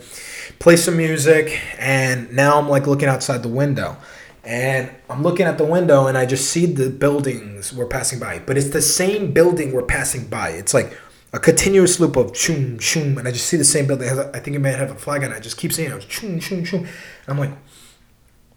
play 0.62 0.76
some 0.76 0.96
music, 0.96 1.60
and 1.78 2.32
now 2.32 2.58
I'm 2.58 2.68
like 2.68 2.86
looking 2.86 3.08
outside 3.08 3.42
the 3.42 3.48
window. 3.48 3.96
And 4.44 4.90
I'm 5.08 5.22
looking 5.22 5.46
at 5.46 5.56
the 5.56 5.64
window 5.64 6.08
and 6.08 6.18
I 6.18 6.26
just 6.26 6.50
see 6.50 6.66
the 6.66 6.90
buildings 6.90 7.72
we're 7.72 7.86
passing 7.86 8.18
by. 8.18 8.40
But 8.40 8.58
it's 8.58 8.70
the 8.70 8.82
same 8.82 9.32
building 9.32 9.72
we're 9.72 9.84
passing 9.84 10.26
by. 10.26 10.48
It's 10.50 10.74
like 10.74 10.98
a 11.32 11.38
continuous 11.38 12.00
loop 12.00 12.16
of 12.16 12.32
choom, 12.32 12.78
choom. 12.78 13.18
And 13.18 13.28
I 13.28 13.30
just 13.30 13.46
see 13.46 13.56
the 13.56 13.62
same 13.62 13.86
building. 13.86 14.08
I 14.08 14.40
think 14.40 14.56
it 14.56 14.58
may 14.58 14.72
have 14.72 14.90
a 14.90 14.96
flag 14.96 15.22
on 15.22 15.30
it. 15.30 15.36
I 15.36 15.38
just 15.38 15.58
keep 15.58 15.72
saying 15.72 15.92
it. 15.92 16.00
Choom, 16.08 16.38
choom, 16.38 16.62
choom. 16.62 16.80
And 16.80 16.88
I'm 17.28 17.38
like, 17.38 17.52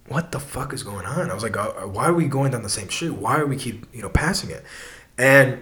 what 0.07 0.31
the 0.31 0.39
fuck 0.39 0.73
is 0.73 0.81
going 0.81 1.05
on? 1.05 1.29
I 1.29 1.35
was 1.35 1.43
like, 1.43 1.55
uh, 1.55 1.69
why 1.87 2.05
are 2.07 2.15
we 2.15 2.25
going 2.25 2.51
down 2.51 2.63
the 2.63 2.69
same 2.69 2.89
street? 2.89 3.11
Why 3.11 3.37
are 3.37 3.45
we 3.45 3.55
keep, 3.55 3.85
you 3.93 4.01
know, 4.01 4.09
passing 4.09 4.49
it? 4.49 4.63
And 5.19 5.61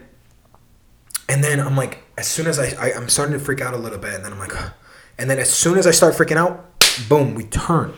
and 1.30 1.44
then 1.44 1.60
I'm 1.60 1.76
like, 1.76 2.04
as 2.18 2.28
soon 2.28 2.48
as 2.48 2.60
I, 2.60 2.74
I 2.80 2.92
am 2.92 3.10
starting 3.10 3.38
to 3.38 3.44
freak 3.44 3.62
out 3.62 3.74
a 3.74 3.78
little 3.78 4.00
bit, 4.00 4.14
and 4.14 4.26
then 4.26 4.34
I'm 4.34 4.40
like, 4.40 4.54
and 5.18 5.30
then 5.30 5.40
as 5.40 5.52
soon 5.52 5.78
as 5.78 5.88
I 5.88 5.92
start 5.92 6.16
freaking 6.16 6.38
out, 6.38 6.66
boom, 7.08 7.36
we 7.36 7.44
turn. 7.46 7.94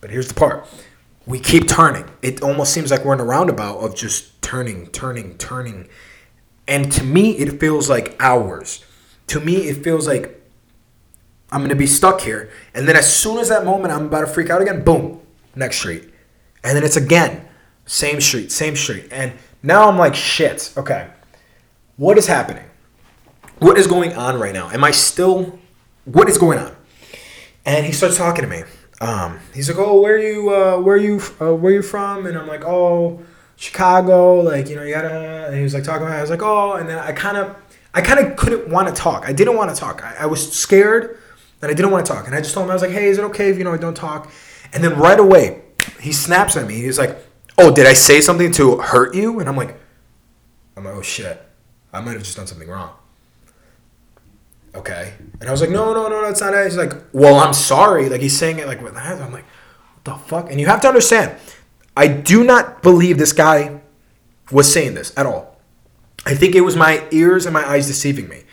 But 0.00 0.10
here's 0.10 0.28
the 0.28 0.34
part 0.34 0.66
we 1.26 1.38
keep 1.38 1.68
turning. 1.68 2.04
It 2.20 2.42
almost 2.42 2.72
seems 2.72 2.90
like 2.90 3.04
we're 3.04 3.14
in 3.14 3.20
a 3.20 3.24
roundabout 3.24 3.78
of 3.78 3.94
just 3.94 4.42
turning, 4.42 4.88
turning, 4.88 5.38
turning. 5.38 5.88
And 6.66 6.90
to 6.92 7.04
me, 7.04 7.32
it 7.32 7.60
feels 7.60 7.88
like 7.88 8.16
hours. 8.20 8.84
To 9.28 9.40
me, 9.40 9.68
it 9.68 9.84
feels 9.84 10.06
like 10.06 10.42
I'm 11.52 11.68
to 11.68 11.76
be 11.76 11.86
stuck 11.86 12.22
here. 12.22 12.50
And 12.74 12.88
then 12.88 12.96
as 12.96 13.14
soon 13.14 13.38
as 13.38 13.48
that 13.50 13.64
moment 13.64 13.92
I'm 13.92 14.06
about 14.06 14.22
to 14.22 14.26
freak 14.26 14.50
out 14.50 14.62
again, 14.62 14.82
boom, 14.82 15.20
next 15.54 15.76
street. 15.76 16.10
And 16.64 16.76
then 16.76 16.82
it's 16.82 16.96
again, 16.96 17.46
same 17.84 18.20
street, 18.20 18.50
same 18.50 18.74
street. 18.74 19.08
And 19.10 19.32
now 19.62 19.88
I'm 19.88 19.98
like, 19.98 20.14
shit, 20.14 20.72
okay, 20.76 21.08
what 22.02 22.18
is 22.18 22.26
happening? 22.26 22.66
what 23.62 23.78
is 23.78 23.86
going 23.86 24.12
on 24.14 24.38
right 24.38 24.52
now? 24.52 24.70
Am 24.70 24.82
I 24.82 24.90
still, 24.90 25.58
what 26.04 26.28
is 26.28 26.36
going 26.36 26.58
on? 26.58 26.74
And 27.64 27.86
he 27.86 27.92
starts 27.92 28.16
talking 28.16 28.42
to 28.42 28.50
me. 28.50 28.64
Um, 29.00 29.38
he's 29.54 29.68
like, 29.68 29.78
oh, 29.78 30.00
where 30.00 30.14
are 30.14 30.18
you, 30.18 30.50
uh, 30.50 30.80
where 30.80 30.96
you, 30.96 31.20
uh, 31.40 31.54
where 31.54 31.72
you 31.72 31.82
from? 31.82 32.26
And 32.26 32.36
I'm 32.36 32.48
like, 32.48 32.64
oh, 32.64 33.22
Chicago. 33.56 34.40
Like, 34.40 34.68
you 34.68 34.76
know, 34.76 34.82
you 34.82 34.94
gotta, 34.94 35.46
and 35.46 35.56
he 35.56 35.62
was 35.62 35.74
like 35.74 35.84
talking 35.84 36.02
about, 36.02 36.14
it. 36.14 36.18
I 36.18 36.20
was 36.22 36.30
like, 36.30 36.42
oh, 36.42 36.72
and 36.72 36.88
then 36.88 36.98
I 36.98 37.12
kind 37.12 37.36
of, 37.36 37.56
I 37.94 38.00
kind 38.00 38.18
of 38.18 38.36
couldn't 38.36 38.68
want 38.68 38.88
to 38.88 38.94
talk. 38.94 39.28
I 39.28 39.32
didn't 39.32 39.56
want 39.56 39.72
to 39.72 39.76
talk. 39.76 40.02
I, 40.04 40.16
I 40.20 40.26
was 40.26 40.52
scared 40.52 41.18
and 41.60 41.70
I 41.70 41.74
didn't 41.74 41.92
want 41.92 42.04
to 42.04 42.12
talk. 42.12 42.26
And 42.26 42.34
I 42.34 42.40
just 42.40 42.54
told 42.54 42.66
him, 42.66 42.70
I 42.70 42.74
was 42.74 42.82
like, 42.82 42.90
hey, 42.90 43.06
is 43.06 43.18
it 43.18 43.24
okay 43.26 43.50
if, 43.50 43.58
you 43.58 43.64
know, 43.64 43.72
I 43.72 43.78
don't 43.78 43.96
talk? 43.96 44.30
And 44.72 44.82
then 44.82 44.98
right 44.98 45.18
away, 45.18 45.62
he 46.00 46.12
snaps 46.12 46.56
at 46.56 46.66
me. 46.66 46.74
He's 46.74 46.98
like, 46.98 47.16
oh, 47.58 47.72
did 47.72 47.86
I 47.86 47.92
say 47.92 48.20
something 48.20 48.50
to 48.52 48.78
hurt 48.78 49.14
you? 49.14 49.38
And 49.38 49.48
I'm 49.48 49.56
like, 49.56 49.78
I'm 50.76 50.84
like, 50.84 50.94
oh 50.94 51.02
shit, 51.02 51.40
I 51.92 52.00
might 52.00 52.12
have 52.12 52.22
just 52.22 52.36
done 52.36 52.46
something 52.46 52.68
wrong. 52.68 52.94
Okay. 54.74 55.12
And 55.40 55.48
I 55.48 55.52
was 55.52 55.60
like, 55.60 55.70
no, 55.70 55.92
no, 55.92 56.04
no, 56.04 56.08
no, 56.08 56.22
that's 56.22 56.40
not 56.40 56.54
it. 56.54 56.64
He's 56.64 56.76
like, 56.76 56.92
well, 57.12 57.36
I'm 57.36 57.52
sorry. 57.52 58.08
Like 58.08 58.22
he's 58.22 58.36
saying 58.36 58.58
it 58.58 58.66
like 58.66 58.80
with 58.80 58.94
that. 58.94 59.20
I'm 59.20 59.32
like, 59.32 59.44
what 59.94 60.04
the 60.04 60.14
fuck? 60.14 60.50
And 60.50 60.58
you 60.60 60.66
have 60.66 60.80
to 60.82 60.88
understand, 60.88 61.36
I 61.96 62.06
do 62.06 62.42
not 62.42 62.82
believe 62.82 63.18
this 63.18 63.32
guy 63.32 63.80
was 64.50 64.72
saying 64.72 64.94
this 64.94 65.12
at 65.16 65.26
all. 65.26 65.58
I 66.24 66.34
think 66.34 66.54
it 66.54 66.62
was 66.62 66.76
my 66.76 67.06
ears 67.10 67.46
and 67.46 67.52
my 67.52 67.68
eyes 67.68 67.86
deceiving 67.86 68.28
me. 68.28 68.44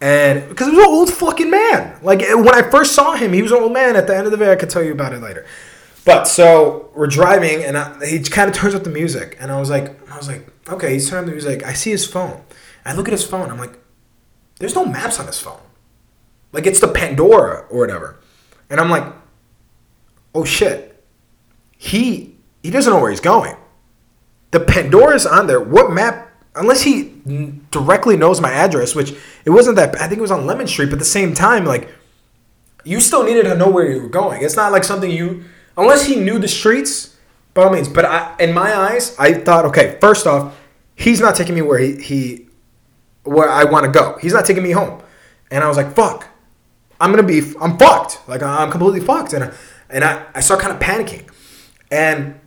And 0.00 0.48
because 0.48 0.68
he 0.68 0.76
was 0.76 0.84
an 0.84 0.90
old 0.90 1.12
fucking 1.12 1.50
man. 1.50 1.98
Like 2.02 2.20
when 2.20 2.54
I 2.54 2.62
first 2.70 2.94
saw 2.94 3.14
him, 3.14 3.32
he 3.32 3.42
was 3.42 3.52
an 3.52 3.58
old 3.58 3.72
man. 3.72 3.96
At 3.96 4.06
the 4.06 4.16
end 4.16 4.26
of 4.26 4.32
the 4.32 4.38
day, 4.38 4.52
I 4.52 4.56
could 4.56 4.70
tell 4.70 4.82
you 4.82 4.92
about 4.92 5.12
it 5.12 5.20
later. 5.20 5.44
But 6.04 6.24
so 6.24 6.90
we're 6.94 7.06
driving, 7.06 7.64
and 7.64 7.78
I, 7.78 8.06
he 8.06 8.20
kind 8.20 8.50
of 8.50 8.54
turns 8.54 8.74
up 8.74 8.84
the 8.84 8.90
music, 8.90 9.36
and 9.40 9.50
I 9.50 9.58
was 9.58 9.70
like, 9.70 10.10
I 10.10 10.16
was 10.16 10.28
like, 10.28 10.46
okay, 10.68 10.92
he's 10.92 11.08
turning 11.08 11.24
up 11.24 11.26
the 11.26 11.32
music. 11.32 11.64
I 11.64 11.72
see 11.72 11.90
his 11.90 12.06
phone. 12.06 12.42
I 12.84 12.94
look 12.94 13.08
at 13.08 13.12
his 13.12 13.24
phone. 13.24 13.50
I'm 13.50 13.58
like, 13.58 13.78
there's 14.58 14.74
no 14.74 14.84
maps 14.84 15.18
on 15.18 15.26
his 15.26 15.38
phone. 15.38 15.60
Like 16.52 16.66
it's 16.66 16.80
the 16.80 16.88
Pandora 16.88 17.66
or 17.68 17.80
whatever. 17.80 18.20
And 18.70 18.80
I'm 18.80 18.88
like, 18.88 19.04
oh 20.34 20.44
shit. 20.44 21.02
He 21.76 22.36
he 22.62 22.70
doesn't 22.70 22.92
know 22.92 23.00
where 23.00 23.10
he's 23.10 23.20
going. 23.20 23.56
The 24.52 24.60
Pandora's 24.60 25.26
on 25.26 25.48
there. 25.48 25.60
What 25.60 25.92
map? 25.92 26.30
Unless 26.54 26.82
he 26.82 27.12
directly 27.72 28.16
knows 28.16 28.40
my 28.40 28.52
address, 28.52 28.94
which 28.94 29.12
it 29.44 29.50
wasn't 29.50 29.74
that. 29.76 30.00
I 30.00 30.06
think 30.06 30.18
it 30.18 30.22
was 30.22 30.30
on 30.30 30.46
Lemon 30.46 30.68
Street. 30.68 30.86
But 30.86 30.94
at 30.94 30.98
the 31.00 31.04
same 31.04 31.34
time, 31.34 31.64
like 31.64 31.88
you 32.84 33.00
still 33.00 33.24
needed 33.24 33.44
to 33.44 33.56
know 33.56 33.68
where 33.68 33.90
you 33.90 34.00
were 34.00 34.08
going. 34.08 34.42
It's 34.42 34.56
not 34.56 34.70
like 34.70 34.84
something 34.84 35.10
you 35.10 35.44
unless 35.76 36.06
he 36.06 36.16
knew 36.16 36.38
the 36.38 36.48
streets, 36.48 37.16
by 37.52 37.64
all 37.64 37.70
means. 37.72 37.88
But 37.88 38.04
I, 38.04 38.34
in 38.38 38.52
my 38.52 38.74
eyes, 38.74 39.16
I 39.18 39.34
thought, 39.34 39.64
okay, 39.66 39.98
first 40.00 40.26
off, 40.26 40.58
he's 40.94 41.20
not 41.20 41.34
taking 41.34 41.54
me 41.54 41.62
where 41.62 41.78
he, 41.78 41.96
he 41.96 42.46
where 43.24 43.48
I 43.48 43.64
want 43.64 43.86
to 43.86 43.92
go. 43.92 44.18
He's 44.20 44.32
not 44.32 44.44
taking 44.44 44.62
me 44.62 44.72
home. 44.72 45.02
And 45.50 45.62
I 45.62 45.68
was 45.68 45.76
like, 45.76 45.94
fuck, 45.94 46.28
I'm 47.00 47.10
gonna 47.10 47.22
be, 47.22 47.42
I'm 47.60 47.78
fucked. 47.78 48.26
Like 48.28 48.42
I'm 48.42 48.70
completely 48.70 49.00
fucked. 49.00 49.32
And 49.32 49.44
I, 49.44 49.52
and 49.90 50.04
I, 50.04 50.26
I 50.34 50.40
start 50.40 50.60
kind 50.60 50.72
of 50.72 50.80
panicking, 50.80 51.28
and 51.90 52.38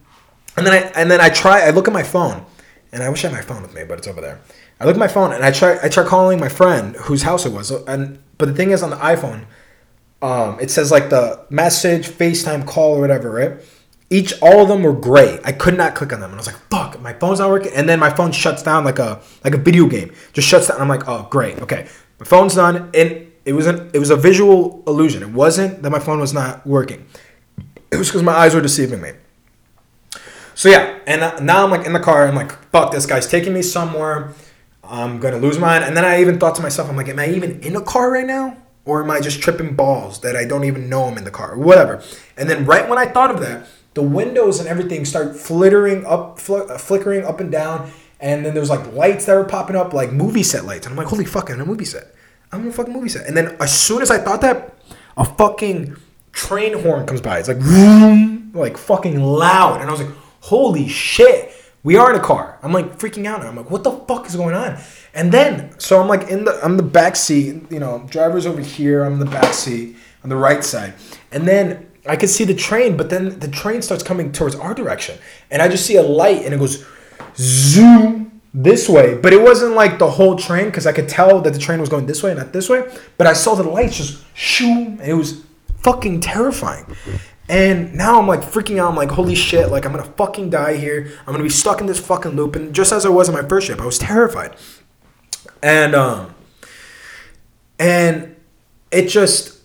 and 0.57 0.65
then 0.65 0.73
I 0.73 0.77
and 0.95 1.09
then 1.09 1.21
I 1.21 1.29
try. 1.29 1.61
I 1.61 1.69
look 1.69 1.87
at 1.87 1.93
my 1.93 2.03
phone, 2.03 2.45
and 2.91 3.03
I 3.03 3.09
wish 3.09 3.23
I 3.23 3.29
had 3.29 3.35
my 3.35 3.41
phone 3.41 3.61
with 3.61 3.73
me, 3.73 3.83
but 3.85 3.99
it's 3.99 4.07
over 4.07 4.19
there. 4.21 4.41
I 4.79 4.85
look 4.85 4.95
at 4.95 4.99
my 4.99 5.07
phone 5.07 5.33
and 5.33 5.43
I 5.43 5.51
try 5.51 5.77
I 5.81 5.89
try 5.89 6.03
calling 6.03 6.39
my 6.39 6.49
friend 6.49 6.95
whose 6.95 7.23
house 7.23 7.45
it 7.45 7.51
was. 7.51 7.71
And 7.71 8.19
but 8.37 8.47
the 8.47 8.53
thing 8.53 8.71
is 8.71 8.83
on 8.83 8.89
the 8.89 8.97
iPhone, 8.97 9.45
um, 10.21 10.59
it 10.59 10.71
says 10.71 10.91
like 10.91 11.09
the 11.09 11.45
message, 11.49 12.07
FaceTime 12.07 12.65
call 12.65 12.95
or 12.95 13.01
whatever, 13.01 13.29
right? 13.31 13.61
Each 14.09 14.33
all 14.41 14.61
of 14.61 14.69
them 14.69 14.83
were 14.83 14.93
gray. 14.93 15.39
I 15.43 15.51
could 15.51 15.77
not 15.77 15.93
click 15.93 16.13
on 16.13 16.21
them, 16.21 16.31
and 16.31 16.35
I 16.35 16.37
was 16.37 16.47
like, 16.47 16.57
"Fuck, 16.69 16.99
my 17.01 17.13
phone's 17.13 17.39
not 17.39 17.49
working." 17.49 17.73
And 17.73 17.87
then 17.87 17.99
my 17.99 18.09
phone 18.09 18.31
shuts 18.31 18.63
down 18.63 18.85
like 18.85 18.99
a 18.99 19.21
like 19.43 19.53
a 19.53 19.57
video 19.57 19.85
game, 19.87 20.13
just 20.33 20.47
shuts 20.47 20.67
down. 20.67 20.79
I'm 20.79 20.87
like, 20.87 21.07
"Oh, 21.07 21.27
great, 21.29 21.61
okay, 21.61 21.87
my 22.19 22.25
phone's 22.25 22.55
done." 22.55 22.89
And 22.93 23.31
it 23.45 23.53
was 23.53 23.67
an 23.67 23.91
it 23.93 23.99
was 23.99 24.09
a 24.09 24.15
visual 24.15 24.83
illusion. 24.87 25.23
It 25.23 25.29
wasn't 25.29 25.81
that 25.83 25.89
my 25.89 25.99
phone 25.99 26.19
was 26.19 26.33
not 26.33 26.65
working. 26.65 27.05
It 27.91 27.97
was 27.97 28.07
because 28.07 28.23
my 28.23 28.33
eyes 28.33 28.55
were 28.55 28.61
deceiving 28.61 29.01
me. 29.01 29.11
So 30.55 30.69
yeah, 30.69 30.99
and 31.05 31.45
now 31.45 31.65
I'm 31.65 31.71
like 31.71 31.85
in 31.85 31.93
the 31.93 31.99
car. 31.99 32.27
I'm 32.27 32.35
like, 32.35 32.53
"Fuck, 32.71 32.93
this 32.93 33.05
guy's 33.05 33.27
taking 33.27 33.53
me 33.53 33.61
somewhere." 33.61 34.33
I'm 34.89 35.19
gonna 35.19 35.37
lose 35.37 35.59
mine. 35.59 35.83
And 35.83 35.95
then 35.95 36.05
I 36.05 36.21
even 36.21 36.39
thought 36.39 36.55
to 36.55 36.61
myself, 36.61 36.89
I'm 36.89 36.95
like, 36.95 37.09
am 37.09 37.19
I 37.19 37.27
even 37.29 37.59
in 37.61 37.75
a 37.75 37.81
car 37.81 38.09
right 38.11 38.25
now? 38.25 38.57
Or 38.87 39.03
am 39.03 39.11
I 39.11 39.19
just 39.19 39.41
tripping 39.41 39.75
balls 39.75 40.21
that 40.21 40.37
I 40.37 40.45
don't 40.45 40.63
even 40.63 40.87
know 40.87 41.03
I'm 41.03 41.17
in 41.17 41.25
the 41.25 41.31
car? 41.31 41.57
Whatever. 41.57 42.01
And 42.37 42.49
then 42.49 42.65
right 42.65 42.87
when 42.87 42.97
I 42.97 43.05
thought 43.05 43.29
of 43.29 43.41
that, 43.41 43.67
the 43.95 44.01
windows 44.01 44.59
and 44.61 44.69
everything 44.69 45.03
start 45.03 45.35
flittering 45.35 46.05
up, 46.05 46.39
fl- 46.39 46.71
uh, 46.71 46.77
flickering 46.77 47.25
up 47.25 47.41
and 47.41 47.51
down. 47.51 47.91
And 48.21 48.45
then 48.45 48.53
there's 48.55 48.69
like 48.69 48.93
lights 48.93 49.25
that 49.25 49.35
were 49.35 49.43
popping 49.43 49.75
up, 49.75 49.91
like 49.91 50.13
movie 50.13 50.41
set 50.41 50.63
lights. 50.63 50.85
And 50.85 50.93
I'm 50.93 50.97
like, 50.97 51.07
holy 51.07 51.25
fuck, 51.25 51.49
I'm 51.49 51.55
in 51.55 51.61
a 51.61 51.65
movie 51.65 51.83
set. 51.83 52.15
I'm 52.53 52.65
a 52.65 52.71
fucking 52.71 52.93
movie 52.93 53.09
set. 53.09 53.27
And 53.27 53.35
then 53.35 53.57
as 53.59 53.77
soon 53.77 54.01
as 54.01 54.09
I 54.09 54.19
thought 54.19 54.39
that, 54.41 54.73
a 55.17 55.25
fucking 55.25 55.97
train 56.31 56.79
horn 56.81 57.05
comes 57.05 57.19
by. 57.19 57.39
It's 57.39 57.49
like, 57.49 57.57
vroom, 57.57 58.51
like 58.53 58.77
fucking 58.77 59.19
loud. 59.19 59.81
And 59.81 59.89
I 59.89 59.91
was 59.91 60.01
like, 60.01 60.15
holy 60.39 60.87
shit. 60.87 61.51
We 61.87 61.95
are 61.95 62.13
in 62.13 62.19
a 62.19 62.21
car. 62.21 62.59
I'm 62.61 62.73
like 62.73 62.99
freaking 62.99 63.25
out. 63.25 63.45
I'm 63.45 63.55
like, 63.55 63.71
what 63.71 63.85
the 63.85 63.91
fuck 63.91 64.25
is 64.25 64.35
going 64.35 64.53
on? 64.53 64.77
And 65.13 65.31
then, 65.31 65.79
so 65.79 66.01
I'm 66.01 66.09
like 66.09 66.27
in 66.27 66.43
the, 66.43 66.59
I'm 66.61 66.75
the 66.75 66.83
back 66.83 67.15
seat. 67.15 67.63
You 67.71 67.79
know, 67.79 68.05
driver's 68.09 68.45
over 68.45 68.59
here. 68.59 69.05
I'm 69.05 69.13
in 69.13 69.19
the 69.19 69.25
back 69.25 69.53
seat 69.53 69.95
on 70.21 70.29
the 70.29 70.35
right 70.35 70.65
side. 70.65 70.95
And 71.31 71.47
then 71.47 71.89
I 72.05 72.17
can 72.17 72.27
see 72.27 72.43
the 72.43 72.53
train, 72.53 72.97
but 72.97 73.09
then 73.09 73.39
the 73.39 73.47
train 73.47 73.81
starts 73.81 74.03
coming 74.03 74.33
towards 74.33 74.53
our 74.53 74.73
direction, 74.73 75.17
and 75.49 75.61
I 75.61 75.69
just 75.69 75.85
see 75.85 75.95
a 75.95 76.03
light, 76.03 76.43
and 76.43 76.53
it 76.53 76.57
goes 76.57 76.85
zoom 77.37 78.41
this 78.53 78.89
way. 78.89 79.15
But 79.15 79.31
it 79.31 79.41
wasn't 79.41 79.75
like 79.75 79.97
the 79.97 80.11
whole 80.11 80.35
train 80.35 80.65
because 80.65 80.87
I 80.87 80.91
could 80.91 81.07
tell 81.07 81.39
that 81.39 81.53
the 81.53 81.59
train 81.59 81.79
was 81.79 81.87
going 81.87 82.05
this 82.05 82.21
way, 82.21 82.33
not 82.33 82.51
this 82.51 82.67
way. 82.69 82.83
But 83.17 83.27
I 83.27 83.33
saw 83.33 83.55
the 83.55 83.63
lights 83.63 83.95
just 83.95 84.25
shoom, 84.35 84.99
and 84.99 85.09
it 85.09 85.13
was 85.13 85.41
fucking 85.83 86.19
terrifying. 86.19 86.85
And 87.49 87.93
now 87.93 88.19
I'm 88.19 88.27
like 88.27 88.41
freaking 88.41 88.79
out. 88.79 88.89
I'm 88.89 88.95
like, 88.95 89.11
holy 89.11 89.35
shit, 89.35 89.69
like 89.69 89.85
I'm 89.85 89.91
gonna 89.91 90.03
fucking 90.03 90.49
die 90.49 90.75
here. 90.75 91.11
I'm 91.21 91.33
gonna 91.33 91.43
be 91.43 91.49
stuck 91.49 91.79
in 91.79 91.87
this 91.87 91.99
fucking 91.99 92.31
loop. 92.31 92.55
And 92.55 92.75
just 92.75 92.91
as 92.91 93.05
I 93.05 93.09
was 93.09 93.29
in 93.29 93.35
my 93.35 93.47
first 93.47 93.67
ship, 93.67 93.79
I 93.79 93.85
was 93.85 93.97
terrified. 93.97 94.55
And 95.63 95.95
um 95.95 96.35
and 97.79 98.35
it 98.91 99.07
just 99.07 99.59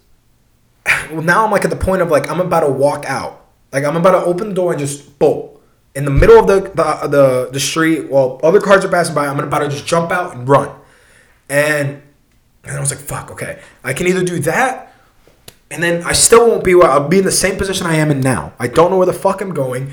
well 1.11 1.23
now 1.23 1.45
I'm 1.45 1.51
like 1.51 1.65
at 1.65 1.71
the 1.71 1.77
point 1.77 2.03
of 2.03 2.11
like 2.11 2.31
I'm 2.31 2.41
about 2.41 2.61
to 2.61 2.71
walk 2.71 3.05
out. 3.07 3.47
Like 3.73 3.85
I'm 3.85 3.97
about 3.97 4.13
to 4.13 4.25
open 4.27 4.51
the 4.51 4.55
door 4.55 4.73
and 4.73 4.79
just 4.79 5.19
bolt. 5.19 5.61
In 5.95 6.05
the 6.05 6.11
middle 6.11 6.39
of 6.39 6.47
the 6.47 6.61
the 6.71 7.09
the, 7.09 7.51
the 7.53 7.61
street 7.61 8.09
while 8.09 8.39
other 8.45 8.61
cars 8.61 8.85
are 8.85 8.89
passing 8.89 9.15
by, 9.15 9.27
I'm 9.27 9.41
about 9.41 9.59
to 9.59 9.69
just 9.69 9.87
jump 9.87 10.13
out 10.13 10.37
and 10.37 10.49
run. 10.49 10.71
And 11.49 12.01
and 12.63 12.77
I 12.77 12.79
was 12.79 12.91
like, 12.91 13.01
fuck, 13.01 13.33
okay. 13.33 13.61
I 13.83 13.93
can 13.93 14.07
either 14.07 14.23
do 14.23 14.39
that 14.41 14.92
and 15.73 15.83
then 15.83 16.03
I 16.05 16.13
still 16.13 16.47
won't 16.47 16.65
be 16.65 16.75
where 16.75 16.91
I'll 16.91 17.09
be 17.09 17.19
in 17.19 17.25
the 17.25 17.33
same 17.33 17.57
position 17.57 17.87
I 17.87 17.95
am 17.95 18.11
in 18.11 18.21
now. 18.21 18.53
I 18.59 18.69
don't 18.69 18.91
know 18.91 18.99
where 18.99 19.07
the 19.07 19.15
fuck 19.15 19.41
I'm 19.41 19.55
going. 19.55 19.93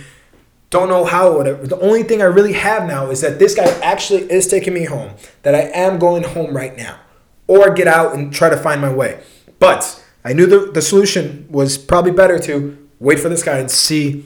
Don't 0.69 0.89
know 0.89 1.05
how. 1.05 1.37
Whatever. 1.37 1.65
The 1.65 1.79
only 1.79 2.03
thing 2.03 2.21
I 2.21 2.25
really 2.25 2.51
have 2.51 2.85
now 2.85 3.09
is 3.09 3.21
that 3.21 3.39
this 3.39 3.55
guy 3.55 3.65
actually 3.79 4.29
is 4.29 4.45
taking 4.47 4.73
me 4.73 4.83
home. 4.83 5.13
That 5.43 5.55
I 5.55 5.61
am 5.73 5.97
going 5.97 6.23
home 6.23 6.53
right 6.53 6.75
now, 6.75 6.99
or 7.47 7.73
get 7.73 7.87
out 7.87 8.13
and 8.13 8.31
try 8.31 8.49
to 8.49 8.57
find 8.57 8.81
my 8.81 8.93
way. 8.93 9.23
But 9.57 10.03
I 10.25 10.33
knew 10.33 10.45
the 10.45 10.69
the 10.69 10.81
solution 10.81 11.47
was 11.49 11.77
probably 11.77 12.11
better 12.11 12.37
to 12.39 12.77
wait 12.99 13.19
for 13.19 13.29
this 13.29 13.41
guy 13.41 13.59
and 13.59 13.71
see 13.71 14.25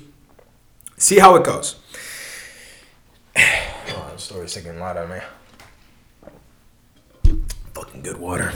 see 0.97 1.19
how 1.19 1.35
it 1.35 1.43
goes. 1.43 1.75
Oh, 3.95 4.13
story's 4.15 4.53
taking 4.53 4.71
a 4.71 4.79
lot 4.79 4.97
out 4.97 5.11
of 5.11 5.11
me. 7.25 7.41
Fucking 7.73 8.01
good 8.01 8.17
water. 8.17 8.53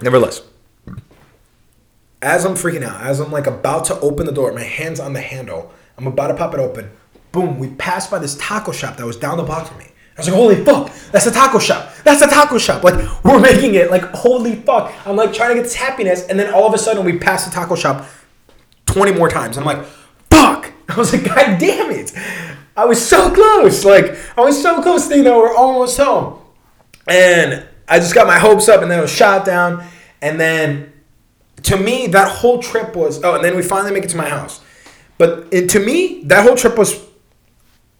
Nevertheless 0.00 0.42
as 2.26 2.44
I'm 2.44 2.54
freaking 2.54 2.82
out, 2.82 3.00
as 3.02 3.20
I'm 3.20 3.30
like 3.30 3.46
about 3.46 3.84
to 3.84 4.00
open 4.00 4.26
the 4.26 4.32
door, 4.32 4.52
my 4.52 4.64
hand's 4.64 4.98
on 4.98 5.12
the 5.12 5.20
handle. 5.20 5.72
I'm 5.96 6.08
about 6.08 6.26
to 6.26 6.34
pop 6.34 6.52
it 6.54 6.60
open. 6.60 6.90
Boom, 7.30 7.60
we 7.60 7.68
passed 7.68 8.10
by 8.10 8.18
this 8.18 8.36
taco 8.40 8.72
shop 8.72 8.96
that 8.96 9.06
was 9.06 9.16
down 9.16 9.36
the 9.36 9.44
block 9.44 9.68
from 9.68 9.78
me. 9.78 9.84
I 9.84 10.20
was 10.20 10.26
like, 10.26 10.36
holy 10.36 10.64
fuck, 10.64 10.92
that's 11.12 11.26
a 11.26 11.30
taco 11.30 11.60
shop. 11.60 11.94
That's 12.02 12.22
a 12.22 12.26
taco 12.26 12.58
shop. 12.58 12.82
Like, 12.82 12.94
we're 13.24 13.38
making 13.38 13.76
it. 13.76 13.92
Like, 13.92 14.02
holy 14.10 14.56
fuck. 14.56 14.92
I'm 15.06 15.14
like 15.14 15.32
trying 15.32 15.50
to 15.50 15.54
get 15.54 15.62
this 15.62 15.76
happiness. 15.76 16.26
And 16.26 16.36
then 16.36 16.52
all 16.52 16.66
of 16.66 16.74
a 16.74 16.78
sudden, 16.78 17.04
we 17.04 17.16
pass 17.16 17.44
the 17.44 17.52
taco 17.52 17.76
shop 17.76 18.08
20 18.86 19.12
more 19.12 19.28
times. 19.28 19.56
I'm 19.56 19.64
like, 19.64 19.84
fuck. 20.28 20.72
I 20.88 20.96
was 20.96 21.12
like, 21.12 21.24
God 21.24 21.58
damn 21.60 21.92
it. 21.92 22.12
I 22.76 22.86
was 22.86 23.06
so 23.06 23.32
close. 23.32 23.84
Like, 23.84 24.18
I 24.36 24.40
was 24.40 24.60
so 24.60 24.82
close 24.82 25.06
to, 25.08 25.16
you 25.16 25.22
know, 25.22 25.38
we're 25.38 25.54
almost 25.54 25.96
home. 25.96 26.40
And 27.06 27.64
I 27.86 28.00
just 28.00 28.14
got 28.14 28.26
my 28.26 28.40
hopes 28.40 28.68
up 28.68 28.82
and 28.82 28.90
then 28.90 28.98
it 28.98 29.02
was 29.02 29.12
shot 29.12 29.44
down. 29.44 29.86
And 30.20 30.40
then 30.40 30.92
to 31.66 31.76
me, 31.76 32.06
that 32.08 32.28
whole 32.28 32.62
trip 32.62 32.94
was. 32.94 33.22
Oh, 33.24 33.34
and 33.34 33.44
then 33.44 33.56
we 33.56 33.62
finally 33.62 33.92
make 33.92 34.04
it 34.04 34.10
to 34.10 34.16
my 34.16 34.28
house. 34.28 34.60
But 35.18 35.48
it, 35.50 35.68
to 35.70 35.80
me, 35.80 36.22
that 36.24 36.44
whole 36.44 36.56
trip 36.56 36.78
was 36.78 37.04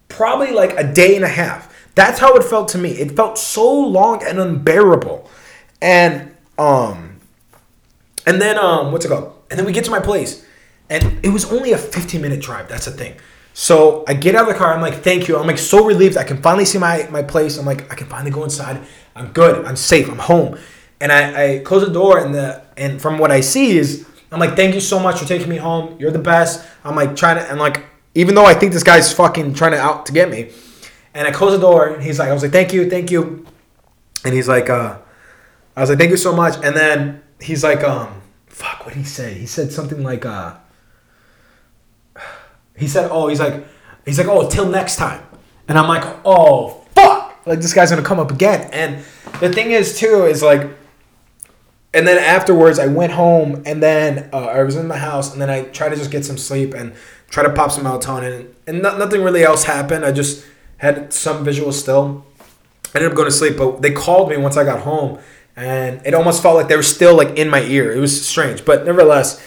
probably 0.09 0.53
like 0.53 0.79
a 0.79 0.93
day 0.93 1.17
and 1.17 1.25
a 1.25 1.29
half. 1.29 1.75
That's 1.95 2.19
how 2.19 2.37
it 2.37 2.45
felt 2.45 2.69
to 2.69 2.79
me. 2.79 2.91
It 2.91 3.12
felt 3.17 3.39
so 3.39 3.73
long 3.73 4.23
and 4.23 4.39
unbearable. 4.39 5.29
And 5.83 6.35
um, 6.59 7.21
and 8.27 8.41
then 8.41 8.59
um, 8.59 8.93
what's 8.93 9.05
it 9.05 9.09
called? 9.09 9.33
And 9.51 9.59
then 9.59 9.67
we 9.67 9.73
get 9.73 9.85
to 9.85 9.91
my 9.91 10.01
place, 10.01 10.45
and 10.89 11.25
it 11.25 11.31
was 11.31 11.51
only 11.53 11.73
a 11.73 11.79
15 11.79 12.21
minute 12.21 12.41
drive. 12.41 12.69
That's 12.69 12.87
the 12.87 12.93
thing. 12.93 13.17
So 13.53 14.05
I 14.07 14.14
get 14.14 14.35
out 14.35 14.43
of 14.43 14.49
the 14.49 14.59
car. 14.59 14.75
I'm 14.75 14.83
like, 14.83 15.03
thank 15.03 15.29
you. 15.29 15.39
I'm 15.39 15.47
like 15.47 15.59
so 15.59 15.85
relieved. 15.85 16.17
I 16.17 16.25
can 16.25 16.41
finally 16.43 16.67
see 16.67 16.79
my 16.79 17.09
my 17.11 17.23
place. 17.23 17.59
I'm 17.59 17.67
like, 17.67 17.91
I 17.91 17.97
can 17.97 18.07
finally 18.07 18.31
go 18.31 18.45
inside. 18.45 18.81
I'm 19.14 19.33
good. 19.33 19.64
I'm 19.64 19.77
safe. 19.77 20.09
I'm 20.09 20.19
home. 20.19 20.59
And 21.01 21.12
I, 21.12 21.55
I 21.55 21.59
close 21.59 21.86
the 21.86 21.92
door 21.92 22.18
and 22.18 22.34
the 22.34 22.62
and 22.76 23.01
from 23.01 23.18
what 23.18 23.30
I 23.30 23.40
see 23.40 23.76
is 23.76 24.07
I'm 24.32 24.40
like, 24.40 24.57
thank 24.57 24.74
you 24.74 24.80
so 24.80 24.99
much 24.99 25.18
for 25.18 25.26
taking 25.26 25.49
me 25.49 25.57
home. 25.57 25.97
You're 25.99 26.11
the 26.11 26.18
best. 26.18 26.66
I'm 26.84 26.97
like 26.97 27.16
trying 27.16 27.36
to 27.36 27.51
and 27.51 27.59
like 27.59 27.84
even 28.14 28.34
though 28.34 28.47
I 28.47 28.55
think 28.55 28.72
this 28.72 28.82
guy's 28.82 29.12
fucking 29.12 29.55
trying 29.55 29.72
to 29.72 29.78
out 29.78 30.07
to 30.07 30.12
get 30.12 30.30
me. 30.30 30.51
And 31.14 31.26
I 31.26 31.30
close 31.30 31.53
the 31.53 31.59
door 31.59 31.88
and 31.88 32.03
he's 32.03 32.18
like, 32.18 32.28
I 32.28 32.32
was 32.32 32.42
like, 32.42 32.53
thank 32.53 32.72
you, 32.72 32.88
thank 32.90 33.11
you. 33.11 33.47
And 34.24 34.34
he's 34.34 34.49
like, 34.49 34.68
uh, 34.68 34.99
I 35.76 35.80
was 35.80 35.90
like, 35.90 35.99
thank 35.99 36.11
you 36.11 36.16
so 36.16 36.34
much. 36.34 36.57
And 36.64 36.76
then 36.76 37.22
he's 37.40 37.62
like, 37.62 37.82
um, 37.84 38.22
fuck, 38.47 38.84
what 38.84 38.94
did 38.94 39.01
he 39.01 39.05
say? 39.05 39.34
He 39.34 39.47
said 39.47 39.72
something 39.72 40.03
like, 40.03 40.24
uh, 40.24 40.57
he 42.76 42.88
said, 42.88 43.11
oh, 43.11 43.28
he's 43.28 43.40
like, 43.40 43.66
he's 44.05 44.18
like, 44.18 44.28
oh, 44.28 44.49
till 44.49 44.68
next 44.68 44.97
time. 44.97 45.22
And 45.68 45.78
I'm 45.78 45.88
like, 45.88 46.05
oh, 46.24 46.84
fuck. 46.94 47.47
Like, 47.47 47.61
this 47.61 47.72
guy's 47.72 47.90
gonna 47.90 48.03
come 48.03 48.18
up 48.18 48.30
again. 48.30 48.68
And 48.72 49.05
the 49.40 49.53
thing 49.53 49.70
is, 49.70 49.99
too, 49.99 50.24
is 50.24 50.42
like, 50.42 50.68
and 51.97 52.07
then 52.07 52.18
afterwards, 52.18 52.78
I 52.78 52.86
went 52.86 53.12
home 53.12 53.62
and 53.64 53.82
then 53.82 54.28
uh, 54.32 54.44
I 54.44 54.62
was 54.62 54.76
in 54.76 54.88
the 54.88 54.99
house 54.99 55.32
and 55.32 55.40
then 55.40 55.49
I 55.49 55.62
tried 55.62 55.88
to 55.88 55.97
just 55.97 56.11
get 56.11 56.24
some 56.24 56.36
sleep 56.36 56.74
and 56.74 56.92
try 57.30 57.42
to 57.42 57.51
pop 57.51 57.72
some 57.72 57.84
melatonin. 57.84 58.53
And 58.66 58.82
no, 58.82 58.97
nothing 58.99 59.22
really 59.22 59.42
else 59.42 59.64
happened. 59.64 60.05
I 60.05 60.12
just 60.12 60.44
had 60.76 61.12
some 61.12 61.44
visuals 61.44 61.72
still. 61.72 62.26
I 62.94 62.99
ended 62.99 63.11
up 63.11 63.16
going 63.16 63.28
to 63.28 63.34
sleep, 63.34 63.57
but 63.57 63.80
they 63.80 63.92
called 63.92 64.28
me 64.28 64.36
once 64.36 64.57
I 64.57 64.64
got 64.64 64.80
home 64.80 65.18
and 65.57 66.03
it 66.05 66.12
almost 66.12 66.42
felt 66.42 66.55
like 66.55 66.68
they 66.68 66.76
were 66.76 66.82
still 66.82 67.16
like 67.16 67.38
in 67.38 67.49
my 67.49 67.62
ear. 67.62 67.90
It 67.90 67.99
was 67.99 68.26
strange, 68.26 68.64
but 68.64 68.84
nevertheless, 68.84 69.42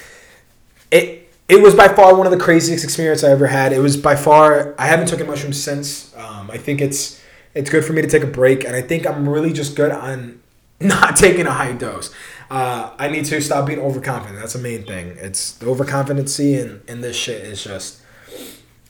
it 0.91 1.31
it 1.47 1.61
was 1.61 1.75
by 1.75 1.87
far 1.87 2.15
one 2.15 2.25
of 2.25 2.31
the 2.31 2.39
craziest 2.39 2.83
experiences 2.83 3.23
I 3.23 3.31
ever 3.31 3.47
had. 3.47 3.73
It 3.73 3.79
was 3.79 3.95
by 3.95 4.15
far 4.15 4.75
I 4.79 4.87
haven't 4.87 5.07
taken 5.07 5.27
mushrooms 5.27 5.61
since. 5.61 6.15
Um, 6.17 6.49
I 6.49 6.57
think 6.57 6.81
it's 6.81 7.21
it's 7.53 7.69
good 7.69 7.85
for 7.85 7.93
me 7.93 8.01
to 8.01 8.07
take 8.07 8.23
a 8.23 8.27
break, 8.27 8.63
and 8.63 8.75
I 8.75 8.81
think 8.81 9.05
I'm 9.05 9.29
really 9.29 9.53
just 9.53 9.75
good 9.75 9.91
on 9.91 10.41
not 10.79 11.15
taking 11.15 11.45
a 11.45 11.51
high 11.51 11.73
dose. 11.73 12.13
Uh, 12.49 12.91
I 12.97 13.09
need 13.09 13.25
to 13.25 13.41
stop 13.41 13.67
being 13.67 13.79
overconfident. 13.79 14.39
That's 14.39 14.53
the 14.53 14.59
main 14.59 14.83
thing. 14.83 15.15
It's 15.19 15.53
the 15.53 15.67
overconfidency 15.67 16.55
and 16.55 16.81
and 16.87 17.03
this 17.03 17.15
shit 17.15 17.43
is 17.43 17.63
just. 17.63 18.01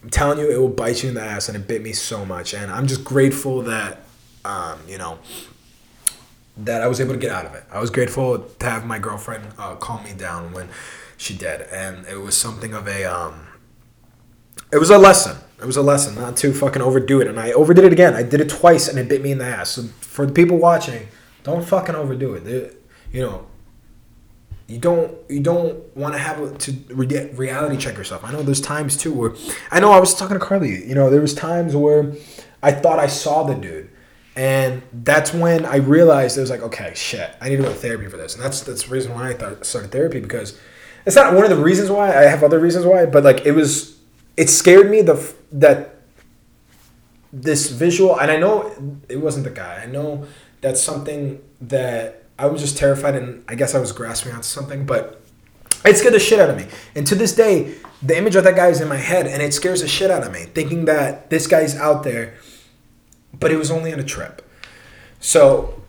I'm 0.01 0.09
telling 0.09 0.39
you, 0.39 0.49
it 0.49 0.57
will 0.57 0.69
bite 0.69 1.03
you 1.03 1.09
in 1.09 1.15
the 1.15 1.21
ass, 1.21 1.49
and 1.49 1.57
it 1.57 1.67
bit 1.67 1.81
me 1.81 1.91
so 1.91 2.25
much. 2.25 2.53
And 2.53 2.71
I'm 2.71 2.87
just 2.87 3.03
grateful 3.03 3.63
that, 3.63 3.99
um, 4.45 4.79
you 4.87 4.97
know, 4.97 5.19
that 6.55 6.81
I 6.81 6.87
was 6.87 7.01
able 7.01 7.13
to 7.13 7.19
get 7.19 7.31
out 7.31 7.45
of 7.45 7.53
it. 7.53 7.63
I 7.69 7.79
was 7.79 7.89
grateful 7.89 8.39
to 8.39 8.65
have 8.65 8.85
my 8.85 8.97
girlfriend 8.97 9.43
uh, 9.57 9.75
calm 9.75 10.05
me 10.05 10.13
down 10.13 10.53
when 10.53 10.69
she 11.17 11.35
did, 11.35 11.63
and 11.63 12.05
it 12.07 12.21
was 12.21 12.37
something 12.37 12.73
of 12.73 12.87
a 12.87 13.03
um, 13.03 13.47
it 14.71 14.77
was 14.77 14.89
a 14.89 14.97
lesson. 14.97 15.37
It 15.61 15.65
was 15.65 15.75
a 15.75 15.81
lesson 15.81 16.15
not 16.15 16.37
to 16.37 16.53
fucking 16.53 16.81
overdo 16.81 17.19
it, 17.19 17.27
and 17.27 17.39
I 17.39 17.51
overdid 17.51 17.83
it 17.83 17.91
again. 17.91 18.13
I 18.13 18.23
did 18.23 18.39
it 18.39 18.49
twice, 18.49 18.87
and 18.87 18.97
it 18.97 19.09
bit 19.09 19.21
me 19.21 19.31
in 19.31 19.39
the 19.39 19.45
ass. 19.45 19.71
So 19.71 19.83
for 19.99 20.25
the 20.25 20.31
people 20.31 20.57
watching, 20.57 21.09
don't 21.43 21.65
fucking 21.65 21.95
overdo 21.95 22.35
it. 22.35 22.45
They, 22.45 22.71
you 23.11 23.21
know, 23.21 23.47
you 24.67 24.77
don't 24.77 25.15
you 25.29 25.39
don't 25.39 25.95
want 25.95 26.13
to 26.13 26.19
have 26.19 26.57
to 26.59 26.71
re- 26.89 27.29
reality 27.33 27.77
check 27.77 27.97
yourself. 27.97 28.23
I 28.23 28.31
know 28.31 28.43
there's 28.43 28.61
times 28.61 28.95
too 28.95 29.13
where 29.13 29.33
I 29.71 29.79
know 29.79 29.91
I 29.91 29.99
was 29.99 30.13
talking 30.13 30.39
to 30.39 30.45
Carly. 30.45 30.85
You 30.87 30.95
know, 30.95 31.09
there 31.09 31.21
was 31.21 31.33
times 31.33 31.75
where 31.75 32.13
I 32.61 32.71
thought 32.71 32.99
I 32.99 33.07
saw 33.07 33.43
the 33.43 33.55
dude 33.55 33.89
and 34.39 34.83
that's 34.93 35.33
when 35.33 35.65
I 35.65 35.77
realized 35.77 36.37
it 36.37 36.41
was 36.41 36.49
like, 36.49 36.61
okay, 36.61 36.93
shit, 36.95 37.29
I 37.41 37.49
need 37.49 37.57
to 37.57 37.63
go 37.63 37.67
to 37.67 37.75
therapy 37.75 38.07
for 38.07 38.15
this. 38.15 38.35
And 38.35 38.43
that's 38.43 38.61
that's 38.61 38.83
the 38.83 38.93
reason 38.93 39.13
why 39.13 39.31
I 39.31 39.33
thought, 39.33 39.65
started 39.65 39.91
therapy 39.91 40.21
because 40.21 40.57
it's 41.05 41.17
not 41.17 41.33
one 41.33 41.43
of 41.43 41.49
the 41.49 41.61
reasons 41.61 41.91
why. 41.91 42.07
I 42.07 42.21
have 42.21 42.41
other 42.41 42.57
reasons 42.57 42.85
why, 42.85 43.05
but 43.05 43.25
like 43.25 43.45
it 43.45 43.51
was, 43.51 43.99
it 44.37 44.49
scared 44.49 44.89
me 44.89 45.01
the 45.01 45.33
that 45.51 45.95
this 47.33 47.69
visual, 47.69 48.17
and 48.17 48.31
I 48.31 48.37
know 48.37 48.73
it 49.09 49.17
wasn't 49.17 49.43
the 49.43 49.51
guy. 49.51 49.81
I 49.83 49.87
know 49.87 50.25
that's 50.61 50.81
something 50.81 51.41
that 51.59 52.18
I 52.39 52.47
was 52.47 52.61
just 52.61 52.77
terrified, 52.77 53.15
and 53.15 53.43
I 53.47 53.55
guess 53.55 53.75
I 53.75 53.79
was 53.79 53.91
grasping 53.91 54.31
onto 54.31 54.43
something, 54.43 54.85
but 54.85 55.21
it 55.85 55.97
scared 55.97 56.13
the 56.13 56.19
shit 56.19 56.39
out 56.39 56.49
of 56.49 56.57
me. 56.57 56.65
And 56.95 57.05
to 57.07 57.15
this 57.15 57.35
day, 57.35 57.75
the 58.01 58.17
image 58.17 58.35
of 58.35 58.43
that 58.45 58.55
guy 58.55 58.67
is 58.67 58.81
in 58.81 58.87
my 58.87 58.97
head, 58.97 59.27
and 59.27 59.43
it 59.43 59.53
scares 59.53 59.81
the 59.81 59.87
shit 59.87 60.09
out 60.09 60.23
of 60.23 60.31
me, 60.31 60.45
thinking 60.45 60.85
that 60.85 61.29
this 61.29 61.45
guy's 61.47 61.75
out 61.75 62.03
there 62.03 62.33
but 63.33 63.51
it 63.51 63.57
was 63.57 63.71
only 63.71 63.93
on 63.93 63.99
a 63.99 64.03
trip. 64.03 64.47
So 65.19 65.81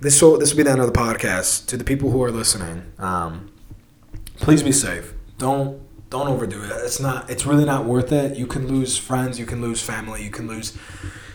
this 0.00 0.20
will 0.22 0.38
this 0.38 0.52
will 0.52 0.58
be 0.58 0.62
the 0.64 0.70
end 0.70 0.80
of 0.80 0.86
the 0.86 0.98
podcast. 0.98 1.66
To 1.66 1.76
the 1.76 1.84
people 1.84 2.10
who 2.10 2.22
are 2.22 2.30
listening, 2.30 2.92
um, 2.98 3.50
please 4.36 4.62
be 4.62 4.72
safe. 4.72 5.14
Don't 5.38 5.80
don't 6.10 6.28
overdo 6.28 6.62
it. 6.62 6.70
It's 6.70 7.00
not. 7.00 7.28
It's 7.30 7.46
really 7.46 7.64
not 7.64 7.84
worth 7.84 8.12
it. 8.12 8.36
You 8.36 8.46
can 8.46 8.68
lose 8.68 8.96
friends. 8.96 9.38
You 9.38 9.46
can 9.46 9.60
lose 9.60 9.82
family. 9.82 10.22
You 10.22 10.30
can 10.30 10.46
lose. 10.46 10.76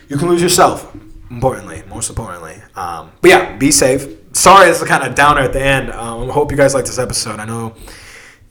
You 0.08 0.16
can 0.16 0.28
lose 0.28 0.42
yourself. 0.42 0.94
Importantly, 1.30 1.82
most 1.88 2.10
importantly. 2.10 2.56
Um, 2.76 3.10
but 3.20 3.30
yeah, 3.30 3.56
be 3.56 3.70
safe. 3.70 4.06
Sorry, 4.32 4.68
it's 4.68 4.82
kind 4.84 5.02
of 5.02 5.14
downer 5.14 5.40
at 5.40 5.52
the 5.52 5.62
end. 5.62 5.90
Um, 5.90 6.30
I 6.30 6.32
hope 6.32 6.50
you 6.50 6.56
guys 6.56 6.74
like 6.74 6.84
this 6.84 6.98
episode. 6.98 7.40
I 7.40 7.44
know 7.44 7.74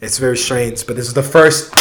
it's 0.02 0.18
very 0.18 0.38
strange, 0.38 0.86
but 0.88 0.96
this 0.96 1.08
is 1.08 1.14
the 1.14 1.24
first 1.24 1.74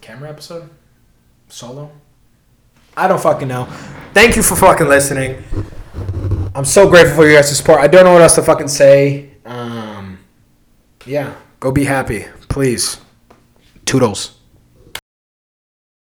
camera 0.00 0.30
episode? 0.30 0.70
Solo? 1.48 1.90
I 2.96 3.08
don't 3.08 3.20
fucking 3.20 3.48
know. 3.48 3.64
Thank 4.12 4.36
you 4.36 4.42
for 4.42 4.54
fucking 4.54 4.86
listening. 4.86 5.42
I'm 6.54 6.64
so 6.64 6.88
grateful 6.88 7.16
for 7.16 7.28
you 7.28 7.34
guys' 7.34 7.56
support. 7.56 7.80
I 7.80 7.88
don't 7.88 8.04
know 8.04 8.12
what 8.12 8.22
else 8.22 8.36
to 8.36 8.42
fucking 8.42 8.68
say. 8.68 9.30
Um, 9.44 10.18
yeah, 11.04 11.34
go 11.58 11.72
be 11.72 11.84
happy, 11.84 12.26
please. 12.54 12.98
Toodles. 13.84 14.38